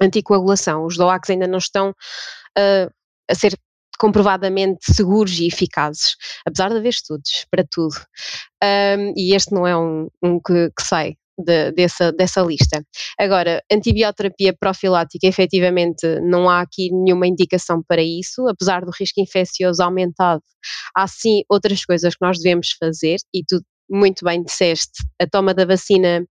anticoagulação. 0.02 0.86
Os 0.86 0.98
DOACs 0.98 1.30
ainda 1.30 1.48
não 1.48 1.60
estão 1.60 1.91
uh, 1.91 2.91
a 3.30 3.36
ser 3.36 3.56
comprovadamente 4.00 4.91
seguros 4.91 5.38
e 5.38 5.46
eficazes, 5.46 6.15
apesar 6.44 6.70
de 6.70 6.78
haver 6.78 6.89
estudos 6.89 7.46
para 7.52 7.63
tudo. 7.70 7.96
Um, 8.63 9.13
e 9.15 9.36
este 9.36 9.54
não 9.54 9.67
é 9.67 9.78
um, 9.78 10.08
um 10.24 10.39
que, 10.39 10.72
que 10.76 10.84
sai 10.84 11.17
de, 11.41 11.71
dessa, 11.71 12.12
dessa 12.12 12.41
lista. 12.41 12.84
Agora, 13.19 13.63
antibioterapia 13.71 14.56
profilática, 14.58 15.27
efetivamente, 15.27 16.19
não 16.21 16.49
há 16.49 16.62
aqui 16.62 16.89
nenhuma 16.91 17.27
indicação 17.27 17.82
para 17.88 18.01
isso, 18.01 18.47
apesar 18.47 18.82
do 18.86 18.91
risco 18.91 19.19
infeccioso 19.19 19.82
aumentado. 19.82 20.41
Há 20.95 21.08
sim 21.08 21.43
outras 21.49 21.84
coisas 21.86 22.13
que 22.15 22.25
nós 22.25 22.38
devemos 22.38 22.75
fazer, 22.80 23.17
e 23.34 23.43
tu 23.47 23.62
muito 23.89 24.23
bem 24.23 24.41
disseste, 24.41 25.04
a 25.21 25.27
toma 25.27 25.54
da 25.54 25.65
vacina, 25.65 26.25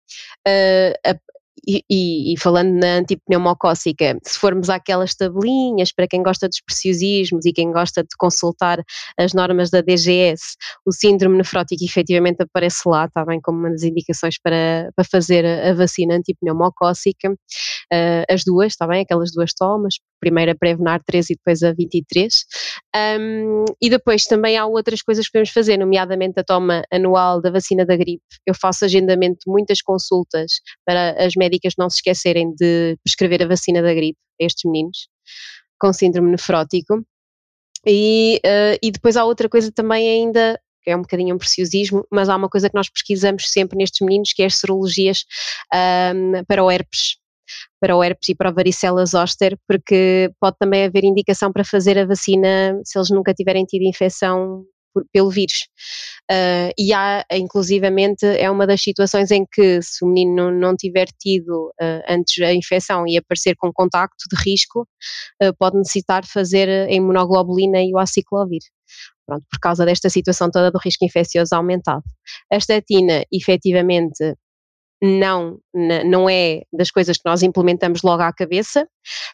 uh, 0.49 1.21
e, 1.67 2.33
e, 2.33 2.39
falando 2.39 2.73
na 2.73 2.99
antipneumocócica, 2.99 4.19
se 4.25 4.39
formos 4.39 4.71
àquelas 4.71 5.15
tabelinhas, 5.15 5.93
para 5.93 6.09
quem 6.09 6.23
gosta 6.23 6.49
dos 6.49 6.61
preciosismos 6.61 7.45
e 7.45 7.53
quem 7.53 7.71
gosta 7.73 8.03
de 8.03 8.17
consultar 8.19 8.83
as 9.19 9.35
normas 9.35 9.71
da 9.71 9.81
DGS, 9.81 10.57
o 10.87 10.93
síndrome 10.93 11.37
nefrótico 11.37 11.85
efetivamente 11.85 12.43
aparece 12.43 12.89
lá, 12.89 13.05
está 13.05 13.25
bem, 13.25 13.41
como 13.41 13.59
uma 13.59 13.71
das 13.71 13.83
indicações 13.83 14.37
para, 14.43 14.91
para 14.97 15.05
fazer 15.05 15.45
a, 15.45 15.75
vacina 15.75 16.17
antipneumocócica, 16.17 17.31
uh, 17.31 18.25
as 18.29 18.43
duas, 18.45 18.73
está 18.73 18.87
bem, 18.87 19.03
aquelas 19.03 19.31
duas 19.33 19.53
tomas, 19.53 19.95
primeiro 20.21 20.53
a 20.53 20.55
Prevenar 20.55 21.03
3 21.05 21.31
e 21.31 21.35
depois 21.35 21.63
a 21.63 21.73
23. 21.73 22.45
Um, 23.19 23.65
e 23.81 23.89
depois 23.89 24.25
também 24.25 24.57
há 24.57 24.67
outras 24.67 25.03
coisas 25.03 25.27
que 25.27 25.33
podemos 25.33 25.51
fazer, 25.51 25.79
nomeadamente 25.79 26.39
a 26.39 26.45
toma 26.45 26.85
anual 26.93 27.41
da 27.41 27.51
vacina 27.51 27.85
da 27.85 27.97
gripe. 27.97 28.23
Eu 28.47 28.55
faço 28.55 28.85
agendamento 28.85 29.39
de 29.47 29.51
muitas 29.51 29.81
consultas 29.81 30.61
para 30.85 31.13
as 31.25 31.35
médicas 31.35 31.75
não 31.79 31.89
se 31.89 31.97
esquecerem 31.97 32.55
de 32.55 32.97
prescrever 33.03 33.43
a 33.43 33.49
vacina 33.49 33.83
da 33.83 33.95
gripe 33.95 34.19
a 34.41 34.45
estes 34.45 34.71
meninos 34.71 35.09
com 35.81 35.93
síndrome 35.93 36.31
nefrótico. 36.31 37.03
E, 37.87 38.41
uh, 38.45 38.79
e 38.83 38.91
depois 38.91 39.17
há 39.17 39.25
outra 39.25 39.49
coisa 39.49 39.73
também 39.73 40.07
ainda 40.09 40.61
que 40.83 40.91
é 40.91 40.97
um 40.97 41.03
bocadinho 41.03 41.35
um 41.35 41.39
preciosismo, 41.39 42.07
mas 42.11 42.29
há 42.29 42.37
uma 42.37 42.49
coisa 42.49 42.69
que 42.69 42.75
nós 42.75 42.89
pesquisamos 42.89 43.51
sempre 43.51 43.77
nestes 43.77 44.01
meninos, 44.01 44.33
que 44.33 44.43
é 44.43 44.47
as 44.47 44.57
serologias 44.57 45.25
um, 46.15 46.45
para 46.45 46.65
o 46.65 46.71
herpes 46.71 47.20
para 47.81 47.97
o 47.97 48.03
herpes 48.03 48.31
e 48.31 48.35
para 48.35 48.51
a 48.51 48.53
varicela 48.53 49.05
zoster, 49.07 49.59
porque 49.67 50.31
pode 50.41 50.57
também 50.59 50.85
haver 50.85 51.05
indicação 51.05 51.53
para 51.53 51.65
fazer 51.65 51.99
a 51.99 52.07
vacina 52.07 52.81
se 52.85 52.99
eles 52.99 53.11
nunca 53.11 53.35
tiverem 53.35 53.65
tido 53.65 53.83
infecção 53.83 54.65
por, 54.93 55.05
pelo 55.13 55.31
vírus. 55.31 55.69
Uh, 56.31 56.71
e 56.79 56.93
há, 56.93 57.25
inclusivamente, 57.33 58.25
é 58.25 58.51
uma 58.51 58.67
das 58.67 58.83
situações 58.83 59.31
em 59.31 59.45
que 59.51 59.81
se 59.83 60.05
o 60.05 60.09
menino 60.09 60.51
não 60.51 60.77
tiver 60.77 61.07
tido 61.19 61.69
uh, 61.81 62.03
antes 62.09 62.43
a 62.43 62.53
infecção 62.53 63.07
e 63.07 63.17
aparecer 63.17 63.57
com 63.57 63.73
contacto 63.73 64.25
de 64.31 64.43
risco, 64.43 64.87
uh, 65.43 65.55
pode 65.59 65.77
necessitar 65.77 66.25
fazer 66.27 66.69
a 66.69 66.93
imunoglobulina 66.93 67.83
e 67.83 67.93
o 67.93 67.99
aciclovir. 67.99 68.63
Pronto, 69.27 69.47
por 69.49 69.61
causa 69.61 69.85
desta 69.85 70.11
situação 70.11 70.51
toda 70.51 70.71
do 70.71 70.79
risco 70.79 71.05
infeccioso 71.05 71.55
aumentado. 71.55 72.03
A 72.53 72.57
estatina, 72.57 73.25
efetivamente, 73.33 74.35
não, 75.03 75.59
não 76.05 76.29
é 76.29 76.63
das 76.73 76.91
coisas 76.91 77.17
que 77.17 77.25
nós 77.25 77.43
implementamos 77.43 78.03
logo 78.03 78.23
à 78.23 78.33
cabeça, 78.33 78.87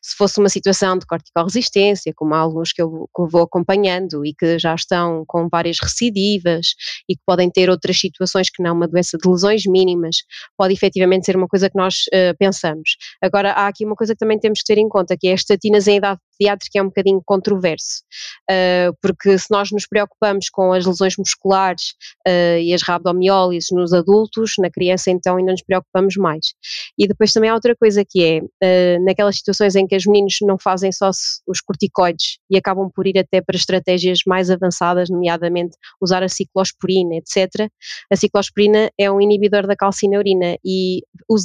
Se 0.03 0.17
fosse 0.17 0.39
uma 0.39 0.49
situação 0.49 0.99
de 0.99 1.07
corticorresistência, 1.07 2.13
como 2.15 2.35
há 2.35 2.39
alguns 2.39 2.73
que 2.73 2.83
eu, 2.83 3.09
que 3.15 3.23
eu 3.23 3.29
vou 3.29 3.43
acompanhando 3.43 4.25
e 4.25 4.35
que 4.35 4.59
já 4.59 4.75
estão 4.75 5.25
com 5.27 5.49
várias 5.49 5.79
recidivas 5.81 6.75
e 7.09 7.15
que 7.15 7.23
podem 7.27 7.51
ter 7.51 7.71
outras 7.71 7.99
situações 7.99 8.51
que 8.51 8.63
não 8.63 8.75
uma 8.75 8.89
doença 8.89 9.17
de 9.17 9.29
lesões 9.29 9.65
mínimas, 9.67 10.17
pode 10.57 10.75
efetivamente 10.75 11.27
ser 11.27 11.37
uma 11.37 11.49
coisa 11.49 11.71
que 11.71 11.77
nós 11.77 12.05
uh, 12.13 12.37
pensamos. 12.39 12.97
Agora, 13.23 13.53
há 13.53 13.69
aqui 13.69 13.85
uma 13.85 13.97
coisa 13.97 14.15
que 14.15 14.19
também 14.19 14.39
temos 14.39 14.61
que 14.61 14.67
ter 14.67 14.79
em 14.79 14.89
conta, 14.89 15.17
que 15.19 15.29
é 15.29 15.33
as 15.33 15.41
estatinas 15.41 15.89
em 15.89 15.97
idade 15.97 16.21
pediátrica 16.39 16.79
é 16.79 16.83
um 16.83 16.87
bocadinho 16.87 17.23
controverso, 17.25 18.03
uh, 18.51 18.95
porque 19.01 19.39
se 19.39 19.51
nós 19.51 19.71
nos 19.73 19.87
preocupamos 19.87 20.49
com 20.51 20.73
as 20.73 20.85
lesões 20.85 21.15
musculares 21.17 21.95
uh, 22.29 22.59
e 22.61 22.75
as 22.75 22.83
rabdomiólises 22.83 23.69
nos 23.73 23.93
adultos, 23.93 24.55
na 24.59 24.71
criança 24.71 25.11
então 25.11 25.37
ainda 25.37 25.53
nos 25.53 25.63
preocupamos 25.63 26.17
mais. 26.17 26.53
E 26.99 27.07
depois 27.09 27.33
também 27.33 27.51
há 27.51 27.55
outra 27.55 27.75
coisa 27.75 28.05
que 28.09 28.43
é, 28.63 28.99
naquelas 29.01 29.37
situações 29.37 29.66
em 29.75 29.87
que 29.87 29.97
os 29.97 30.07
meninos 30.07 30.37
não 30.43 30.59
fazem 30.59 30.93
só 30.93 31.11
os 31.47 31.61
corticoides 31.61 32.39
e 32.51 32.57
acabam 32.57 32.91
por 32.95 33.07
ir 33.07 33.19
até 33.19 33.41
para 33.41 33.57
estratégias 33.57 34.21
mais 34.27 34.51
avançadas, 34.51 35.09
nomeadamente 35.09 35.77
usar 36.01 36.23
a 36.23 36.29
ciclosporina, 36.29 37.17
etc. 37.17 37.69
A 38.11 38.17
ciclosporina 38.17 38.91
é 38.99 39.11
um 39.11 39.21
inibidor 39.21 39.67
da 39.67 39.75
calcineurina 39.75 40.57
e 40.65 41.03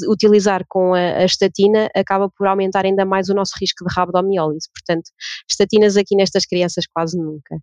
utilizar 0.07 0.65
com 0.67 0.93
a, 0.93 0.99
a 0.99 1.25
estatina 1.25 1.89
acaba 1.95 2.29
por 2.29 2.47
aumentar 2.47 2.85
ainda 2.85 3.05
mais 3.05 3.29
o 3.29 3.33
nosso 3.33 3.53
risco 3.59 3.85
de 3.85 3.93
rabdomiólise 3.93 4.69
portanto, 4.71 5.11
estatinas 5.49 5.97
aqui 5.97 6.15
nestas 6.15 6.45
crianças 6.45 6.85
quase 6.91 7.17
nunca. 7.17 7.57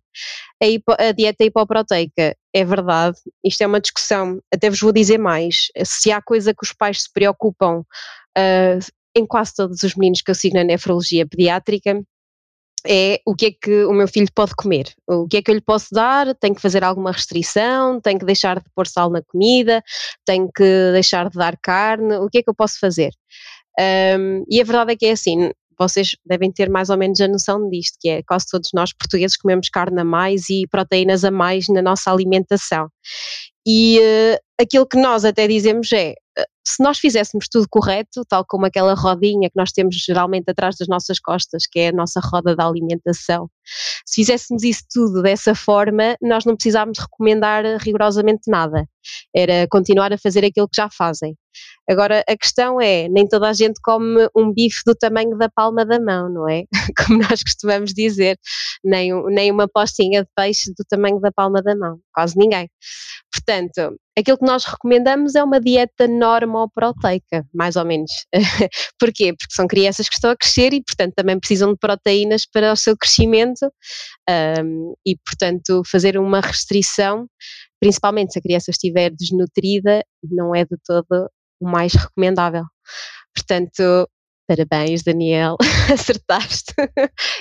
A, 0.61 0.65
hipo, 0.65 0.93
a 0.97 1.11
dieta 1.11 1.43
hipoproteica 1.43 2.35
é 2.53 2.65
verdade, 2.65 3.17
isto 3.43 3.61
é 3.61 3.67
uma 3.67 3.79
discussão, 3.79 4.41
até 4.53 4.69
vos 4.69 4.79
vou 4.79 4.91
dizer 4.91 5.17
mais, 5.17 5.67
se 5.85 6.11
há 6.11 6.21
coisa 6.21 6.53
que 6.53 6.63
os 6.63 6.73
pais 6.73 7.03
se 7.03 7.13
preocupam 7.13 7.79
uh, 7.79 8.79
em 9.15 9.25
quase 9.25 9.53
todos 9.55 9.83
os 9.83 9.95
meninos 9.95 10.21
que 10.21 10.31
eu 10.31 10.35
sigo 10.35 10.55
na 10.55 10.63
nefrologia 10.63 11.27
pediátrica, 11.27 12.01
é 12.87 13.19
o 13.25 13.35
que 13.35 13.45
é 13.47 13.51
que 13.51 13.83
o 13.83 13.93
meu 13.93 14.07
filho 14.07 14.29
pode 14.33 14.55
comer, 14.55 14.93
o 15.07 15.27
que 15.27 15.37
é 15.37 15.41
que 15.41 15.51
eu 15.51 15.55
lhe 15.55 15.61
posso 15.61 15.87
dar, 15.91 16.33
tenho 16.35 16.55
que 16.55 16.61
fazer 16.61 16.83
alguma 16.83 17.11
restrição, 17.11 17.99
tenho 17.99 18.19
que 18.19 18.25
deixar 18.25 18.59
de 18.59 18.65
pôr 18.73 18.87
sal 18.87 19.09
na 19.09 19.21
comida, 19.21 19.83
tenho 20.25 20.49
que 20.51 20.91
deixar 20.93 21.29
de 21.29 21.37
dar 21.37 21.57
carne, 21.61 22.15
o 22.17 22.29
que 22.29 22.39
é 22.39 22.43
que 22.43 22.49
eu 22.49 22.55
posso 22.55 22.79
fazer? 22.79 23.11
Um, 24.17 24.45
e 24.49 24.61
a 24.61 24.63
verdade 24.63 24.93
é 24.93 24.95
que 24.95 25.05
é 25.05 25.11
assim, 25.11 25.51
vocês 25.77 26.11
devem 26.25 26.51
ter 26.51 26.69
mais 26.69 26.89
ou 26.89 26.97
menos 26.97 27.19
a 27.21 27.27
noção 27.27 27.69
disto, 27.69 27.97
que 27.99 28.09
é 28.09 28.23
quase 28.23 28.45
todos 28.51 28.69
nós 28.73 28.91
portugueses 28.93 29.37
comemos 29.37 29.69
carne 29.69 30.01
a 30.01 30.03
mais 30.03 30.49
e 30.49 30.67
proteínas 30.69 31.23
a 31.23 31.31
mais 31.31 31.67
na 31.69 31.81
nossa 31.81 32.11
alimentação. 32.11 32.89
E 33.65 33.99
uh, 33.99 34.39
aquilo 34.61 34.85
que 34.85 34.97
nós 34.97 35.23
até 35.23 35.47
dizemos 35.47 35.91
é, 35.93 36.11
uh, 36.37 36.43
se 36.69 36.83
nós 36.83 36.99
fizéssemos 36.99 37.47
tudo 37.49 37.67
correto, 37.69 38.23
tal 38.27 38.45
como 38.47 38.65
aquela 38.65 38.93
rodinha 38.93 39.49
que 39.49 39.57
nós 39.57 39.71
temos 39.71 39.95
geralmente 39.95 40.49
atrás 40.49 40.75
das 40.77 40.87
nossas 40.87 41.19
costas, 41.19 41.63
que 41.65 41.79
é 41.79 41.87
a 41.89 41.91
nossa 41.91 42.19
roda 42.23 42.55
da 42.55 42.67
alimentação, 42.67 43.49
se 44.05 44.15
fizéssemos 44.15 44.63
isso 44.63 44.83
tudo 44.91 45.21
dessa 45.21 45.55
forma, 45.55 46.15
nós 46.21 46.45
não 46.45 46.55
precisávamos 46.55 46.99
recomendar 46.99 47.63
rigorosamente 47.79 48.49
nada. 48.49 48.87
Era 49.35 49.67
continuar 49.69 50.13
a 50.13 50.17
fazer 50.17 50.45
aquilo 50.45 50.67
que 50.67 50.75
já 50.75 50.89
fazem. 50.89 51.35
Agora, 51.89 52.23
a 52.29 52.37
questão 52.37 52.79
é, 52.79 53.07
nem 53.09 53.27
toda 53.27 53.49
a 53.49 53.53
gente 53.53 53.79
come 53.81 54.27
um 54.35 54.53
bife 54.53 54.81
do 54.85 54.93
tamanho 54.93 55.35
da 55.37 55.49
palma 55.49 55.83
da 55.83 55.99
mão, 55.99 56.29
não 56.29 56.47
é? 56.47 56.65
Como 56.97 57.19
nós 57.19 57.41
costumamos 57.41 57.93
dizer, 57.93 58.37
nem, 58.83 59.11
nem 59.31 59.51
uma 59.51 59.67
postinha 59.67 60.21
de 60.23 60.29
peixe 60.35 60.71
do 60.77 60.85
tamanho 60.87 61.19
da 61.19 61.31
palma 61.31 61.61
da 61.61 61.75
mão, 61.75 61.99
quase 62.13 62.37
ninguém. 62.37 62.69
Portanto, 63.31 63.97
aquilo 64.17 64.37
que 64.37 64.45
nós 64.45 64.65
recomendamos 64.65 65.35
é 65.35 65.43
uma 65.43 65.59
dieta 65.59 66.07
normoproteica, 66.07 67.45
mais 67.53 67.75
ou 67.75 67.85
menos. 67.85 68.11
Porquê? 68.99 69.33
Porque 69.33 69.53
são 69.53 69.67
crianças 69.67 70.07
que 70.07 70.15
estão 70.15 70.31
a 70.31 70.37
crescer 70.37 70.73
e, 70.73 70.83
portanto, 70.83 71.13
também 71.15 71.39
precisam 71.39 71.71
de 71.71 71.79
proteínas 71.79 72.45
para 72.45 72.71
o 72.71 72.75
seu 72.75 72.95
crescimento 72.95 73.58
um, 74.29 74.93
e, 75.05 75.17
portanto, 75.25 75.81
fazer 75.85 76.17
uma 76.17 76.39
restrição, 76.39 77.27
principalmente 77.79 78.33
se 78.33 78.39
a 78.39 78.41
criança 78.41 78.71
estiver 78.71 79.11
desnutrida, 79.11 80.03
não 80.23 80.55
é 80.55 80.63
de 80.65 80.77
todo 80.85 81.29
o 81.59 81.69
mais 81.69 81.93
recomendável. 81.93 82.63
Portanto, 83.35 84.09
parabéns, 84.47 85.03
Daniel, 85.03 85.57
acertaste. 85.93 86.73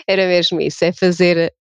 Era 0.06 0.26
mesmo 0.26 0.60
isso, 0.60 0.84
é 0.84 0.92
fazer 0.92 1.52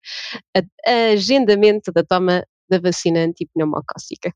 a, 0.57 0.61
a 0.86 1.12
agendamento 1.12 1.92
da 1.92 2.02
toma 2.02 2.44
da 2.68 2.80
vacina 2.80 3.20
antipneumocócica. 3.20 4.32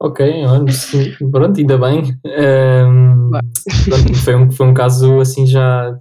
ok, 0.00 0.42
pronto, 1.30 1.60
ainda 1.60 1.78
bem. 1.78 2.18
Um, 2.24 3.30
pronto, 3.84 4.14
foi, 4.14 4.34
um, 4.34 4.50
foi 4.50 4.66
um 4.66 4.74
caso 4.74 5.20
assim 5.20 5.46
já 5.46 5.94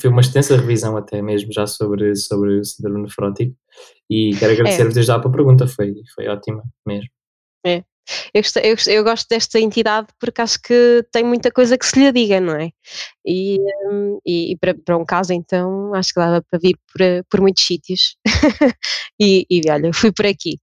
foi 0.00 0.10
uma 0.10 0.20
extensa 0.20 0.56
revisão 0.56 0.96
até 0.96 1.22
mesmo 1.22 1.52
já 1.52 1.66
sobre, 1.66 2.14
sobre 2.16 2.58
o 2.58 2.64
síndrome 2.64 3.02
nefrótico 3.02 3.56
e 4.10 4.34
quero 4.38 4.52
agradecer-vos 4.52 4.92
é. 4.92 4.94
desde 4.94 5.12
já 5.12 5.18
para 5.18 5.28
a 5.28 5.32
pergunta, 5.32 5.66
foi, 5.66 5.94
foi 6.14 6.28
ótima 6.28 6.62
mesmo. 6.86 7.08
É, 7.66 7.82
eu, 8.34 8.42
eu, 8.62 8.76
eu, 8.88 9.04
gosto 9.04 9.26
desta 9.28 9.58
entidade 9.58 10.08
porque 10.20 10.42
acho 10.42 10.60
que 10.60 11.04
tem 11.10 11.24
muita 11.24 11.50
coisa 11.50 11.78
que 11.78 11.86
se 11.86 11.98
lhe 11.98 12.12
diga, 12.12 12.40
não 12.40 12.54
é? 12.54 12.70
E, 13.26 13.58
hum, 13.90 14.18
e, 14.26 14.52
e 14.52 14.58
para, 14.58 14.74
para, 14.74 14.98
um 14.98 15.04
caso, 15.04 15.32
então, 15.32 15.94
acho 15.94 16.12
que 16.12 16.20
dava 16.20 16.42
para 16.42 16.58
vir 16.58 16.76
por, 16.92 17.00
por 17.30 17.40
muitos 17.40 17.64
sítios. 17.64 18.16
e, 19.20 19.46
e 19.48 19.62
olha, 19.70 19.92
fui 19.92 20.12
por 20.12 20.26
aqui. 20.26 20.58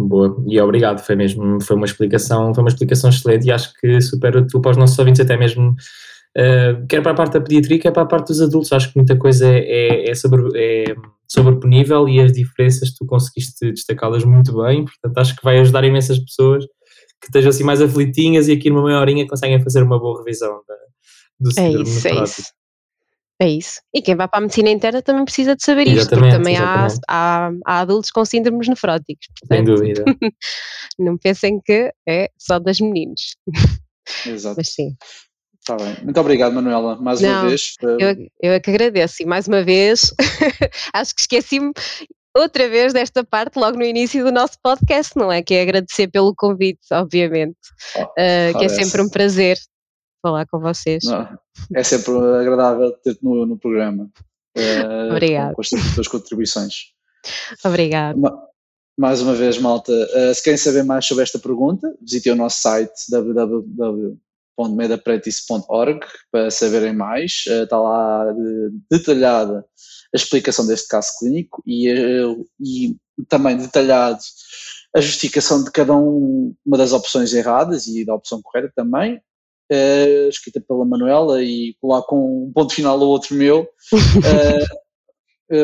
Boa, 0.00 0.42
e 0.46 0.60
obrigado, 0.60 1.04
foi 1.04 1.16
mesmo, 1.16 1.60
foi 1.60 1.76
uma 1.76 1.86
explicação, 1.86 2.54
foi 2.54 2.62
uma 2.62 2.70
explicação 2.70 3.10
excelente 3.10 3.46
e 3.46 3.50
acho 3.50 3.72
que 3.74 4.00
supera 4.00 4.46
tu 4.46 4.60
para 4.60 4.70
os 4.70 4.76
nossos 4.76 4.96
ouvintes 4.96 5.20
até 5.20 5.36
mesmo, 5.36 5.74
uh, 6.36 6.86
quer 6.88 7.02
para 7.02 7.12
a 7.12 7.14
parte 7.14 7.34
da 7.34 7.40
pediatria, 7.40 7.78
quer 7.78 7.92
para 7.92 8.02
a 8.02 8.06
parte 8.06 8.28
dos 8.28 8.40
adultos, 8.40 8.72
acho 8.72 8.90
que 8.90 8.96
muita 8.96 9.16
coisa 9.16 9.46
é, 9.46 9.58
é, 9.58 10.10
é 10.10 10.14
sobre, 10.14 10.42
é, 10.56 10.94
sobreponível 11.26 12.08
e 12.08 12.20
as 12.20 12.32
diferenças 12.32 12.92
tu 12.94 13.06
conseguiste 13.06 13.72
destacá-las 13.72 14.24
muito 14.24 14.56
bem, 14.62 14.84
portanto 14.84 15.18
acho 15.18 15.36
que 15.36 15.44
vai 15.44 15.58
ajudar 15.58 15.84
imensas 15.84 16.18
pessoas 16.18 16.64
que 17.20 17.26
estejam 17.26 17.50
assim 17.50 17.64
mais 17.64 17.82
aflitinhas 17.82 18.48
e 18.48 18.52
aqui 18.52 18.70
numa 18.70 18.84
meia 18.84 19.00
horinha 19.00 19.26
conseguem 19.26 19.62
fazer 19.62 19.82
uma 19.82 19.98
boa 19.98 20.18
revisão 20.18 20.62
da, 20.68 20.74
do 21.40 21.50
é 21.58 21.70
isso, 21.70 22.08
é 22.08 22.22
isso. 22.22 22.58
É 23.40 23.48
isso. 23.48 23.80
E 23.94 24.02
quem 24.02 24.16
vai 24.16 24.26
para 24.26 24.38
a 24.38 24.40
medicina 24.40 24.68
interna 24.68 25.00
também 25.00 25.24
precisa 25.24 25.54
de 25.54 25.62
saber 25.62 25.86
isto, 25.86 26.10
porque 26.10 26.30
também 26.30 26.56
há, 26.56 26.88
há, 27.08 27.52
há, 27.64 27.80
adultos 27.80 28.10
com 28.10 28.24
síndromes 28.24 28.66
nefróticos. 28.66 29.28
Portanto, 29.40 29.66
Sem 29.66 29.76
dúvida. 29.76 30.04
não 30.98 31.16
pensem 31.16 31.60
que 31.64 31.92
é 32.06 32.30
só 32.36 32.58
das 32.58 32.80
meninos. 32.80 33.36
Exato. 34.26 34.56
Mas 34.58 34.74
sim. 34.74 34.96
Está 35.68 35.84
bem. 35.84 35.96
Muito 36.02 36.18
obrigado, 36.18 36.54
Manuela, 36.54 36.96
mais 36.96 37.20
Não, 37.20 37.28
uma 37.28 37.48
vez. 37.50 37.74
Eu, 37.82 38.16
eu 38.40 38.52
é 38.52 38.58
que 38.58 38.70
agradeço 38.70 39.22
e 39.22 39.26
mais 39.26 39.46
uma 39.46 39.62
vez 39.62 40.14
acho 40.94 41.14
que 41.14 41.20
esqueci-me 41.20 41.72
outra 42.34 42.70
vez 42.70 42.94
desta 42.94 43.22
parte 43.22 43.58
logo 43.58 43.76
no 43.76 43.84
início 43.84 44.24
do 44.24 44.32
nosso 44.32 44.54
podcast, 44.62 45.14
não 45.14 45.30
é? 45.30 45.42
Que 45.42 45.52
é 45.52 45.62
agradecer 45.62 46.08
pelo 46.08 46.34
convite, 46.34 46.80
obviamente, 46.90 47.58
oh, 47.96 48.02
uh, 48.02 48.58
que 48.58 48.64
é 48.64 48.68
sempre 48.70 49.02
um 49.02 49.10
prazer 49.10 49.58
falar 50.22 50.46
com 50.46 50.58
vocês. 50.58 51.04
Não, 51.04 51.38
é 51.74 51.82
sempre 51.82 52.12
agradável 52.40 52.90
ter-te 53.04 53.22
no, 53.22 53.44
no, 53.44 53.58
programa. 53.58 54.08
Uh, 54.56 55.10
Obrigada. 55.10 55.54
Com, 55.54 55.60
as 55.60 55.68
tuas 55.68 56.08
contribuições. 56.08 56.94
Obrigada. 57.62 58.18
Mais 58.98 59.20
uma 59.20 59.34
vez, 59.34 59.58
malta, 59.58 59.92
uh, 59.92 60.34
se 60.34 60.42
querem 60.42 60.56
saber 60.56 60.82
mais 60.82 61.04
sobre 61.04 61.24
esta 61.24 61.38
pergunta, 61.38 61.94
visitem 62.00 62.32
o 62.32 62.36
nosso 62.36 62.58
site 62.62 62.94
www 63.10 64.18
www.medapretice.org 64.58 66.00
para 66.30 66.50
saberem 66.50 66.94
mais. 66.94 67.44
Uh, 67.46 67.62
está 67.62 67.78
lá 67.78 68.26
detalhada 68.90 69.64
a 70.12 70.16
explicação 70.16 70.66
deste 70.66 70.88
caso 70.88 71.12
clínico 71.18 71.62
e, 71.66 71.92
uh, 71.92 72.46
e 72.60 72.96
também 73.28 73.56
detalhado 73.56 74.20
a 74.94 75.00
justificação 75.00 75.62
de 75.62 75.70
cada 75.70 75.94
um, 75.94 76.54
uma 76.64 76.78
das 76.78 76.92
opções 76.92 77.32
erradas 77.32 77.86
e 77.86 78.04
da 78.04 78.14
opção 78.14 78.40
correta 78.42 78.72
também, 78.74 79.16
uh, 79.16 80.28
escrita 80.28 80.60
pela 80.60 80.84
Manuela 80.84 81.42
e 81.42 81.76
com 81.80 82.46
um 82.46 82.52
ponto 82.52 82.74
final 82.74 82.98
ao 83.00 83.08
outro 83.08 83.34
meu. 83.34 83.68
Eh, 84.24 84.87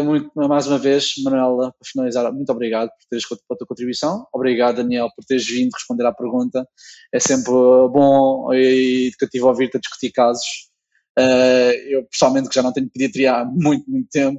muito, 0.05 0.31
mais 0.35 0.67
uma 0.67 0.79
vez, 0.79 1.13
Manuela, 1.23 1.73
para 1.73 1.91
finalizar, 1.91 2.33
muito 2.33 2.51
obrigado 2.51 2.89
por 2.89 3.07
teres 3.11 3.27
pela 3.27 3.59
tua 3.59 3.67
contribuição. 3.67 4.27
Obrigado, 4.33 4.77
Daniel, 4.77 5.09
por 5.15 5.25
teres 5.25 5.47
vindo 5.47 5.73
responder 5.73 6.07
à 6.07 6.13
pergunta. 6.13 6.67
É 7.13 7.21
sempre 7.21 7.53
bom 7.53 8.53
e 8.53 9.09
educativo 9.09 9.49
ouvir-te 9.49 9.77
a 9.77 9.81
discutir 9.81 10.11
casos. 10.11 10.71
Uh, 11.19 11.73
eu, 11.89 12.05
pessoalmente, 12.11 12.49
que 12.49 12.55
já 12.55 12.63
não 12.63 12.73
tenho 12.73 12.89
pediatria 12.89 13.35
há 13.35 13.45
muito, 13.45 13.89
muito 13.89 14.09
tempo. 14.11 14.39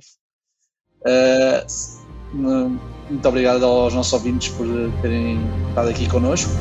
Uh, 1.01 2.79
muito 3.09 3.27
obrigado 3.29 3.63
aos 3.63 3.93
nossos 3.93 4.13
ouvintes 4.13 4.49
por 4.49 4.65
terem 5.01 5.39
estado 5.69 5.89
aqui 5.89 6.09
connosco. 6.09 6.51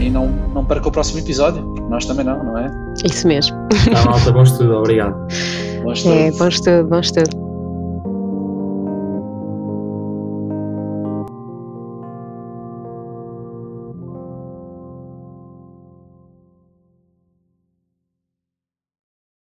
E 0.00 0.08
não, 0.08 0.28
não 0.28 0.64
perca 0.64 0.88
o 0.88 0.92
próximo 0.92 1.20
episódio, 1.20 1.62
nós 1.90 2.06
também 2.06 2.24
não, 2.24 2.42
não 2.42 2.58
é? 2.58 2.66
Isso 3.04 3.28
mesmo. 3.28 3.54
Tá, 3.92 4.04
malta, 4.06 4.32
bom 4.32 4.42
estudo, 4.42 4.72
obrigado. 4.72 5.14
Bom 5.82 5.92
estudo. 5.92 6.14
É, 6.14 6.30
bom 6.32 6.48
estudo, 6.48 6.88
bom 6.88 7.00
estudo. 7.00 7.45